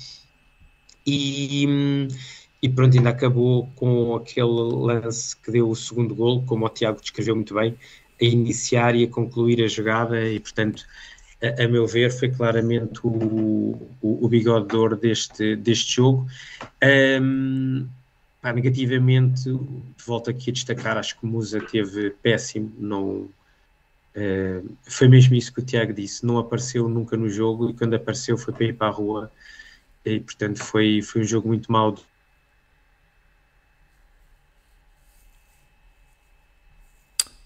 [1.06, 2.08] E,
[2.62, 7.00] e pronto, ainda acabou com aquele lance que deu o segundo gol, como o Tiago
[7.00, 7.76] descreveu muito bem,
[8.20, 10.84] a iniciar e a concluir a jogada e portanto
[11.42, 13.10] a, a meu ver foi claramente o,
[14.00, 16.26] o, o bigode de ouro deste, deste jogo
[17.20, 17.86] um,
[18.44, 19.48] Pá, negativamente,
[20.06, 23.20] volto aqui a destacar, acho que o Musa teve péssimo, não,
[24.14, 27.94] uh, foi mesmo isso que o Tiago disse, não apareceu nunca no jogo e quando
[27.94, 29.32] apareceu foi para ir para a rua
[30.04, 31.96] e portanto foi, foi um jogo muito mau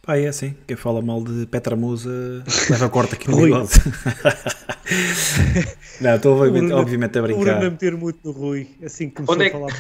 [0.09, 3.69] Pá, é assim, quem fala mal de Petra Musa leva corta aqui no bigode.
[6.01, 7.41] não, estou obviamente, obviamente a brincar.
[7.41, 9.57] O Bruno meter muito no Rui, assim que começou onde é que...
[9.57, 9.75] a falar de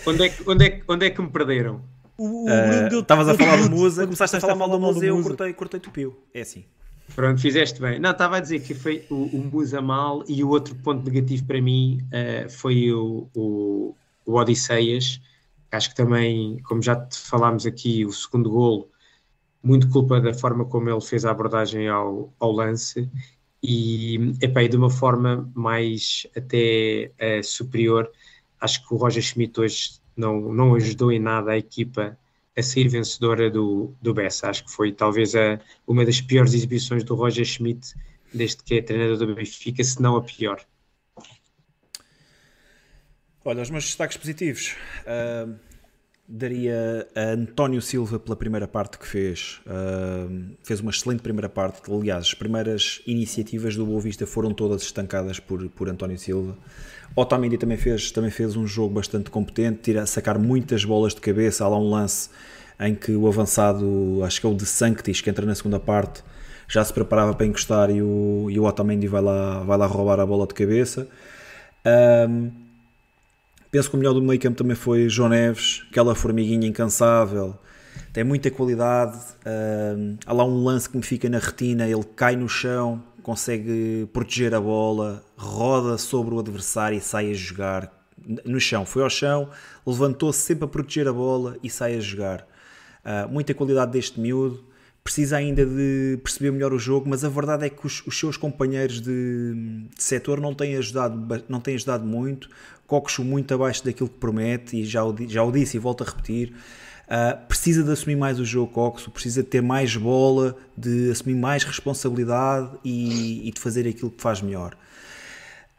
[0.08, 1.82] onde, é que, onde, é que, onde é que me perderam?
[2.90, 5.52] Estavas uh, a falar de Musa, começaste a falar mal da Musa e eu cortei,
[5.52, 6.16] cortei tupio.
[6.32, 6.64] É assim.
[7.14, 8.00] Pronto, fizeste bem.
[8.00, 11.44] Não, estava a dizer que foi o, o Musa mal e o outro ponto negativo
[11.44, 13.94] para mim uh, foi o, o,
[14.24, 15.20] o Odisseias.
[15.70, 18.90] Acho que também, como já falámos aqui, o segundo golo
[19.62, 23.08] muito culpa da forma como ele fez a abordagem ao, ao lance
[23.62, 28.10] e, epá, e de uma forma mais até uh, superior.
[28.60, 32.18] Acho que o Roger Schmidt hoje não, não ajudou em nada a equipa
[32.56, 34.50] a sair vencedora do, do Bessa.
[34.50, 37.94] Acho que foi talvez a, uma das piores exibições do Roger Schmidt
[38.34, 40.60] desde que é treinador do Benfica, se não a pior.
[43.44, 44.76] Olha, os meus destaques positivos.
[45.02, 45.58] Uh,
[46.34, 49.60] daria a António Silva pela primeira parte que fez.
[49.66, 51.82] Uh, fez uma excelente primeira parte.
[51.92, 56.56] Aliás, as primeiras iniciativas do Boa Vista foram todas estancadas por, por António Silva.
[57.14, 61.66] Otamendi também fez, também fez um jogo bastante competente, tira, sacar muitas bolas de cabeça.
[61.66, 62.30] Há lá um lance
[62.80, 66.24] em que o avançado, acho que é o de Sanctis, que entra na segunda parte,
[66.66, 70.18] já se preparava para encostar e o, e o Otamendi vai lá, vai lá roubar
[70.18, 71.06] a bola de cabeça.
[73.72, 77.56] Penso que o melhor do meio campo também foi João Neves, aquela formiguinha incansável,
[78.12, 79.18] tem muita qualidade.
[79.46, 84.06] Um, há lá um lance que me fica na retina, ele cai no chão, consegue
[84.12, 87.90] proteger a bola, roda sobre o adversário e sai a jogar
[88.44, 88.84] no chão.
[88.84, 89.48] Foi ao chão,
[89.86, 92.46] levantou-se sempre a proteger a bola e sai a jogar.
[93.02, 94.62] Uh, muita qualidade deste miúdo.
[95.04, 98.36] Precisa ainda de perceber melhor o jogo, mas a verdade é que os, os seus
[98.36, 102.48] companheiros de, de, setor não têm, ajudado, não têm ajudado muito.
[102.86, 106.06] Coxo muito abaixo daquilo que promete, e já o, já o disse e volto a
[106.06, 106.54] repetir.
[107.08, 111.34] Uh, precisa de assumir mais o jogo Coxo, precisa de ter mais bola, de assumir
[111.34, 114.76] mais responsabilidade e, e de fazer aquilo que faz melhor.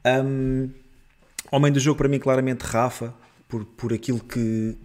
[0.06, 0.70] Um,
[1.50, 3.14] homem do jogo para mim claramente Rafa,
[3.48, 4.78] por, por aquilo que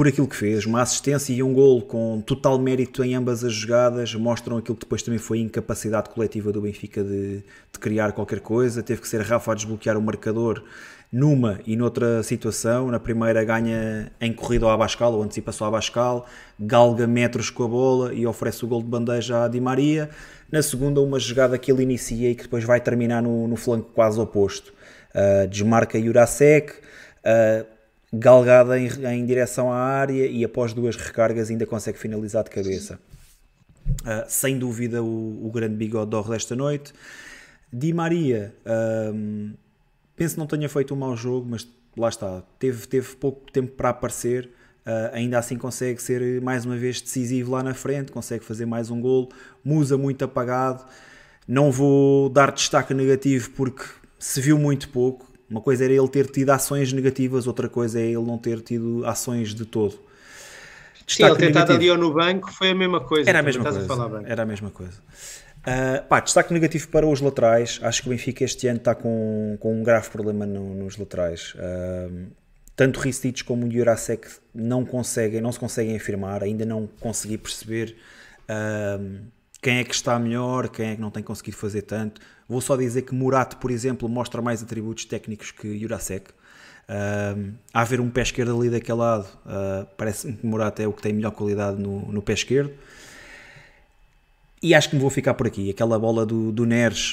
[0.00, 3.52] por aquilo que fez, uma assistência e um gol com total mérito em ambas as
[3.52, 7.40] jogadas, mostram aquilo que depois também foi a incapacidade coletiva do Benfica de,
[7.70, 8.82] de criar qualquer coisa.
[8.82, 10.64] Teve que ser Rafa a desbloquear o marcador
[11.12, 12.90] numa e noutra situação.
[12.90, 16.26] Na primeira ganha em corrida ao Abascal, ou antecipa-se ao Abascal,
[16.58, 20.08] galga metros com a bola e oferece o gol de bandeja a Di Maria.
[20.50, 23.90] Na segunda, uma jogada que ele inicia e que depois vai terminar no, no flanco
[23.94, 24.72] quase oposto.
[25.14, 26.72] Uh, desmarca Jurasek.
[27.18, 27.79] Uh,
[28.12, 32.98] galgada em, em, direção à área e após duas recargas ainda consegue finalizar de cabeça.
[34.02, 36.92] Uh, sem dúvida o, o grande bigode d'or desta noite.
[37.72, 38.54] Di Maria,
[39.14, 39.52] um,
[40.16, 43.90] penso não tenha feito um mau jogo, mas lá está, teve, teve pouco tempo para
[43.90, 44.46] aparecer,
[44.86, 48.90] uh, ainda assim consegue ser mais uma vez decisivo lá na frente, consegue fazer mais
[48.90, 49.28] um gol,
[49.64, 50.84] Musa muito apagado,
[51.46, 53.84] não vou dar destaque negativo porque
[54.18, 58.04] se viu muito pouco, uma coisa era ele ter tido ações negativas, outra coisa é
[58.04, 59.98] ele não ter tido ações de todo.
[61.06, 63.28] Sim, ele ter estado ali ou no banco foi a mesma coisa.
[63.28, 63.80] Era a mesma coisa.
[63.80, 65.02] A era a mesma coisa.
[65.60, 67.80] Uh, pá, destaque negativo para os laterais.
[67.82, 71.54] Acho que o Benfica este ano está com, com um grave problema no, nos laterais.
[71.54, 72.30] Uh,
[72.76, 77.96] tanto Ristich como o Jurasek não conseguem, não se conseguem afirmar, ainda não consegui perceber
[78.44, 79.20] uh,
[79.60, 82.20] quem é que está melhor, quem é que não tem conseguido fazer tanto.
[82.50, 86.32] Vou só dizer que Murat, por exemplo, mostra mais atributos técnicos que Jurasek.
[86.88, 90.92] Uh, a haver um pé esquerdo ali daquele lado, uh, parece-me que Murat é o
[90.92, 92.72] que tem melhor qualidade no, no, pé esquerdo.
[94.60, 95.70] E acho que me vou ficar por aqui.
[95.70, 97.12] Aquela bola do, do Neres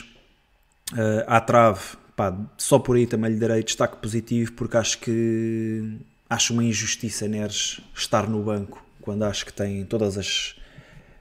[0.93, 1.81] uh, à trave,
[2.15, 7.27] pá, só por aí também lhe darei destaque positivo, porque acho que acho uma injustiça
[7.27, 10.55] Neres estar no banco quando acho que tem todas as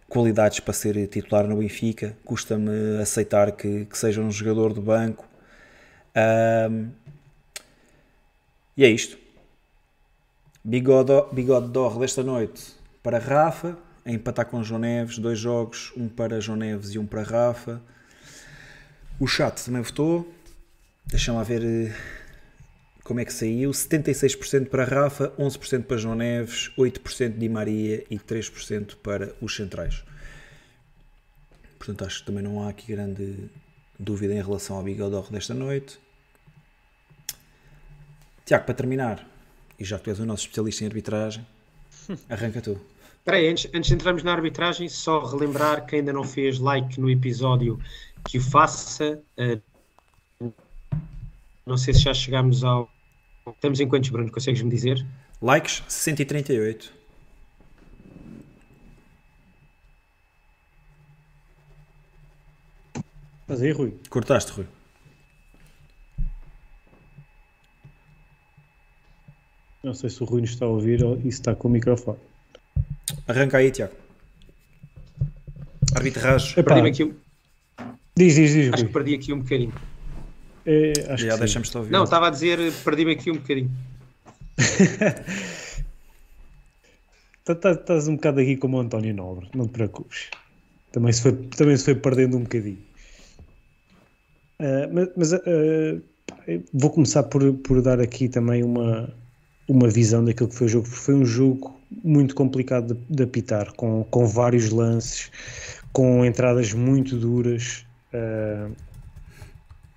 [0.08, 2.16] qualidades para ser titular no Benfica.
[2.24, 5.26] Custa-me aceitar que, que, seja um jogador de banco.
[6.70, 6.90] Um,
[8.76, 9.18] e é isto.
[10.64, 15.18] Bigode, bigode d'or desta noite para Rafa, a empatar com João Neves.
[15.18, 17.80] Dois jogos, um para João Neves e um para Rafa.
[19.18, 20.32] O chat também votou.
[21.06, 21.94] Deixa-me ver eh,
[23.06, 23.70] como é que saiu?
[23.70, 30.02] 76% para Rafa, 11% para João Neves, 8% de Maria e 3% para os centrais.
[31.78, 33.48] Portanto, acho que também não há aqui grande
[33.96, 36.00] dúvida em relação ao Bigodor desta noite.
[38.44, 39.24] Tiago, para terminar,
[39.78, 41.46] e já que tu és o nosso especialista em arbitragem,
[42.28, 42.80] arranca tu.
[43.18, 47.00] Espera aí, antes, antes de entrarmos na arbitragem, só relembrar que ainda não fez like
[47.00, 47.78] no episódio
[48.24, 49.22] que o faça.
[49.38, 50.52] Uh,
[51.64, 52.95] não sei se já chegámos ao
[53.54, 54.30] Estamos em quantos, Bruno?
[54.30, 55.06] Consegues-me dizer?
[55.40, 56.92] Likes 138.
[63.46, 63.94] Mas aí, Rui.
[64.10, 64.66] Cortaste, Rui.
[69.84, 72.18] Não sei se o Rui nos está a ouvir ou se está com o microfone.
[73.28, 73.94] Arranca aí, Tiago.
[75.94, 76.54] Arbitragem.
[76.64, 77.14] Perdi-me aqui um...
[78.16, 78.72] Diz, diz, diz.
[78.72, 78.86] Acho Rui.
[78.88, 79.72] que perdi aqui um bocadinho.
[80.66, 81.92] É, acho Já deixamos-te ouvir.
[81.92, 83.70] Não, estava a dizer, perdi-me aqui um bocadinho.
[87.46, 90.30] Tá, tá, estás um bocado aqui como o António Nobre, não te preocupes.
[90.90, 92.80] Também se foi, também se foi perdendo um bocadinho.
[94.58, 96.02] Uh, mas, mas uh,
[96.74, 99.14] vou começar por, por dar aqui também uma,
[99.68, 103.22] uma visão daquilo que foi o jogo, porque foi um jogo muito complicado de, de
[103.22, 105.30] apitar, com, com vários lances,
[105.92, 107.86] com entradas muito duras.
[108.12, 108.74] Uh,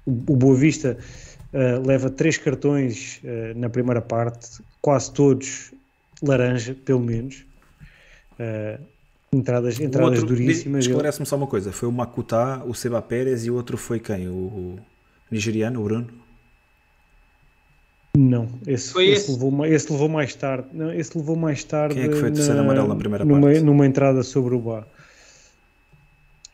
[0.09, 0.97] o Boa Vista
[1.53, 5.73] uh, leva três cartões uh, na primeira parte, quase todos
[6.21, 7.45] laranja, pelo menos.
[8.39, 8.83] Uh,
[9.31, 10.85] entradas entradas outro, duríssimas.
[10.85, 14.27] Esclarece-me só uma coisa: foi o Makuta, o Seba Pérez e o outro foi quem?
[14.27, 14.79] O, o
[15.31, 16.07] nigeriano, o Bruno?
[18.17, 19.31] Não, esse, Foi esse esse?
[19.31, 20.67] levou, esse levou mais tarde.
[20.73, 21.95] Não, esse levou mais tarde.
[21.95, 23.61] Quem é que foi o terceiro amarelo na primeira numa, parte?
[23.61, 24.87] Numa entrada sobre o bar.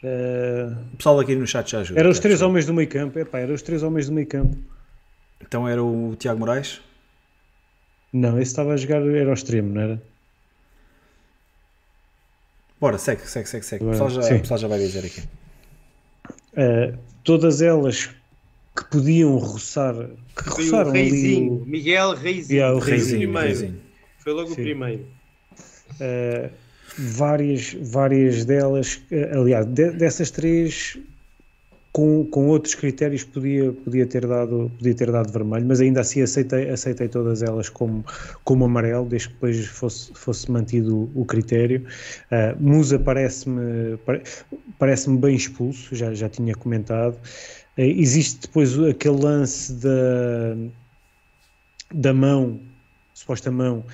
[0.08, 2.00] Eh, O pessoal aqui no chat já ajuda.
[2.00, 3.18] era os três homens do meio campo.
[3.18, 4.56] Epá, era os três homens do meio campo.
[5.42, 6.80] Então era o Tiago Moraes?
[8.14, 10.02] Não, esse estava a jogar, era ao extremo, não era?
[12.80, 13.86] Bora, segue, segue, segue, segue.
[13.86, 15.22] O pessoal já, o pessoal já vai dizer aqui.
[16.54, 18.10] Uh, todas elas
[18.76, 19.94] que podiam roçar,
[20.36, 22.58] que Foi o roçaram ali Reizinho, o, Miguel Reizinho.
[22.58, 23.48] Yeah, o Foi Reizinho, primeiro.
[23.48, 23.82] Reizinho.
[24.20, 24.64] Foi logo o Sim.
[24.64, 25.06] primeiro.
[26.02, 26.50] uh,
[26.98, 30.98] várias, várias delas, uh, aliás, de- dessas três
[31.96, 36.22] com, com outros critérios podia, podia, ter dado, podia ter dado vermelho, mas ainda assim
[36.22, 38.04] aceitei, aceitei todas elas como,
[38.44, 41.88] como amarelo, desde que depois fosse, fosse mantido o, critério.
[42.30, 44.24] Uh, Musa parece-me pare-
[44.78, 47.16] parece-me bem expulso, já, já tinha comentado.
[47.78, 50.58] Uh, existe depois aquele lance da,
[51.94, 52.62] da mão,
[53.14, 53.86] suposta mão,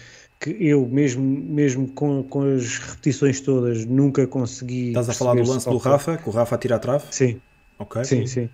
[0.41, 4.89] que eu, mesmo, mesmo com, com as repetições todas, nunca consegui.
[4.89, 7.05] Estás a falar do lance do Rafa, que o Rafa atira a trave?
[7.11, 7.39] Sim,
[7.77, 8.03] Ok.
[8.03, 8.49] Sim, sim.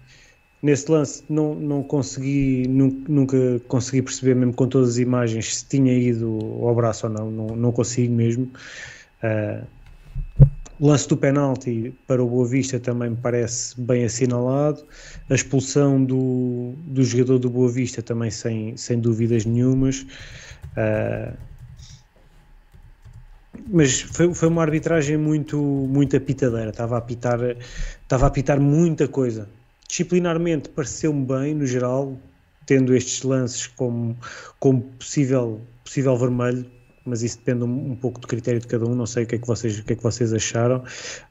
[0.62, 3.38] Nesse lance não, não consegui, nu- nunca
[3.68, 7.48] consegui perceber mesmo com todas as imagens se tinha ido ao braço ou não, não,
[7.56, 8.52] não consigo mesmo.
[10.80, 14.86] O lance do penalti para o Boa Vista também me parece bem assinalado.
[15.30, 20.06] A expulsão do, do jogador do Boa Vista também sem, sem dúvidas nenhumas.
[20.76, 21.34] Ah,
[23.68, 26.70] mas foi, foi uma arbitragem muito, muito apitadeira.
[26.70, 27.40] Estava a apitar,
[28.02, 29.48] estava a apitar muita coisa.
[29.88, 32.18] Disciplinarmente pareceu-me bem, no geral,
[32.66, 34.18] tendo estes lances como,
[34.60, 36.66] como possível, possível vermelho,
[37.06, 38.94] mas isso depende um, um pouco do critério de cada um.
[38.94, 40.84] Não sei o que é que vocês, o que é que vocês acharam,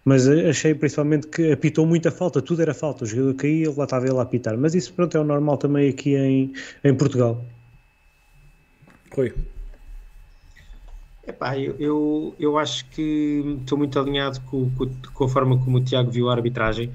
[0.05, 2.40] mas achei principalmente que apitou muita falta.
[2.40, 3.05] Tudo era falta.
[3.05, 4.57] O jogador caía, lá estava ele a apitar.
[4.57, 7.44] Mas isso, pronto, é o normal também aqui em, em Portugal.
[9.15, 9.32] Rui.
[11.27, 15.78] Epá, eu, eu, eu acho que estou muito alinhado com, com, com a forma como
[15.78, 16.93] o Tiago viu a arbitragem.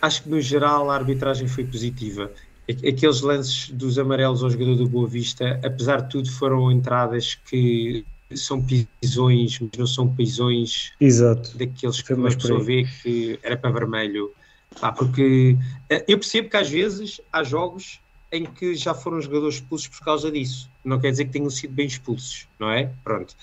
[0.00, 2.30] Acho que no geral a arbitragem foi positiva.
[2.68, 8.04] Aqueles lances dos amarelos ao jogador do Boa Vista, apesar de tudo, foram entradas que
[8.34, 11.56] são pisões, mas não são pisões Exato.
[11.56, 14.30] daqueles que uma pessoa vê que era para vermelho.
[14.78, 15.56] Pá, porque
[15.88, 18.00] eh, eu percebo que às vezes há jogos
[18.32, 20.70] em que já foram jogadores expulsos por causa disso.
[20.84, 22.94] Não quer dizer que tenham sido bem expulsos, não é?
[23.04, 23.34] Pronto.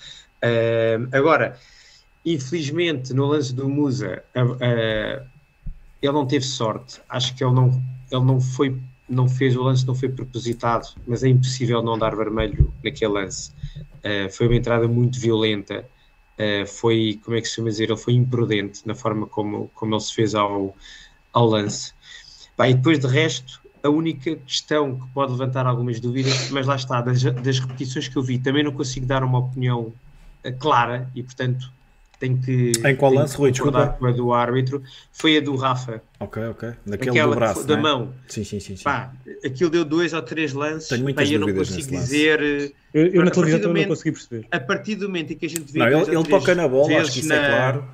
[0.42, 1.58] Ahm, agora,
[2.24, 5.26] infelizmente, no lance do Musa, a-
[6.00, 7.00] ele não teve sorte.
[7.08, 7.70] Acho que ele não,
[8.10, 12.14] ele não foi, não fez o lance, não foi propositado, mas é impossível não dar
[12.16, 13.52] vermelho naquele lance.
[14.04, 15.88] Ah, foi uma entrada muito violenta.
[16.38, 19.94] Uh, foi, como é que se chama dizer, ele foi imprudente na forma como, como
[19.94, 20.76] ele se fez ao,
[21.32, 21.94] ao lance.
[22.56, 26.76] Pá, e depois de resto, a única questão que pode levantar algumas dúvidas, mas lá
[26.76, 29.92] está, das, das repetições que eu vi, também não consigo dar uma opinião
[30.44, 31.70] uh, clara e portanto
[32.18, 33.50] tenho que, Em qual lance, Rui?
[33.52, 33.98] concordar Desculpa.
[33.98, 34.82] com a do árbitro,
[35.12, 36.70] foi a do Rafa, Ok, ok.
[36.86, 37.66] Daquele aquela do braço.
[37.66, 37.82] da né?
[37.82, 38.12] mão.
[38.26, 38.74] Sim, sim, sim.
[38.74, 38.82] sim.
[38.84, 39.12] Pá,
[39.44, 42.06] aquilo deu dois ou três lances, Tenho muitas e eu não dúvidas consigo nesse lance.
[42.10, 42.40] dizer.
[42.72, 44.46] uh, Eu, eu na televisão não consegui perceber.
[44.50, 46.86] a partir do momento em que a gente vê Não, ele, ele toca na bola,
[46.86, 47.84] acho vezes que isso é na- claro.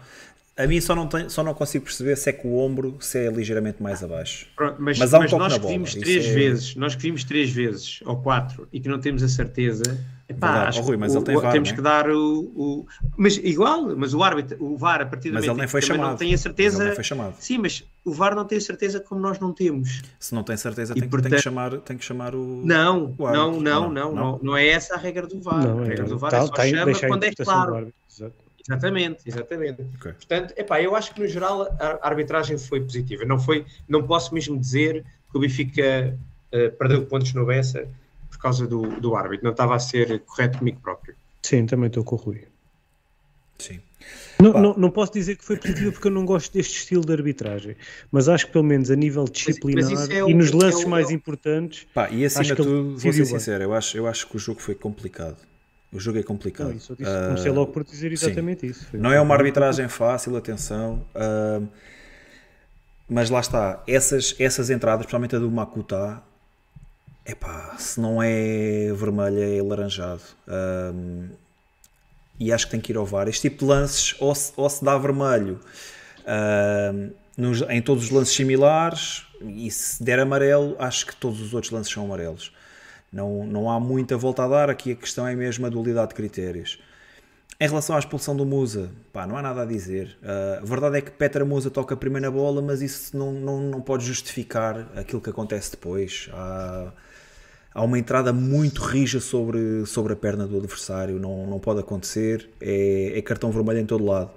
[0.54, 3.18] A mim só não, tem, só não consigo perceber se é com o ombro, se
[3.18, 4.46] é ligeiramente mais abaixo.
[4.54, 6.76] Pronto, mas, Mas há um mas nós na que bola, vimos isso três é- vezes,
[6.76, 9.82] nós que vimos três vezes ou quatro e que não temos a certeza,
[10.28, 11.76] epá, acho Oh, Rui, que mas o- ele tem o- VAR, temos não é?
[11.76, 15.44] que dar o, o- Mas igual, mas o árbitro, o VAR, a partir do Mas
[15.46, 16.10] momento ele nem foi chamado.
[16.10, 16.76] não tem a Mas certeza.
[16.76, 17.34] ele nem foi chamado.
[17.38, 20.02] Sim, mas o VAR não tem a certeza como nós não temos.
[20.20, 22.60] Se não tem certeza, tem, que- tem portanto- que chamar, tem que chamar o.
[22.62, 23.52] Não, o árbitro.
[23.52, 25.66] não, não, Ah, não, não, não, é essa a regra do VAR.
[25.66, 27.74] Não, a é, regra do VAR tá- é só tá aí, chama quando é claro.
[27.74, 28.34] árbitro, exato.
[28.68, 29.82] Exatamente, exatamente.
[29.96, 30.12] Ok.
[30.12, 33.24] Portanto, epá, eu acho que no geral a arbitragem foi positiva.
[33.24, 36.16] Não, foi, não posso mesmo dizer que o Benfica
[36.52, 37.88] eh, perdeu pontos no Bessa
[38.30, 39.44] por causa do, do árbitro.
[39.44, 41.14] Não estava a ser correto comigo próprio.
[41.42, 42.44] Sim, também estou com o Rui.
[43.58, 43.80] Sim.
[44.40, 47.12] Não, não, não posso dizer que foi positiva porque eu não gosto deste estilo de
[47.12, 47.76] arbitragem,
[48.10, 50.88] mas acho que pelo menos a nível disciplinar isso é e nos é lances o-
[50.88, 54.26] mais importantes, Pá, e acima Acho de tudo, vou ser sincero, eu acho, eu acho
[54.28, 55.36] que o jogo foi complicado.
[55.92, 56.68] O jogo é complicado.
[56.68, 58.26] não, isso eu disse, comecei logo por dizer sim.
[58.26, 58.86] exatamente isso.
[58.86, 61.04] Foi- Não é uma arbitragem fácil, atenção.
[61.14, 61.60] ah,
[63.08, 66.22] mas lá está, essas, essas entradas, principalmente a do Makuta,
[67.26, 70.22] epá, se não é vermelha, é laranjado.
[70.48, 70.92] Ah,
[72.40, 73.28] e acho que tem que ir ao VAR.
[73.28, 75.60] Este tipo de lances, ou se, ou se dá vermelho
[77.36, 81.70] nos- em todos os lances similares, e se der amarelo, acho que todos os outros
[81.72, 82.52] lances são amarelos.
[83.12, 86.14] Não, não há muita volta a dar, aqui a questão é mesmo a dualidade de
[86.14, 86.78] critérios.
[87.60, 90.18] Em relação à expulsão do Musa, pá, não há nada a dizer.
[90.22, 93.60] Ah, a verdade é que Petra Musa toca primeiro na bola, mas isso não, não,
[93.60, 96.28] não pode justificar aquilo que acontece depois.
[96.32, 96.92] Há,
[97.72, 102.50] há uma entrada muito rija sobre, sobre a perna do adversário, não, não pode acontecer,
[102.60, 104.30] é, é cartão vermelho em todo lado.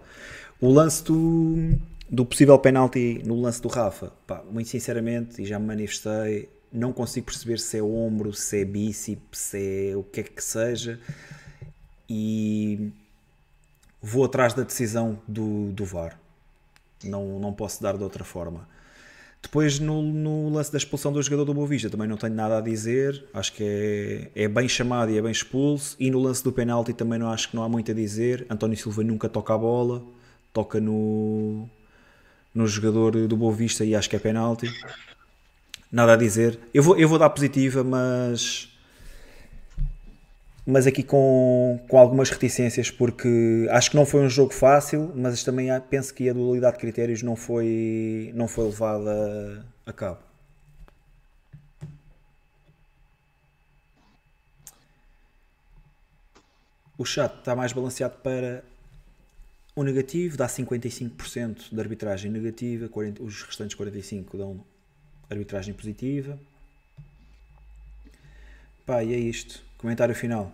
[0.62, 1.78] O lance do,
[2.08, 6.92] do possível penalti no lance do Rafa, pá, muito sinceramente, e já me manifestei, não
[6.94, 11.00] consigo perceber se é ombro, se é bíceps, se é o que é que seja,
[12.10, 12.92] e
[14.02, 16.20] vou atrás da decisão do, do VAR.
[17.04, 18.68] Não, não posso dar de outra forma.
[19.42, 22.58] Depois, no, no, lance da expulsão do jogador do Boa Vista, também não tenho nada
[22.58, 23.26] a dizer.
[23.32, 25.96] Acho que é, é bem chamado e é bem expulso.
[26.00, 28.46] E no lance do penalti também não acho que não há muito a dizer.
[28.50, 30.04] António Silva nunca toca a bola,
[30.52, 31.70] toca no,
[32.56, 34.68] no jogador do Boa Vista e acho que é penalti.
[35.96, 36.60] Nada a dizer.
[36.74, 38.70] Eu vou, eu vou dar positiva, mas
[40.68, 45.42] mas aqui com, com algumas reticências, porque acho que não foi um jogo fácil, mas
[45.46, 50.20] também penso que a dualidade de critérios não foi, não foi levada a cabo.
[56.98, 58.66] O chat está mais balanceado para
[59.74, 64.75] o negativo, dá 55% de arbitragem negativa, 40, os restantes 45% dão
[65.30, 66.38] arbitragem positiva.
[68.86, 69.64] Pá, e é isto.
[69.78, 70.52] Comentário final.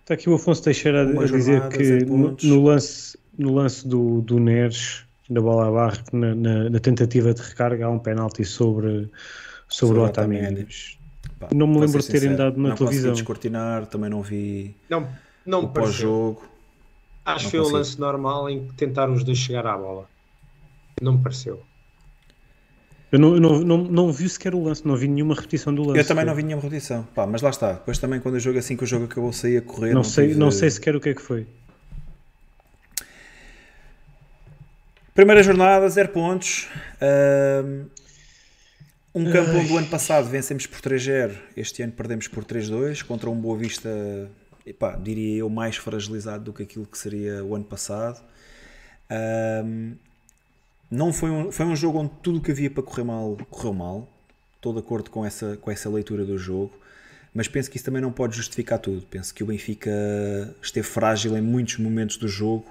[0.00, 4.38] Está aqui o Afonso Teixeira a dizer que no, no, lance, no lance do, do
[4.38, 8.88] Neres, da bola à barra, na, na, na, tentativa de recarga, há um penalti sobre,
[8.88, 9.10] sobre,
[9.68, 10.98] sobre o Otamendi.
[11.54, 13.08] Não me lembro de terem dado na não televisão.
[13.08, 15.08] Não descortinar, também não vi não,
[15.46, 16.42] não o pós-jogo.
[17.24, 20.06] Acho que foi o lance normal em que tentaram os dois chegar à bola.
[21.00, 21.62] Não me pareceu.
[23.14, 26.00] Eu não, não, não, não vi sequer o lance, não vi nenhuma repetição do lance.
[26.00, 27.74] Eu também não vi nenhuma repetição, Pá, mas lá está.
[27.74, 29.90] Depois também quando eu jogo assim que o jogo acabou, saí a correr.
[29.90, 30.40] Não, não sei, tive...
[30.40, 31.46] não sei sequer o que é que foi.
[35.14, 36.66] Primeira jornada, 0 pontos.
[39.14, 43.30] Um campo onde o ano passado vencemos por 3-0, este ano perdemos por 3-2 contra
[43.30, 44.28] um Boa Vista,
[44.66, 48.20] epá, diria eu, mais fragilizado do que aquilo que seria o ano passado.
[49.08, 49.94] Um,
[50.90, 53.72] não foi um, foi um jogo onde tudo o que havia para correr mal correu
[53.72, 54.08] mal.
[54.56, 56.72] Estou de acordo com essa, com essa leitura do jogo.
[57.34, 59.04] Mas penso que isso também não pode justificar tudo.
[59.10, 59.90] Penso que o Benfica
[60.62, 62.66] esteve frágil em muitos momentos do jogo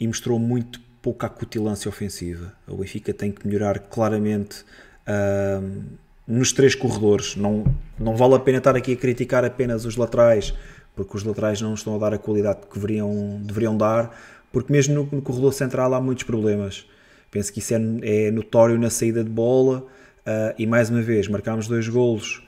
[0.00, 2.54] e mostrou muito pouca acutilância ofensiva.
[2.66, 4.64] O Benfica tem que melhorar claramente
[5.06, 5.82] uh,
[6.26, 7.36] nos três corredores.
[7.36, 7.64] Não,
[7.98, 10.54] não vale a pena estar aqui a criticar apenas os laterais,
[10.96, 14.18] porque os laterais não estão a dar a qualidade que deveriam, deveriam dar,
[14.50, 16.86] porque mesmo no, no corredor central há muitos problemas.
[17.30, 19.86] Penso que isso é, é notório na saída de bola
[20.26, 22.42] uh, e mais uma vez marcámos dois golos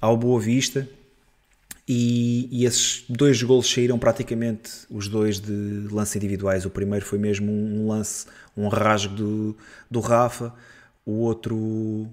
[0.00, 0.88] ao Boa Vista
[1.86, 6.64] e, e, esses dois golos saíram praticamente os dois de lance individuais.
[6.64, 9.56] O primeiro foi mesmo um lance, um rasgo do,
[9.90, 10.52] do Rafa,
[11.04, 12.08] o outro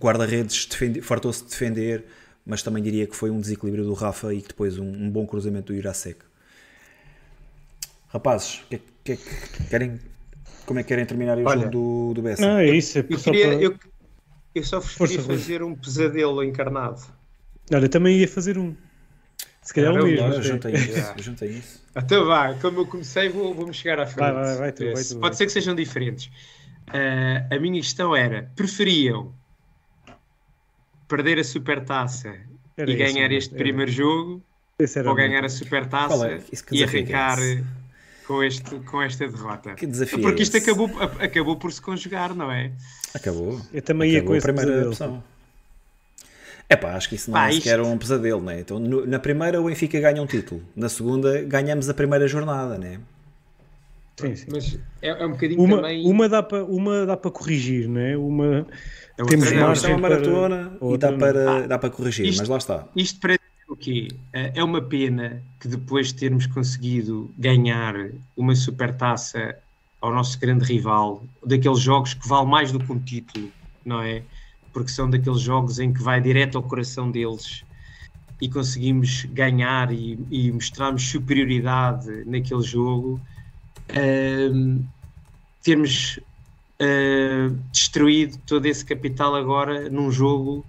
[0.00, 0.66] guarda-redes
[1.02, 2.04] fartou-se de defender,
[2.46, 5.26] mas também diria que foi um desequilíbrio do Rafa e que depois um, um bom
[5.26, 6.20] cruzamento do Irasek.
[8.08, 10.00] Rapazes, que, é que, é que querem
[10.70, 12.46] como é que querem terminar o jogo do, do Bessa?
[12.46, 12.96] Não, é isso.
[12.96, 13.60] É eu, queria, para...
[13.60, 13.74] eu,
[14.54, 17.02] eu, só vos queria fazer um pesadelo encarnado.
[17.74, 18.76] Olha, eu também ia fazer um.
[19.62, 20.28] Se calhar o mesmo.
[20.28, 21.12] Eu juntei isso.
[21.18, 21.82] Eu juntei isso.
[21.92, 24.32] Até vá, como eu comecei, vou, vou-me chegar à frente.
[24.32, 26.26] Vai, vai, vai, tu, vai tu, Pode ser que sejam diferentes.
[26.86, 29.34] Uh, a minha questão era: preferiam
[31.08, 32.32] perder a supertaça
[32.78, 33.64] e ganhar isso, este era.
[33.64, 34.40] primeiro jogo
[35.04, 36.40] ou ganhar a supertaça é?
[36.70, 37.38] e arrancar
[38.30, 39.74] com, este, com esta derrota.
[39.74, 40.20] Que desafio.
[40.20, 40.88] Porque isto acabou,
[41.18, 42.70] acabou por se conjugar, não é?
[43.12, 43.60] Acabou.
[43.72, 45.22] Eu também acabou ia com a primeira opção.
[46.68, 47.90] É pá, acho que isso não Pá, é sequer isto...
[47.90, 48.60] um pesadelo, né?
[48.60, 52.78] Então, no, na primeira o Benfica ganha um título, na segunda ganhamos a primeira jornada,
[52.78, 53.00] né?
[54.20, 54.46] Sim, sim.
[54.52, 56.06] Mas é, é um bocadinho uma, também.
[56.06, 58.16] Uma dá para uma dá para corrigir, não é?
[58.16, 58.66] Uma
[59.18, 60.94] é temos margem é uma maratona para...
[60.94, 62.88] e dá para, ah, dá para corrigir, isto, mas lá está.
[62.94, 63.39] Isto para
[63.76, 64.08] quê?
[64.32, 67.94] Eh, é uma pena que depois de termos conseguido ganhar
[68.36, 69.56] uma supertaça
[70.00, 73.52] ao nosso grande rival, daqueles jogos que vale mais do que um título,
[73.84, 74.22] não é?
[74.72, 77.64] Porque são daqueles jogos em que vai direto ao coração deles
[78.40, 83.20] e conseguimos ganhar e, e mostrarmos superioridade naquele jogo,
[83.90, 84.84] uh,
[85.62, 86.18] termos
[86.80, 90.64] uh, destruído todo esse capital agora num jogo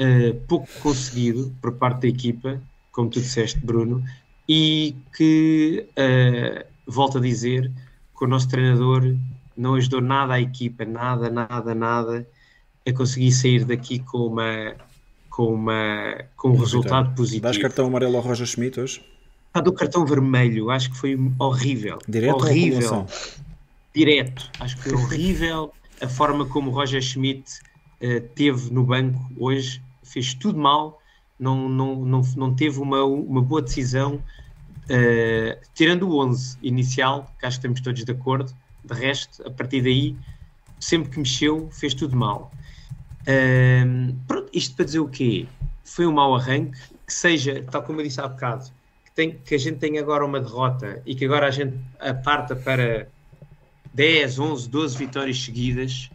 [0.00, 2.60] uh, pouco conseguido por parte da equipa,
[2.92, 4.02] como tu disseste, Bruno,
[4.48, 7.70] e que, uh, volto a dizer,
[8.16, 9.14] que o nosso treinador
[9.56, 12.26] não ajudou nada à equipa, nada, nada, nada,
[12.86, 14.74] a conseguir sair daqui com uma
[15.36, 17.42] com, uma, com um resultado positivo.
[17.42, 19.04] Dás cartão amarelo ao Roger Schmidt hoje?
[19.52, 21.98] Ah, do cartão vermelho, acho que foi horrível.
[22.08, 23.06] Direto horrível.
[23.94, 27.60] Direto, acho que foi horrível a forma como o Roger Schmidt
[28.02, 29.82] uh, teve no banco hoje
[30.16, 30.98] fez tudo mal
[31.38, 37.46] não, não, não, não teve uma, uma boa decisão, uh, tirando o 11 inicial, que
[37.46, 38.54] acho que estamos todos de acordo.
[38.84, 40.16] De resto, a partir daí,
[40.80, 42.50] sempre que mexeu, fez tudo mal.
[43.22, 45.46] Uh, pronto, isto para dizer o quê?
[45.84, 48.70] Foi um mau arranque, que seja, tal como eu disse há bocado,
[49.04, 52.56] que, tem, que a gente tem agora uma derrota e que agora a gente aparta
[52.56, 53.08] para
[53.94, 56.10] 10, 11, 12 vitórias seguidas,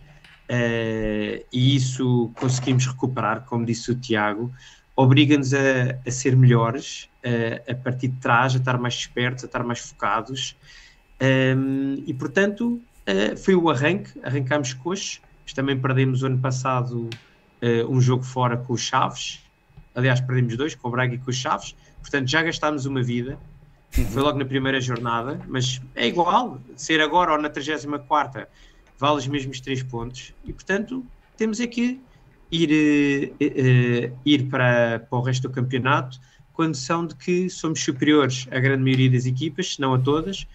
[0.49, 4.51] uh, e isso conseguimos recuperar, como disse o Tiago,
[4.95, 9.47] obriga-nos a, a, ser melhores, uh, a partir de trás, a estar mais espertos, a
[9.47, 10.55] estar mais focados,
[11.21, 17.09] um, e portanto uh, foi o arranque, arrancámos coxos, mas também perdemos o ano passado
[17.87, 19.39] um jogo fora com os Chaves,
[19.93, 23.37] aliás perdemos dois, com o Braga e com os Chaves, portanto já gastámos uma vida,
[23.91, 28.47] foi logo na primeira jornada, mas é igual, ser agora ou na 34
[29.01, 31.03] vale os mesmos três pontos e, portanto,
[31.35, 31.99] temos aqui
[32.51, 32.69] ir,
[33.33, 36.19] uh, ir para, para o resto do campeonato
[36.53, 39.99] com a noção de que somos superiores à grande maioria das equipas, se não a
[39.99, 40.45] todas,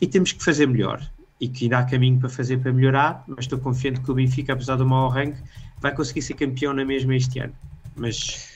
[0.00, 1.04] e temos que fazer melhor.
[1.40, 4.52] E que ainda há caminho para fazer para melhorar, mas estou confiante que o Benfica,
[4.52, 5.42] apesar do mau arranque,
[5.80, 7.54] vai conseguir ser campeão na mesma este ano.
[7.96, 8.48] Mas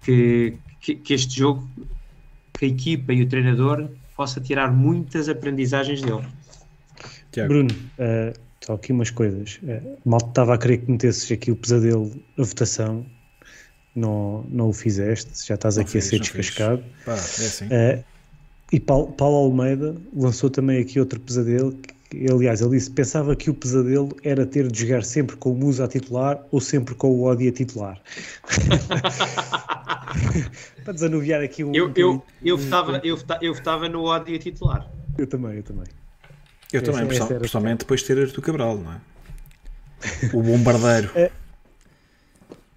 [0.00, 1.70] que, que, que este jogo
[2.58, 6.26] que a equipa e o treinador possa tirar muitas aprendizagens dele.
[7.30, 7.48] Tiago.
[7.48, 9.60] Bruno, uh, só aqui umas coisas.
[9.62, 13.04] Uh, mal estava a querer que metesses aqui o pesadelo a votação,
[13.94, 16.82] não, não o fizeste, já estás não aqui fiz, a ser descascado.
[17.04, 17.66] Pá, é assim.
[17.66, 18.04] uh,
[18.72, 21.76] e Paulo, Paulo, Almeida lançou também aqui outro pesadelo.
[22.08, 25.54] Que, aliás, ele disse: pensava que o pesadelo era ter de jogar sempre com o
[25.54, 28.00] Musa a titular ou sempre com o Odi a titular.
[30.84, 31.74] para desanuviar aqui um.
[31.74, 34.90] Eu, eu, eu, votava, eu, votava, eu votava no ódio titular.
[35.18, 35.84] Eu também, eu também.
[36.72, 39.00] Eu essa, também, essa pessoalmente depois de ter Artur Cabral, não é?
[40.32, 41.10] O bombardeiro.
[41.14, 41.30] É,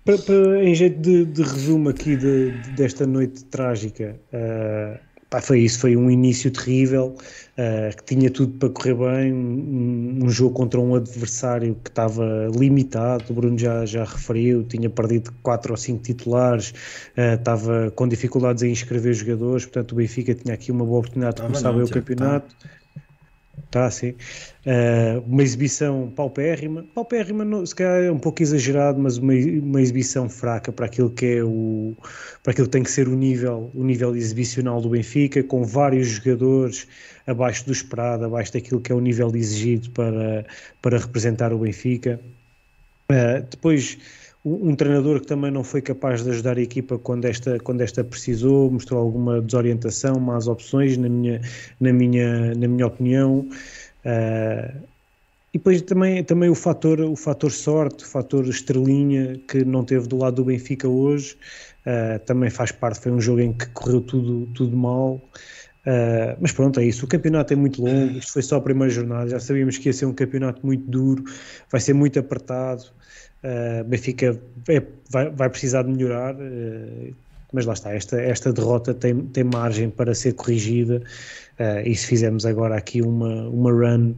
[0.04, 5.00] para, para, em jeito de, de resumo aqui de, de, desta noite trágica, uh,
[5.36, 7.16] Pá, foi isso, foi um início terrível,
[7.58, 12.48] uh, que tinha tudo para correr bem, um, um, jogo contra um adversário que estava
[12.56, 16.70] limitado, o Bruno já, já referiu, tinha perdido quatro ou cinco titulares,
[17.18, 21.38] uh, estava com dificuldades em inscrever jogadores, portanto o Benfica tinha aqui uma boa oportunidade
[21.38, 22.56] de começar bem o campeonato.
[22.56, 22.70] Tá.
[23.72, 24.12] Tá, sim.
[24.66, 26.86] Uh, uma exibição paupérrima.
[26.94, 31.10] Paupérrima, não, se calhar é um pouco exagerado, mas uma, uma exibição fraca para aquilo
[31.10, 31.94] que é o.
[32.42, 36.08] para aquilo que tem que ser o nível, o nível exibicional do Benfica, com vários
[36.08, 36.88] jogadores
[37.28, 40.46] abaixo do esperado, abaixo daquilo que é o nível exigido para,
[40.82, 42.20] para representar o Benfica.
[43.12, 43.98] Uh, depois
[44.46, 48.04] um treinador que também não foi capaz de ajudar a equipa quando esta, quando esta
[48.04, 51.42] precisou, mostrou alguma desorientação, más opções, na minha,
[51.80, 53.40] na minha, na minha opinião.
[54.06, 54.84] Uh,
[55.52, 60.08] e depois também, também o, fator, o fator sorte, o fator estrelinha que não teve
[60.08, 61.36] do lado do Benfica hoje,
[61.88, 63.00] uh, também faz parte.
[63.00, 65.16] Foi um jogo em que correu tudo, tudo mal.
[65.88, 67.06] Uh, mas pronto, é isso.
[67.06, 68.18] O campeonato é muito longo.
[68.18, 69.30] Isto foi só a primeira jornada.
[69.30, 71.24] Já sabíamos que ia ser um campeonato muito duro,
[71.72, 72.84] vai ser muito apertado.
[73.46, 74.82] Uh, Benfica é,
[75.12, 77.16] vai, vai, precisar de melhorar, uh,
[77.54, 81.04] mas lá está, esta, esta derrota tem, tem margem para ser corrigida
[81.60, 84.16] uh, e se fizermos agora aqui uma, uma run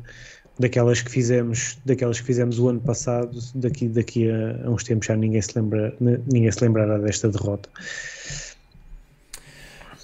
[0.57, 5.07] daquelas que fizemos daquelas que fizemos o ano passado daqui, daqui a, a uns tempos
[5.07, 7.67] já ninguém se, lembra, ninguém se lembrará desta derrota.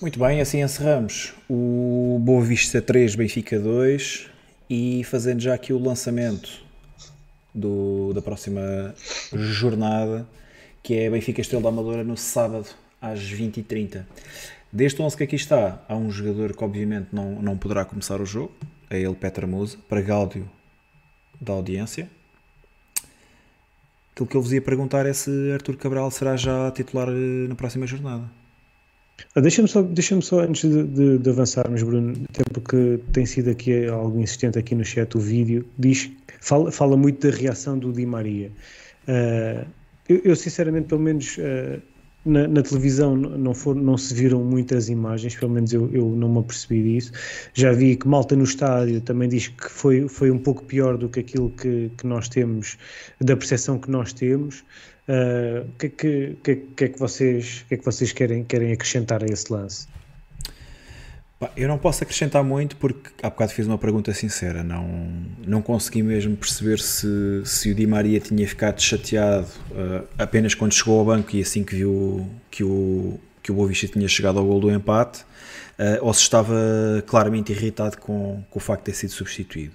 [0.01, 4.27] Muito bem, assim encerramos o Boa Vista 3, Benfica 2
[4.69, 6.61] e fazendo já aqui o lançamento
[7.53, 8.95] do, da próxima
[9.33, 10.27] jornada,
[10.81, 12.67] que é Benfica Estrela da Amadora no sábado
[13.01, 14.05] às 20h30.
[14.71, 18.25] Deste 11 que aqui está, há um jogador que obviamente não, não poderá começar o
[18.25, 18.51] jogo,
[18.89, 20.49] é ele Petra Musa, para gáudio
[21.39, 22.09] da audiência.
[24.13, 27.55] Aquilo que eu vos ia perguntar é se Artur Cabral será já titular eh, na
[27.55, 28.42] próxima jornada.
[29.35, 33.49] Ah, deixa-me só, deixa só antes de, de, de, avançarmos, Bruno, até porque tem sido
[33.49, 37.91] aqui algo insistente aqui no chat o vídeo, diz, fala, fala muito da reação do
[37.91, 38.51] Di Maria.
[39.07, 39.65] Uh,
[40.07, 41.81] eu, eu, sinceramente, pelo menos uh,
[42.25, 46.29] na, na, televisão não, for, não se viram muitas imagens, pelo menos eu, eu não
[46.29, 47.11] me apercebi disso.
[47.53, 51.09] Já vi que Malta no estádio também diz que foi, foi um pouco pior do
[51.09, 52.77] que aquilo que, que nós temos,
[53.19, 54.63] da percepção que nós temos.
[55.07, 58.71] O uh, que, que, que, que, é que vocês, que é que vocês querem, querem
[58.71, 59.87] acrescentar a esse lance?
[61.57, 64.63] Eu não posso acrescentar muito porque há bocado fiz uma pergunta sincera.
[64.63, 64.87] Não,
[65.45, 70.73] não consegui mesmo perceber se, se o Di Maria tinha ficado chateado uh, apenas quando
[70.73, 74.45] chegou ao banco e assim que viu que o, que o Boavista tinha chegado ao
[74.45, 76.55] gol do empate, uh, ou se estava
[77.05, 79.73] claramente irritado com, com o facto de ter sido substituído.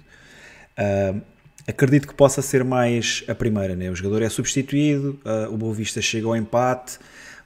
[0.77, 1.21] Uh,
[1.69, 3.89] acredito que possa ser mais a primeira, né?
[3.89, 6.97] o jogador é substituído, uh, o Boa Vista chega ao empate,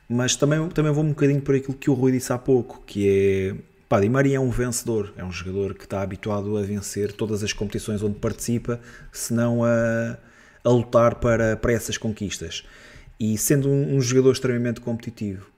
[0.08, 3.08] Mas também, também vou um bocadinho por aquilo que o Rui disse há pouco, que
[3.08, 3.56] é
[3.88, 7.44] pá, Di Maria é um vencedor, é um jogador que está habituado a vencer todas
[7.44, 8.80] as competições onde participa,
[9.12, 10.18] se não a,
[10.64, 12.64] a lutar para, para essas conquistas.
[13.20, 15.53] E sendo um, um jogador extremamente competitivo,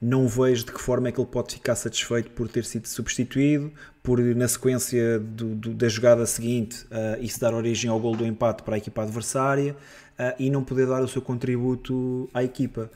[0.00, 3.72] não vejo de que forma é que ele pode ficar satisfeito por ter sido substituído,
[4.02, 8.24] por na sequência do, do, da jogada seguinte uh, isso dar origem ao gol do
[8.24, 12.90] empate para a equipa adversária uh, e não poder dar o seu contributo à equipa.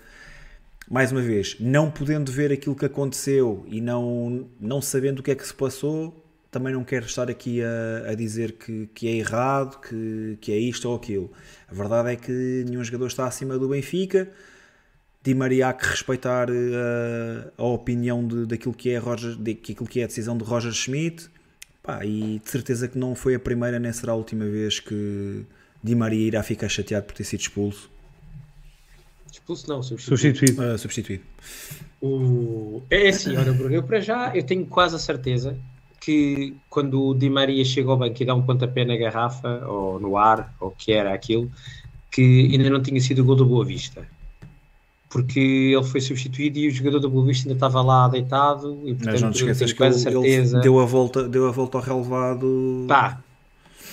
[0.88, 5.30] Mais uma vez, não podendo ver aquilo que aconteceu e não, não sabendo o que
[5.30, 9.12] é que se passou, também não quero estar aqui a, a dizer que, que é
[9.12, 11.32] errado, que, que é isto ou aquilo.
[11.66, 14.30] A verdade é que nenhum jogador está acima do Benfica
[15.22, 19.86] Di Maria há que respeitar uh, a opinião de, daquilo, que é Roger, de, aquilo
[19.88, 21.30] que é a decisão de Roger Schmidt
[21.80, 25.44] pá, e de certeza que não foi a primeira nem será a última vez que
[25.82, 27.88] Di Maria irá ficar chateado por ter sido expulso.
[29.30, 30.18] Expulso não, substituído.
[30.18, 30.74] Substituído.
[30.74, 31.22] Uh, substituído.
[32.00, 32.82] O...
[32.90, 35.56] É assim, olha Bruno, eu para já eu tenho quase a certeza
[36.00, 40.00] que quando o Di Maria chega ao banco e dá um pontapé na garrafa ou
[40.00, 41.48] no ar, ou o que era aquilo,
[42.10, 44.04] que ainda não tinha sido o gol do Boa Vista
[45.12, 48.94] porque ele foi substituído e o jogador do Boa Vista ainda estava lá deitado e
[48.94, 50.56] portanto Mas não te esqueças que ele, certeza...
[50.56, 53.20] ele deu, a volta, deu a volta ao relevado pá,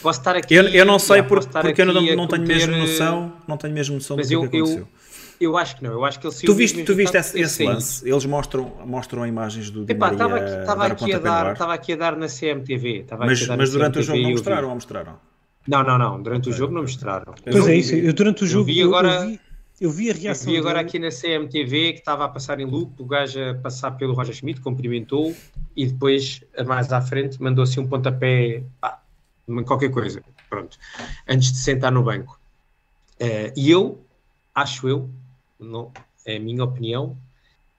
[0.01, 3.33] posso estar aqui eu, eu não sei por, porque eu não, não tenho mesmo noção
[3.45, 4.87] não tenho mesmo noção mas do eu, que aconteceu
[5.41, 7.65] eu, eu acho que não, eu acho que ele Tu viste, tu viste esse, esse
[7.65, 8.07] lance?
[8.07, 10.15] Eles mostram, mostram imagens do Di Maria
[10.61, 13.05] estava aqui, a dar, estava aqui a dar na CMTV.
[13.17, 15.13] mas, mas durante CMTV o jogo não mostraram ou mostraram?
[15.65, 16.21] Não, não, não.
[16.21, 17.33] Durante o jogo não mostraram.
[17.49, 17.95] Pois é isso.
[17.95, 19.39] Eu durante o jogo eu vi agora.
[19.79, 20.49] Eu vi a reação.
[20.49, 20.89] Eu vi agora dele.
[20.89, 24.35] aqui na CMTV que estava a passar em loop, o gajo a passar pelo Roger
[24.35, 25.33] Schmidt, cumprimentou
[25.75, 29.01] e depois, mais à frente, mandou assim um pontapé, pá,
[29.65, 30.77] qualquer coisa, pronto,
[31.27, 32.39] antes de sentar no banco.
[33.21, 34.03] Uh, e eu,
[34.53, 35.09] acho eu,
[35.59, 35.91] não,
[36.25, 37.17] é a minha opinião,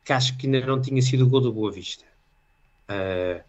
[0.05, 2.05] que acho que ainda não tinha sido o gol do Boa Vista.
[2.89, 3.43] Uh,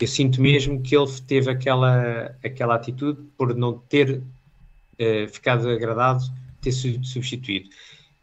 [0.00, 6.24] eu sinto mesmo que ele teve aquela, aquela atitude por não ter uh, ficado agradado
[6.64, 7.68] ter substituído.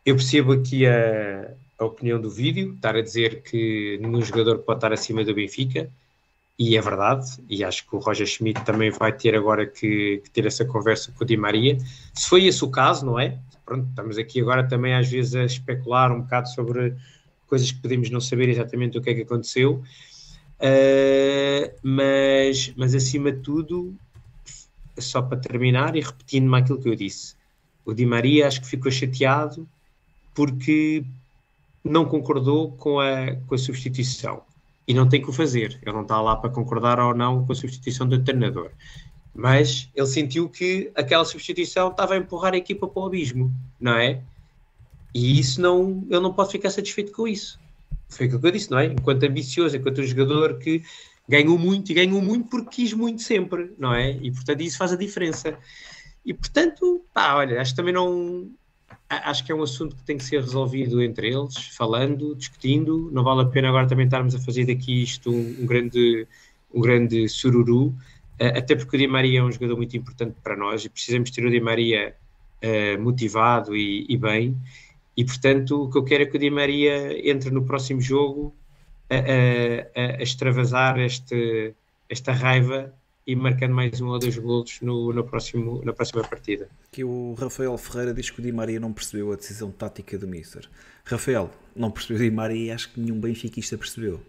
[0.05, 4.77] Eu percebo aqui a, a opinião do vídeo, estar a dizer que nenhum jogador pode
[4.77, 5.89] estar acima do Benfica,
[6.57, 10.29] e é verdade, e acho que o Roger Schmidt também vai ter agora que, que,
[10.29, 11.75] ter essa conversa com o Di Maria.
[12.13, 13.39] Se foi esse o caso, não é?
[13.65, 16.95] Pronto, estamos aqui agora também às vezes a especular um bocado sobre
[17.47, 19.81] coisas que podemos não saber exatamente o que é que aconteceu,
[20.59, 23.95] uh, mas, mas acima de tudo,
[24.99, 27.35] só para terminar e repetindo-me aquilo que eu disse,
[27.85, 29.67] o Di Maria acho que ficou chateado
[30.33, 31.03] porque
[31.83, 34.43] não concordou com a, com a substituição.
[34.87, 35.79] E não tem que o fazer.
[35.81, 38.71] Ele não está lá para concordar ou não com a substituição do treinador.
[39.33, 43.93] Mas ele sentiu que aquela substituição estava a empurrar a equipa para o abismo, não
[43.93, 44.21] é?
[45.13, 47.59] E isso não, ele não pode ficar satisfeito com isso.
[48.09, 48.85] Foi aquilo que eu disse, não é?
[48.87, 50.83] Enquanto ambicioso, enquanto um jogador que
[51.27, 54.11] ganhou muito e ganhou muito porque quis muito sempre, não é?
[54.21, 55.57] E portanto isso faz a diferença.
[56.25, 58.49] E portanto, pá, olha, acho que também não.
[59.09, 63.09] Acho que é um assunto que tem que ser resolvido entre eles, falando, discutindo.
[63.11, 66.27] Não vale a pena agora também estarmos a fazer daqui isto um, um grande,
[66.73, 67.93] um grande sururu,
[68.39, 71.29] eh, até porque o Di Maria é um jogador muito importante para nós e precisamos
[71.31, 72.15] ter o Di Maria
[72.63, 74.57] uh, motivado e, e, bem.
[75.17, 78.55] E portanto, o que eu quero é que o Di Maria entre no próximo jogo
[79.09, 81.75] a, a, a extravasar este,
[82.09, 82.93] esta raiva
[83.31, 86.67] e marcando mais um ou dois golos no, no próximo, na próxima partida.
[86.91, 90.27] Que o Rafael Ferreira diz que o Di Maria não percebeu a decisão tática do
[90.27, 90.69] Mister.
[91.05, 94.19] Rafael, não percebeu o Di Maria e acho que nenhum benfiquista percebeu.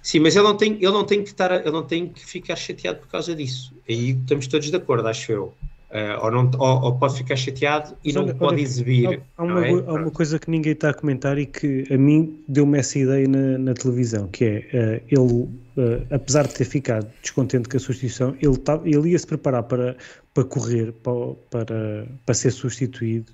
[0.00, 2.54] Sim, mas ele não tem, ele não tem que estar, ele não tem que ficar
[2.54, 3.74] chateado por causa disso.
[3.88, 5.54] Aí estamos todos de acordo, acho eu.
[5.90, 9.20] Uh, ou, não, ou, ou, pode ficar chateado e não olha, pode olha, exibir.
[9.36, 9.70] Há, há, uma, é?
[9.72, 13.26] há, uma, coisa que ninguém está a comentar e que a mim deu-me essa ideia
[13.26, 17.80] na, na televisão, que é uh, ele, uh, apesar de ter ficado descontente com a
[17.80, 19.96] substituição, ele, tá, ele ia se preparar para,
[20.32, 23.32] para correr, para, para, para ser substituído,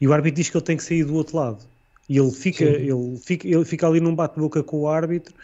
[0.00, 1.58] e o árbitro diz que ele tem que sair do outro lado.
[2.08, 5.34] E ele fica, ele fica, ele fica ali num bate-boca com o árbitro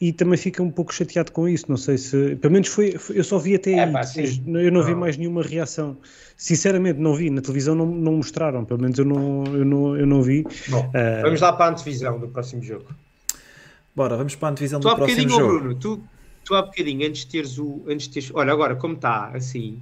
[0.00, 1.66] e também fica um pouco chateado com isso.
[1.68, 2.36] Não sei se.
[2.36, 2.92] Pelo menos foi.
[2.98, 3.92] foi eu só vi até é, aí.
[3.92, 4.02] Pá,
[4.46, 5.96] eu não vi mais nenhuma reação.
[6.36, 7.30] Sinceramente, não vi.
[7.30, 8.64] Na televisão não, não mostraram.
[8.64, 10.44] Pelo menos eu não, eu não, eu não vi.
[10.68, 11.22] Bom, uh...
[11.22, 12.86] vamos lá para a antevisão do próximo jogo.
[13.94, 15.58] Bora, vamos para a antevisão tu do próximo jogo.
[15.60, 16.02] Bruno, tu,
[16.44, 17.82] tu há bocadinho, antes de teres o.
[17.88, 19.80] Antes de teres, olha, agora, como está, assim.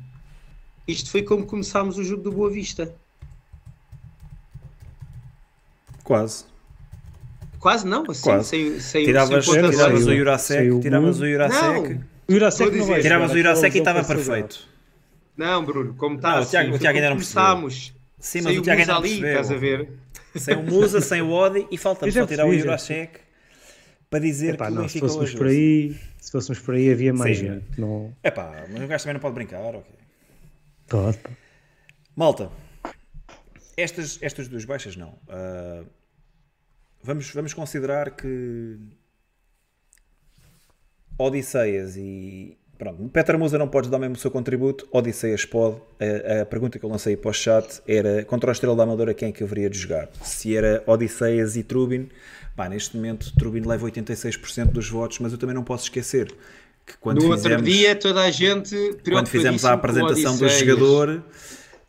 [0.86, 2.94] Isto foi como começámos o jogo do Boa Vista.
[6.04, 6.44] Quase.
[7.64, 8.80] Quase não, assim, Quase.
[8.82, 12.00] Saiu, tiravas, tiravas o Jurasek, tiravas o Jurasek.
[12.28, 14.68] Jurasek não vai Tiravas o Jurasek e estava perfeito.
[15.34, 17.70] Não, Bruno, como está assim, o Tiago ainda não percebeu.
[18.18, 19.30] Sim, mas o Tiago ainda não percebeu.
[19.30, 19.88] estás a ver?
[20.36, 23.18] Sem o Musa, sem o Odi e falta-me só tirar o Jurasek
[24.10, 27.14] para dizer Epá, que o não, se fôssemos por aí, se fôssemos por aí havia
[27.14, 27.46] mais Sim.
[27.46, 27.80] gente.
[27.80, 28.14] Não...
[28.22, 29.90] É pá, mas o gajo também não pode brincar, ok.
[30.86, 31.18] Pode.
[32.14, 32.50] Malta,
[33.74, 35.14] estas, estas duas baixas não.
[35.30, 35.82] Ah,
[37.04, 38.78] vamos, vamos considerar que
[41.18, 42.56] Odisseias e.
[42.76, 45.76] Pronto, Petra Musa não podes dar mesmo o seu contributo, Odisseias pode.
[46.00, 49.14] A, a pergunta que eu lancei para o chat era contra o Estrela da Amadora
[49.14, 50.08] quem é que haveria de jogar?
[50.22, 52.08] Se era Odisseias e Trubin,
[52.56, 56.34] pá, neste momento Trubin leva 86% dos votos, mas eu também não posso esquecer
[56.84, 61.22] que quando no outro fizemos, dia toda a gente quando fizemos a apresentação do jogador,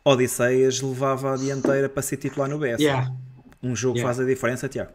[0.04, 2.80] Odisseias levava a dianteira para ser titular no BS.
[2.80, 3.12] Yeah.
[3.60, 4.14] Um jogo Yeah.
[4.14, 4.92] faz a diferença, Tiago.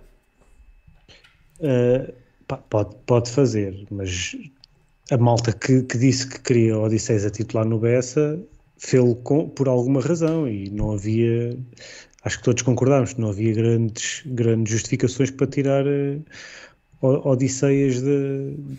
[2.47, 4.35] Pá, pode, pode fazer, mas
[5.11, 8.39] a malta que, que disse que queria Odisseis a titular no Bessa
[9.23, 11.57] com- por alguma razão e não havia,
[12.23, 18.09] acho que todos concordámos, não havia grandes, grandes justificações para tirar uh, Odisseias da-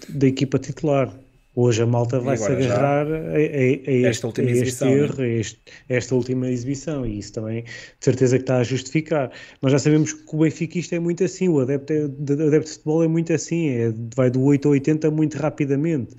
[0.09, 1.13] da equipa titular.
[1.55, 4.89] Hoje a malta vai se agarrar a, a- a este, Esta última a este exibição,
[4.89, 4.95] né?
[4.99, 5.61] erro, a este-
[5.91, 7.71] a esta última exibição, e isso também de
[8.01, 9.31] certeza que está a justificar.
[9.61, 12.07] Nós já sabemos que o Benfica isto é muito assim, o adepto, é- o
[12.49, 16.17] adepto de futebol é muito assim, é, vai do 8 ao 80 muito rapidamente.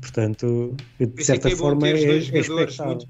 [0.00, 2.86] Portanto, de é certa é forma é, é expectável.
[2.86, 3.08] muito.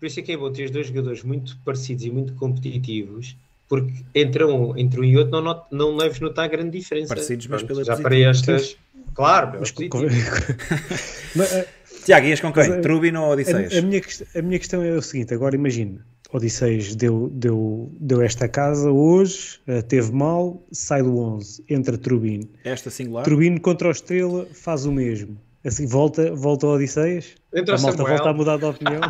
[0.00, 3.36] Por isso é que é bom ter os dois jogadores muito parecidos e muito competitivos,
[3.68, 7.14] porque entre um, entre um e outro não, not, não leves notar grande diferença.
[7.14, 8.76] Parecidos, mas pela Já para estas.
[9.14, 10.06] Claro, pela Mas positiva.
[11.34, 11.64] Mas, a-
[12.04, 12.64] Tiago, ias com quem?
[12.72, 13.74] Eh, Trubin ou Odisseias?
[13.74, 14.00] A, a minha,
[14.36, 19.60] a minha questão é o seguinte: agora imagina, Odisseis deu, deu, deu esta casa hoje,
[19.66, 22.48] eh, teve mal, sai do 11, entra Trubin.
[22.64, 23.24] Esta singular?
[23.24, 25.38] Turbino contra o Estrela faz o mesmo.
[25.64, 27.34] Assim, volta, volta ao Odisseias.
[27.52, 28.16] Entra a malta Samuel.
[28.16, 29.00] volta a mudar de opinião.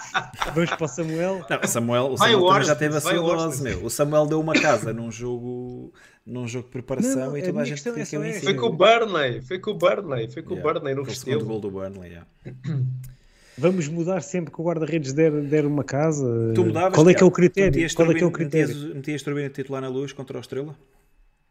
[0.54, 1.44] Vamos para o Samuel.
[1.48, 3.84] Não, o Samuel, o Vai Samuel já teve a vai sua o dose, meu.
[3.84, 5.92] O Samuel deu uma casa num jogo,
[6.28, 8.32] num jogo de preparação Não, e a toda a minha gente é fica só em
[8.34, 8.44] cima.
[8.44, 11.44] Foi com o Burnley, foi com o Burnley, foi com Yeah, o Burnley no Restelo.
[11.44, 12.26] gol do Burnley, yeah.
[13.56, 16.52] Vamos mudar sempre que o guarda-redes der, der uma casa.
[16.54, 17.72] Tu mudavas, Qual é que é o critério?
[17.72, 18.68] metias Qual é que é o critério?
[18.94, 20.76] Metias, metias a titular na luz contra o Estrela?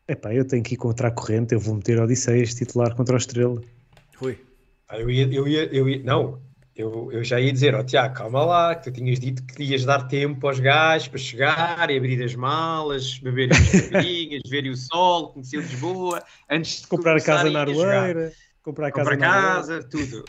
[0.08, 3.18] Epá, eu tenho que ir contra a corrente, eu vou meter Odisseias titular contra o
[3.18, 3.62] Estrela.
[4.16, 4.38] Rui.
[4.88, 6.40] Ah, eu ia, eu ia, eu ia, não,
[6.78, 9.84] eu, eu já ia dizer, ó Tiago, calma lá, que tu tinhas dito que ias
[9.84, 14.78] dar tempo aos gajos para chegar e abrir as malas, beberem as cervejinhas, verem o
[14.78, 17.98] sol, conhecer Lisboa, antes de Comprar a casa na a jogar.
[17.98, 20.24] Aroeira, comprar a casa comprar casa, tudo.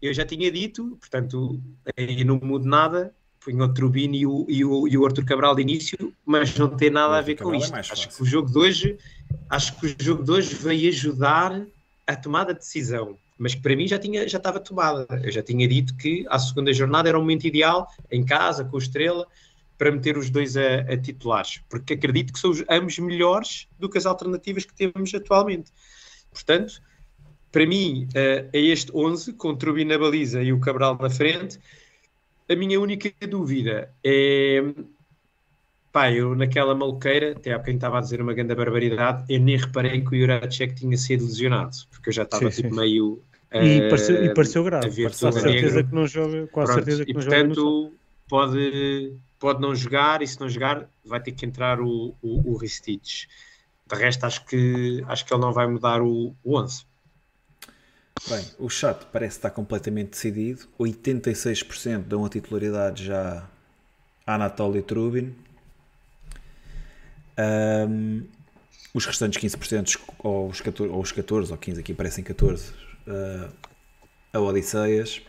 [0.00, 1.62] Eu já tinha dito, portanto,
[1.96, 3.14] aí não mudo nada.
[3.44, 6.68] Punho o Trubino e o, e, o, e o Arthur Cabral de início, mas não
[6.68, 7.72] tem nada a ver com é isto.
[7.72, 8.98] mais acho que o jogo de hoje,
[9.50, 11.60] acho que o jogo de hoje veio ajudar
[12.06, 13.18] a tomada de decisão.
[13.42, 15.06] Mas que para mim já, tinha, já estava tomada.
[15.22, 18.76] Eu já tinha dito que a segunda jornada era o momento ideal, em casa, com
[18.76, 19.26] o Estrela,
[19.76, 21.60] para meter os dois a, a titulares.
[21.68, 25.72] Porque acredito que são os- ambos melhores do que as alternativas que temos atualmente.
[26.32, 26.80] Portanto,
[27.52, 31.10] para mim, eh, é este 11, com o Trubi na baliza e o Cabral na
[31.10, 31.58] frente.
[32.48, 34.62] A minha única dúvida é.
[35.92, 39.56] Pá, eu naquela maluqueira, até há quem estava a dizer uma grande barbaridade, eu nem
[39.58, 42.80] reparei que o Juracek tinha sido lesionado, porque eu já estava Sim, tipo sim.
[42.80, 43.22] meio.
[43.54, 45.06] E eh, pareceu, e pareceu grave.
[45.06, 45.88] a Quase tudo certeza negro.
[45.88, 46.46] que não joga.
[46.48, 47.36] Quase Pronto, certeza que e não joga.
[47.36, 47.92] portanto
[48.28, 52.56] pode, pode não jogar e se não jogar vai ter que entrar o, o, o
[52.56, 53.28] Ristich.
[53.86, 56.84] De resto acho que, acho que ele não vai mudar o, o 11.
[58.28, 60.62] Bem, o chat parece estar completamente decidido.
[60.78, 63.46] 86% dão a titularidade já
[64.26, 65.34] a Anatoly Trubin.
[67.36, 68.22] Ahm,
[68.94, 72.72] os restantes 15%, ou os 14, ou os 14 ou 15, aqui parecem 14,
[73.08, 73.48] ah,
[74.32, 75.20] a Odisseias.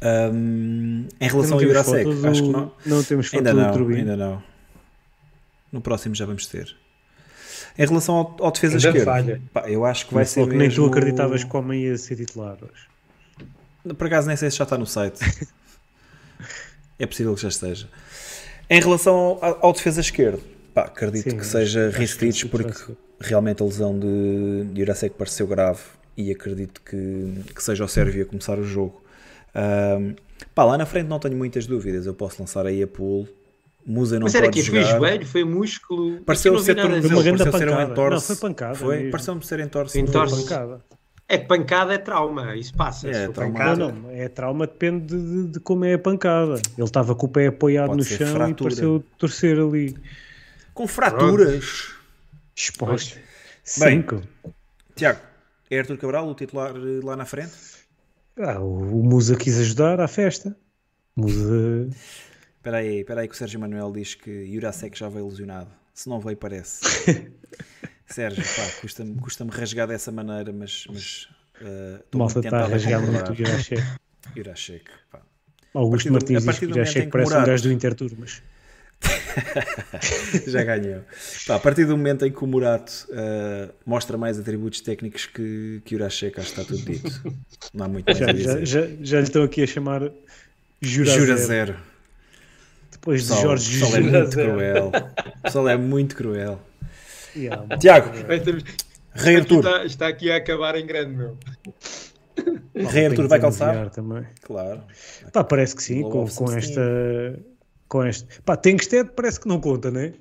[0.00, 4.16] Ahm, em relação ao do- acho que não, não temos foto ainda do não, ainda
[4.16, 4.42] não.
[5.72, 6.74] No próximo já vamos ter.
[7.76, 9.42] Em relação ao, ao defesa Ainda esquerdo, falha.
[9.52, 11.82] pá, eu acho que vai Mas ser logo nem tu mesmo- acreditavas que o homem
[11.84, 13.94] ia ser titular hoje.
[13.94, 15.18] por acaso nem sei se já está no site.
[16.98, 17.88] é possível que já esteja.
[18.70, 20.42] Em relação ao, ao defesa esquerdo,
[20.74, 25.14] pá, acredito Sim, que seja que Ristich sim, porque realmente a lesão de de Jurasek
[25.16, 25.80] pareceu grave
[26.18, 29.00] e acredito que, que seja o Sérvio a começar o jogo.
[29.54, 30.14] Ahm,
[30.54, 32.06] pá, lá na frente não tenho muitas dúvidas.
[32.06, 33.28] Eu posso lançar aí a pool.
[33.86, 34.98] Musa não Mas era que foi jogar.
[34.98, 36.20] joelho, foi músculo.
[36.22, 37.82] Pareceu ser Foi pareceu ser um pancada.
[37.92, 38.14] entorse.
[38.14, 39.10] Não, foi pancada Foi?
[39.10, 39.92] Pareceu-me ser entorse.
[39.92, 40.42] Foi entorse.
[40.42, 40.80] Pancada.
[41.30, 43.08] É pancada é trauma, isso passa.
[43.08, 43.52] É, trauma.
[43.52, 46.54] pancada- Não, não, é trauma, depende de, de como é a pancada.
[46.76, 48.50] Ele estava com o pé apoiado Pode no chão fratura.
[48.50, 49.96] e pareceu torcer ali.
[50.74, 51.90] Com fraturas.
[52.56, 53.14] Exposto.
[53.14, 53.22] Bem.
[54.02, 54.22] Cinco.
[54.96, 55.20] Tiago,
[55.70, 57.52] é Arthur Cabral o titular eh, lá na frente?
[58.38, 60.56] Ah, o, o Musa quis ajudar à festa.
[61.16, 61.88] Musa
[62.58, 65.70] Espera aí, espera aí que o Sérgio Manuel diz que Jurasek já veio ilusionado.
[65.94, 66.80] Se não veio, parece.
[68.06, 70.86] Sérgio, pá, custa-me custa rasgar dessa maneira, mas...
[70.88, 71.28] mas
[71.62, 73.82] uh, Malta está a rasgar muito o Jurasek.
[74.36, 75.22] Jurasek, pá.
[75.72, 78.42] Augusto Martins diz que Jurasek parece um gajo do Interturmas.
[80.46, 81.02] já ganhou.
[81.46, 85.80] Pá, a partir do momento em que o Murato uh, mostra mais atributos técnicos que,
[85.84, 87.34] que o Urashek, acho que está tudo dito.
[87.72, 88.66] Não há muito mais já, a dizer.
[88.66, 90.10] Já, já, já lhe estão aqui a chamar
[90.80, 91.46] Jura, Jura Zero.
[91.46, 91.76] zero.
[92.90, 94.52] Depois de Jorge pessoal é Jura muito Zero.
[94.52, 94.92] cruel.
[95.38, 96.60] O pessoal é muito cruel.
[97.36, 97.78] Yeah, mal.
[97.78, 98.10] Tiago,
[99.14, 99.58] Rei Arthur.
[99.58, 101.36] está, está aqui a acabar em grande, meu.
[102.74, 103.90] Rei Arthur vai calçar?
[103.90, 104.24] Também.
[104.42, 104.82] Claro.
[105.32, 106.56] Pá, parece que sim, com, com 16.
[106.56, 107.40] esta.
[107.88, 108.42] Com este.
[108.42, 110.14] Pá, Tengsted parece que não conta, né?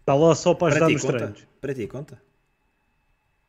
[0.00, 1.18] Está lá só para Para ajudar nos conta?
[1.18, 1.46] treinos.
[1.60, 2.22] Para ti conta?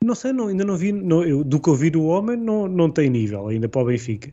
[0.04, 0.92] Não sei, não, ainda não vi.
[0.92, 3.86] não, eu- do que eu vi do homem, não, não tem nível ainda para o
[3.86, 4.32] Benfica.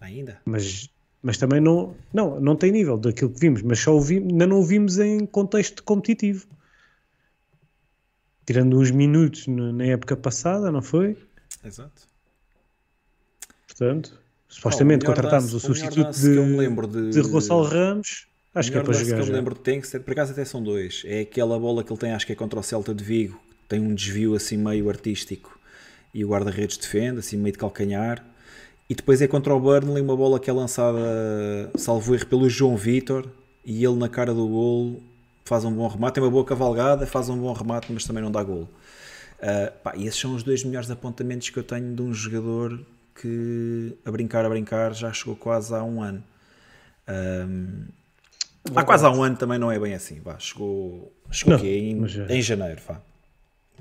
[0.00, 0.40] Ainda?
[0.44, 0.90] Mas,
[1.22, 4.46] mas também não, não, não tem nível daquilo que vimos, mas só o vi, ainda
[4.46, 6.46] não o vimos em contexto competitivo.
[8.46, 11.16] Tirando uns minutos na época passada, não foi?
[11.64, 12.06] Exato.
[13.66, 17.10] Portanto, supostamente Pá, melhor contratámos o melhor substituto lance que eu me de, lembro de,
[17.10, 18.26] de Gonçalo Ramos.
[18.54, 19.16] Acho o que é para jogar.
[19.16, 21.02] que eu me lembro de Tengsted, por acaso até são dois.
[21.04, 23.38] É aquela bola que ele tem, acho que é contra o Celta de Vigo.
[23.68, 25.58] Tem um desvio assim meio artístico
[26.14, 28.24] e o guarda-redes defende, assim meio de calcanhar.
[28.88, 30.98] E depois é contra o Burnley, uma bola que é lançada,
[31.76, 33.28] salvo erro, pelo João Vitor.
[33.64, 35.02] E ele na cara do golo
[35.44, 36.14] faz um bom remate.
[36.14, 38.68] Tem uma boa cavalgada, faz um bom remate, mas também não dá golo.
[39.38, 42.80] Uh, pá, e esses são os dois melhores apontamentos que eu tenho de um jogador
[43.20, 46.22] que, a brincar, a brincar, já chegou quase há um ano.
[47.08, 47.86] Um,
[48.74, 50.20] há quase há um ano também não é bem assim.
[50.20, 52.80] Vá, chegou chegou Não, aqui em, já- em janeiro.
[52.86, 53.00] Vá.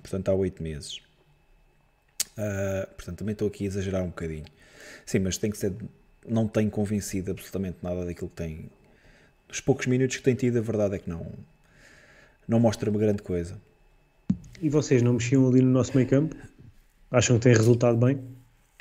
[0.01, 0.99] Portanto, há oito meses.
[2.37, 4.45] Uh, portanto, também estou aqui a exagerar um bocadinho.
[5.05, 5.73] Sim, mas tem que ser.
[6.27, 8.69] Não tenho convencido absolutamente nada daquilo que tem.
[9.49, 11.31] Os poucos minutos que tem tido, a verdade é que não,
[12.47, 13.59] não mostra uma grande coisa.
[14.61, 16.35] E vocês não mexiam ali no nosso meio campo?
[17.11, 18.19] Acham que tem resultado bem?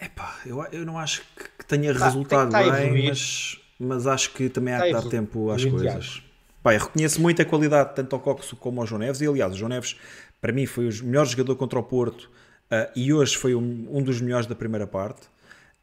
[0.00, 4.48] Epá, eu, eu não acho que, tenha Tá, resultado tá bem, mas, mas acho que
[4.48, 6.22] também há Tá que dar tempo às coisas.
[6.62, 9.52] Pá, eu reconheço muito a qualidade tanto ao Coxo como ao João Neves, e aliás,
[9.52, 9.96] o João Neves
[10.40, 12.30] para mim foi o melhor jogador contra o Porto
[12.70, 15.28] ah, e hoje foi um, um dos melhores da primeira parte.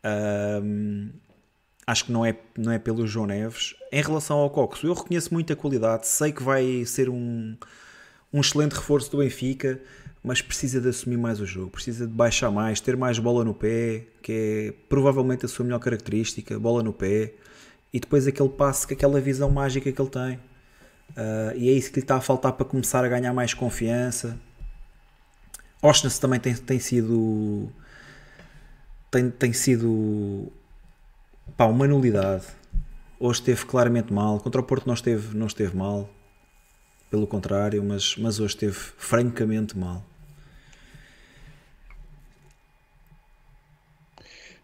[0.03, 1.09] Ahm,
[1.85, 3.75] acho que não é, não é pelo João Neves.
[3.91, 7.55] Em relação ao Coxo, eu reconheço muito a qualidade, sei que vai ser um,
[8.33, 9.79] um excelente reforço do Benfica,
[10.23, 13.53] mas precisa de assumir mais o jogo, precisa de baixar mais, ter mais bola no
[13.53, 17.33] pé, que é provavelmente a sua melhor característica, bola no pé,
[17.93, 20.39] e depois aquele passe, aquela visão mágica que ele tem.
[21.15, 24.37] Ah, e é isso que lhe está a faltar para começar a ganhar mais confiança.
[25.81, 27.71] Oshness também tem, tem sido
[29.09, 30.51] tem, tem sido
[31.57, 32.45] pá, uma nulidade.
[33.19, 34.39] Hoje esteve claramente mal.
[34.39, 36.09] Contra o Porto não esteve, não esteve mal.
[37.09, 40.03] Pelo contrário, mas, mas hoje esteve francamente mal.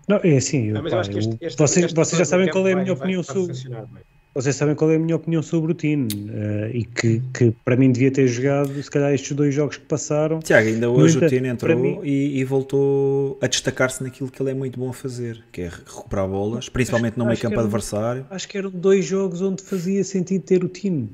[0.07, 2.19] Não, é assim, Não, mas eu pá, acho que este- eu- este- vocês, este vocês
[2.19, 3.53] já sabem o qual é a minha vai- opinião vai sobre.
[3.55, 4.03] funcionar bem.
[4.33, 7.75] Vocês sabem qual é a minha opinião sobre o Tino eh, e que, que para
[7.75, 10.39] mim devia ter jogado se calhar estes dois jogos que passaram.
[10.41, 14.51] Tiago, ainda hoje o Tino entrou mim- e, e voltou a destacar-se naquilo que ele
[14.51, 18.25] é muito bom a fazer, que é recuperar bolas, principalmente no meio acho campo adversário.
[18.29, 21.09] Acho que eram dois jogos onde fazia sentido ter o Tino.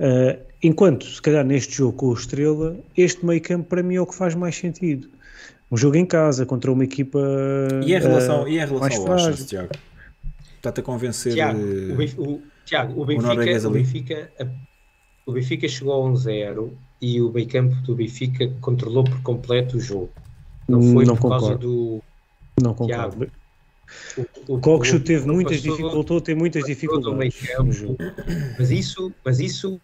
[0.00, 4.00] Eh, enquanto, se calhar, neste jogo com o Estrela, este meio campo para mim é
[4.00, 5.08] o que faz mais sentido.
[5.70, 7.18] Um jogo em casa contra uma equipa
[7.84, 9.70] E em relação, eh, e em relação mais ao Tiago?
[10.56, 11.32] Está-te a convencer.
[11.34, 13.68] Tiago, eh, o, o- Tiago, o Benfica, o, ali.
[13.70, 14.46] Benfica, a-
[15.26, 19.80] o Benfica chegou a 1-0 e o meio campo do Benfica controlou por completo o
[19.80, 20.10] jogo.
[20.68, 21.66] Não foi Não por causa concordo.
[21.66, 22.02] do.
[22.62, 23.30] Não concordo.
[24.16, 24.20] O,
[24.52, 27.64] o, O Coxo o- teve muitas dificuldades, ter muitas dificuldades campo.
[27.64, 27.96] no jogo.
[28.58, 29.78] Mas isso, mas isso,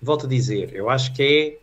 [0.00, 1.58] volto a dizer, eu acho que é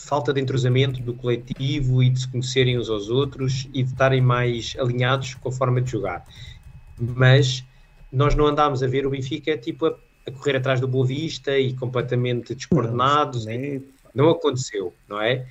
[0.00, 4.20] falta de entrosamento do coletivo e de se conhecerem uns aos outros e de estarem
[4.20, 6.24] mais alinhados com a forma de jogar.
[6.98, 7.64] Mas
[8.12, 9.96] nós não andámos a ver o Benfica tipo a,
[10.26, 13.44] a correr atrás do Boa Vista e completamente descoordenados.
[13.46, 13.82] Não, e-
[14.14, 15.46] não aconteceu, não é?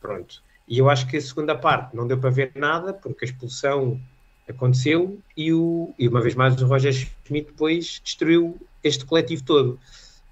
[0.00, 0.42] Pronto.
[0.66, 4.00] E eu acho que a segunda parte não deu para ver nada, porque a expulsão
[4.48, 9.80] aconteceu e, o, e uma vez mais o Roger Schmidt depois destruiu este coletivo todo.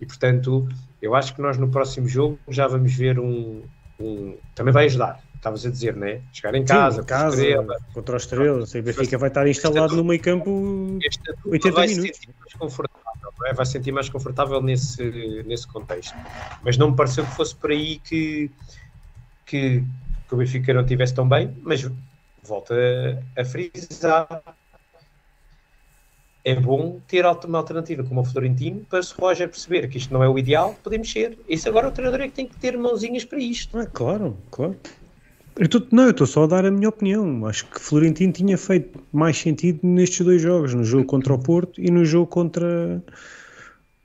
[0.00, 0.68] E portanto,
[1.00, 3.62] eu acho que nós no próximo jogo já vamos ver um.
[3.98, 6.22] um- também vai ajudar, estavas a dizer, não é?
[6.32, 8.64] Chegar em casa, Sim, casa Estrela, contra o Estrela.
[8.64, 10.98] O Benfica vai estar instalado no meio campo.
[11.02, 12.18] esta turma 80 vai minutos.
[12.18, 13.54] sentir mais confortável, é?
[13.54, 16.14] Vai se sentir mais confortável nesse, nesse contexto.
[16.62, 18.50] Mas não me pareceu que fosse por aí que,
[19.46, 19.82] que,
[20.28, 21.82] que o Benfica não estivesse tão bem, mas
[22.42, 22.74] volta
[23.36, 24.28] a, a frisar.
[26.48, 30.24] É bom ter uma alternativa como o Florentino para se Roger perceber que isto não
[30.24, 31.38] é o ideal, podemos ser.
[31.46, 33.78] Isso agora o treinador é que tem que ter mãozinhas para isto.
[33.78, 34.74] Ah, claro, claro.
[35.58, 37.44] Eu tô, não, eu estou só a dar a minha opinião.
[37.44, 41.78] Acho que Florentino tinha feito mais sentido nestes dois jogos, no jogo contra o Porto
[41.78, 43.02] e no jogo contra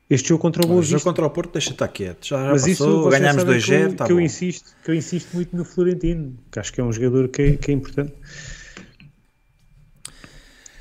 [0.09, 0.97] este jogo contra o Boa Vista.
[0.97, 2.27] O jogo contra o Porto deixa estar quieto.
[2.27, 3.95] Já, já Mas passou, ganhámos 2-0.
[3.95, 6.91] Tá que, eu insisto, que eu insisto muito no Florentino, que acho que é um
[6.91, 8.13] jogador que é, que é importante.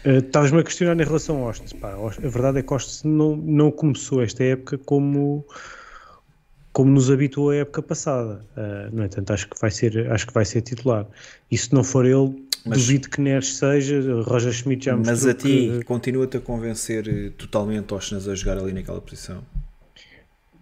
[0.05, 1.77] Uh, Estavas-me a questionar em relação ao Austin.
[1.77, 5.47] Pá, a verdade é que Austin não, não começou esta época como,
[6.73, 8.45] como nos habituou a época passada.
[8.57, 11.07] Uh, no entanto, acho que, vai ser, acho que vai ser titular.
[11.51, 12.35] E se não for ele,
[12.65, 14.23] mas, duvido que Neres seja.
[14.23, 15.85] Roger Schmidt já Mas a ti que...
[15.85, 19.43] continua-te a convencer eh, totalmente Austin a jogar ali naquela posição?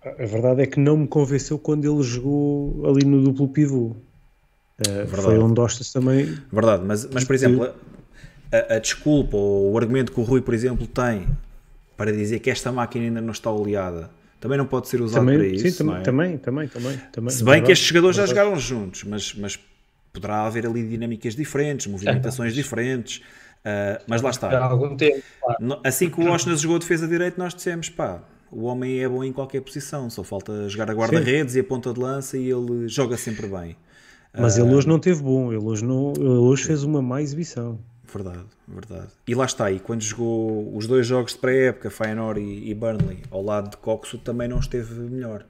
[0.02, 3.94] A verdade é que não me convenceu quando ele jogou ali no duplo pivô.
[4.80, 6.38] Uh, foi onde Austin também.
[6.50, 7.70] Verdade, mas, mas por exemplo,
[8.52, 11.26] a, a, desculpa ou o argumento que o Rui, por exemplo, tem
[11.96, 14.10] para dizer que esta máquina ainda não está oleada
[14.40, 15.68] também não pode ser usado também, para isso.
[15.68, 16.00] Sim, também, é?
[16.00, 19.60] também, também, também, também, Se bem que estes jogadores já jogaram juntos, mas, mas
[20.12, 23.18] poderá haver ali dinâmicas diferentes, movimentações diferentes.
[23.58, 24.48] Uh, mas lá está.
[24.48, 25.22] Há algum tempo.
[25.84, 29.22] Assim que o Washington jogou a defesa direita, nós dissemos: pá, o homem é bom
[29.22, 32.88] em qualquer posição, só falta jogar a guarda-redes e a ponta de lança e ele
[32.88, 33.76] joga sempre bem.
[34.32, 37.78] Mas ele hoje não teve bom, ele hoje, não, ele hoje fez uma má exibição.
[38.12, 39.08] Verdade, verdade.
[39.26, 43.22] E lá está, e quando jogou os dois jogos de pré-época, Feyenoord e, e, Burnley,
[43.30, 45.44] ao lado de Coxo, também não esteve melhor.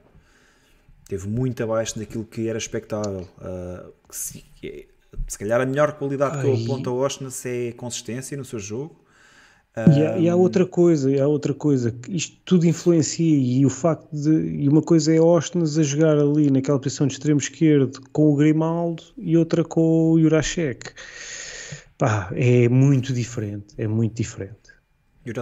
[1.03, 3.27] Esteve muito abaixo daquilo que era expectável.
[3.39, 4.45] Uh, se,
[5.27, 6.41] se, calhar a melhor qualidade Ai.
[6.41, 9.01] que eu aponto ao Oshness é consistência no seu jogo.
[9.75, 14.05] E há, e há, outra coisa, há outra coisa, isto tudo influencia e o facto
[14.11, 18.33] de, e uma coisa é Ostnas a jogar ali naquela posição de extremo esquerdo com
[18.33, 20.91] o Grimaldo e outra com o Jurasek
[22.01, 24.57] pá, é muito diferente, é muito diferente.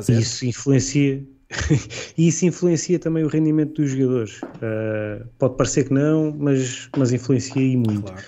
[0.09, 1.25] Isso influencia,
[2.17, 4.41] e isso influencia também o rendimento dos jogadores.
[4.41, 8.11] Uh, pode parecer que não, mas, mas influencia e muito.
[8.11, 8.25] Claro.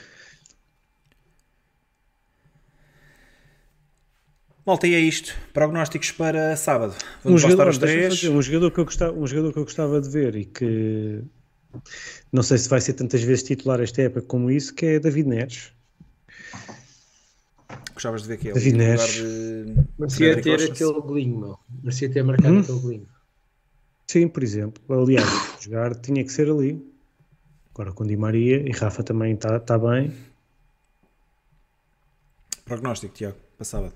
[4.65, 5.35] Malta, e é isto.
[5.51, 6.95] Prognósticos para sábado.
[7.25, 8.15] Vamos um jogador, os três.
[8.15, 11.21] Fazer, um, jogador que eu gostava, um jogador que eu gostava de ver e que
[12.31, 15.27] não sei se vai ser tantas vezes titular esta época como isso, que é David
[15.27, 15.73] Neres.
[18.01, 19.13] Gostavas de ver que é Neres.
[19.13, 19.75] De...
[19.99, 21.59] Merecia ter aquele golinho, meu.
[21.83, 22.59] Merecia ter marcado hum?
[22.61, 23.07] aquele golinho.
[24.07, 24.81] Sim, por exemplo.
[24.89, 25.29] Aliás,
[25.61, 26.83] jogar tinha que ser ali.
[27.71, 30.11] Agora com Di Maria e Rafa também está tá bem.
[32.65, 33.93] Prognóstico, Tiago, passava.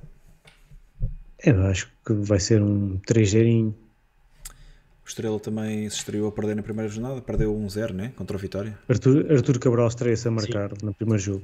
[1.39, 6.55] É, acho que vai ser um 3 0 O Estrela também se estreou a perder
[6.55, 8.13] na primeira jornada, perdeu 1-0, né?
[8.15, 8.77] Contra o Vitória.
[8.87, 10.85] Arthur, Arthur Cabral estreia-se a marcar Sim.
[10.85, 11.43] no primeiro jogo.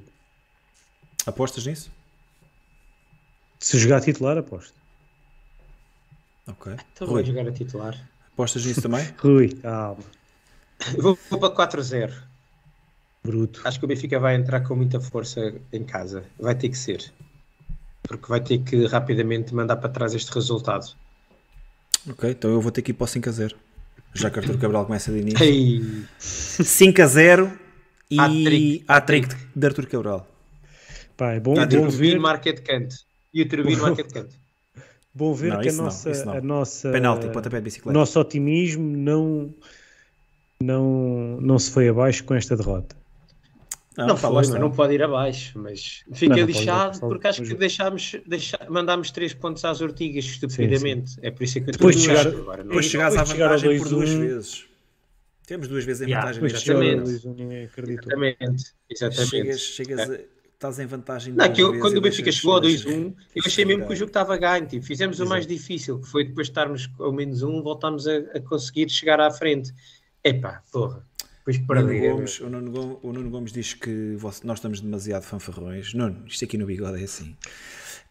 [1.26, 2.01] Apostas nisso?
[3.62, 4.74] Se jogar titular, aposto.
[6.48, 6.74] Ok.
[6.94, 8.10] Então vou jogar a titular.
[8.34, 9.08] Apostas nisso também?
[9.22, 10.04] Rui, calma.
[10.98, 12.12] Vou, vou para 4-0.
[13.24, 13.62] Bruto.
[13.64, 16.24] Acho que o Benfica vai entrar com muita força em casa.
[16.40, 17.14] Vai ter que ser.
[18.02, 20.96] Porque vai ter que rapidamente mandar para trás este resultado.
[22.10, 23.56] Ok, então eu vou ter que ir para o 5 a 0.
[24.16, 25.46] Já que Arthur Cabral começa de início.
[25.46, 26.04] Ei.
[26.18, 27.60] 5 a 0
[28.10, 30.28] e há trick de Arthur Cabral.
[31.16, 32.20] Pá, é bom, bom ver.
[32.20, 34.36] Market Canto e o Turbino market canto.
[35.14, 37.98] Bom ver não, que a nossa, não, a nossa, Penalti, pontapé de bicicleta.
[37.98, 39.54] nosso otimismo não,
[40.62, 42.96] não, não se foi abaixo com esta derrota.
[43.98, 48.58] Não, não, foi, não pode ir abaixo, mas fiquei lixado porque acho que deixámos, deixá,
[48.70, 51.10] mandámos 3 pontos às ortigas estupidamente.
[51.10, 51.28] Sim, sim.
[51.28, 52.64] É por isso que eu depois estou chegar, agora.
[52.64, 54.66] Depois chegares à vantagem por duas vezes.
[55.46, 56.56] Temos duas vezes em yeah, vantagem.
[56.56, 57.22] Exatamente.
[58.90, 59.30] Exatamente.
[59.30, 60.16] Chegas, chegas é.
[60.16, 61.34] a estás em vantagem.
[61.34, 64.10] Não, que eu, quando o Benfica chegou ao 2-1, eu achei mesmo que o jogo
[64.10, 64.68] estava ganho.
[64.68, 65.28] Tipo, fizemos Exato.
[65.28, 68.88] o mais difícil, que foi depois de estarmos ao menos um, voltámos a, a conseguir
[68.90, 69.74] chegar à frente.
[70.24, 71.04] Epá, porra.
[71.40, 75.24] Depois para Nuno Gomes, o, Nuno Gomes, o Nuno Gomes diz que nós estamos demasiado
[75.24, 75.96] fanfarrões.
[75.96, 77.36] Nuno, isto aqui no bigode é assim.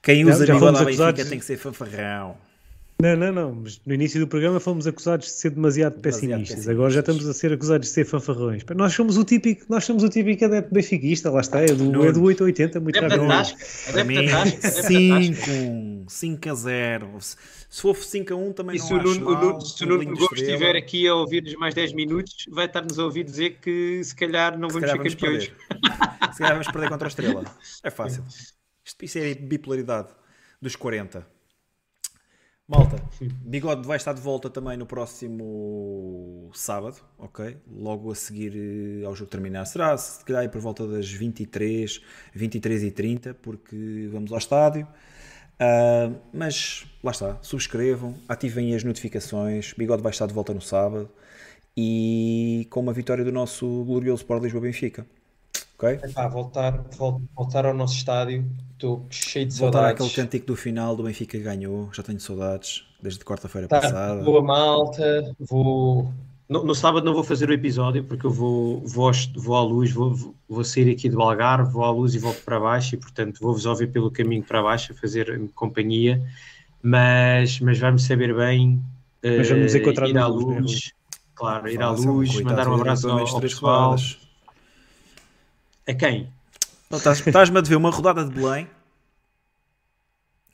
[0.03, 2.37] Quem usa já bigode à Benfica tem que ser fanfarrão.
[3.01, 3.55] Não, não, não.
[3.55, 6.41] Mas no início do programa fomos acusados de ser demasiado, demasiado pessimistas.
[6.41, 6.69] pessimistas.
[6.69, 8.65] Agora já estamos a ser acusados de ser fanfarrões.
[8.77, 12.13] Nós somos o típico, nós somos o típico adepto benfiquista, lá está, é do, é
[12.13, 13.27] do 880, muito caro.
[13.91, 14.17] Para mim,
[14.61, 17.19] 5, 5 a 0.
[17.21, 20.05] Se for 5 a 1 também e não se acho o Nuno, Se o Nuno
[20.05, 24.15] Gomes estiver aqui a ouvir-nos mais 10 minutos, vai estar-nos a ouvir dizer que se
[24.15, 25.45] calhar não vamos calhar ser campeões.
[25.45, 27.45] se calhar vamos perder contra a Estrela.
[27.83, 28.25] É fácil.
[28.85, 30.09] Isto, isso é bipolaridade
[30.61, 31.40] dos 40.
[32.71, 33.03] Malta,
[33.45, 37.57] Bigode vai estar de volta também no próximo sábado, ok?
[37.69, 39.65] Logo a seguir eh, ao jogo terminar.
[39.65, 42.01] Será, se calhar, por volta das 23,
[42.33, 44.87] 23 e 30, porque vamos ao estádio.
[44.87, 49.75] Uh, mas lá está, subscrevam, ativem as notificações.
[49.77, 51.11] Bigode vai estar de volta no sábado
[51.77, 55.05] e com uma vitória do nosso glorioso Sport Lisboa Benfica.
[55.81, 55.99] Ok?
[56.03, 56.85] Epá, voltar,
[57.35, 60.07] voltar ao nosso estádio, estou cheio de Voltar saudades.
[60.07, 64.23] àquele cântico do final do Benfica que ganhou, já tenho saudades desde quarta-feira Tá, passada.
[64.23, 66.13] Boa malta, vou.
[66.49, 69.93] No, no sábado não vou fazer o episódio porque eu vou, vou, vou à luz,
[69.93, 73.39] vou, vou sair aqui do Algarve, vou à luz e volto para baixo e portanto
[73.41, 76.21] vou-vos ouvir pelo caminho para baixo a fazer companhia,
[76.83, 78.83] mas, mas vai-me saber bem
[79.23, 80.91] Mas vamos eh, encontrar ir à luz, né,
[81.37, 83.91] claro, ir à Fala, Anselmo, luz, mandar um a abraço ao, ao pessoal.
[83.93, 84.20] rodadas.
[85.89, 86.33] A quem?
[86.93, 88.69] Estás-me a dever uma rodada de Belém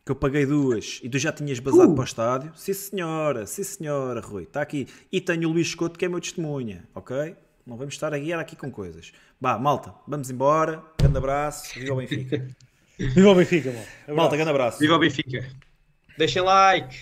[0.05, 1.95] que eu paguei duas e tu já tinhas basado Uh!
[1.95, 2.53] para o estádio.
[2.55, 4.87] Sim senhora, sim senhora, Rui, está aqui.
[5.11, 7.35] E tenho o Luís Escoto que é meu testemunha, ok?
[7.67, 9.13] Não vamos estar a guiar aqui com coisas.
[9.41, 10.81] Bah, malta, vamos embora.
[11.01, 12.47] Grande abraço, viva o Benfica.
[12.99, 14.15] Viva o Benfica, malta.
[14.15, 14.79] malta, grande abraço.
[14.79, 15.45] Viva o Benfica!
[16.17, 16.97] Deixem like!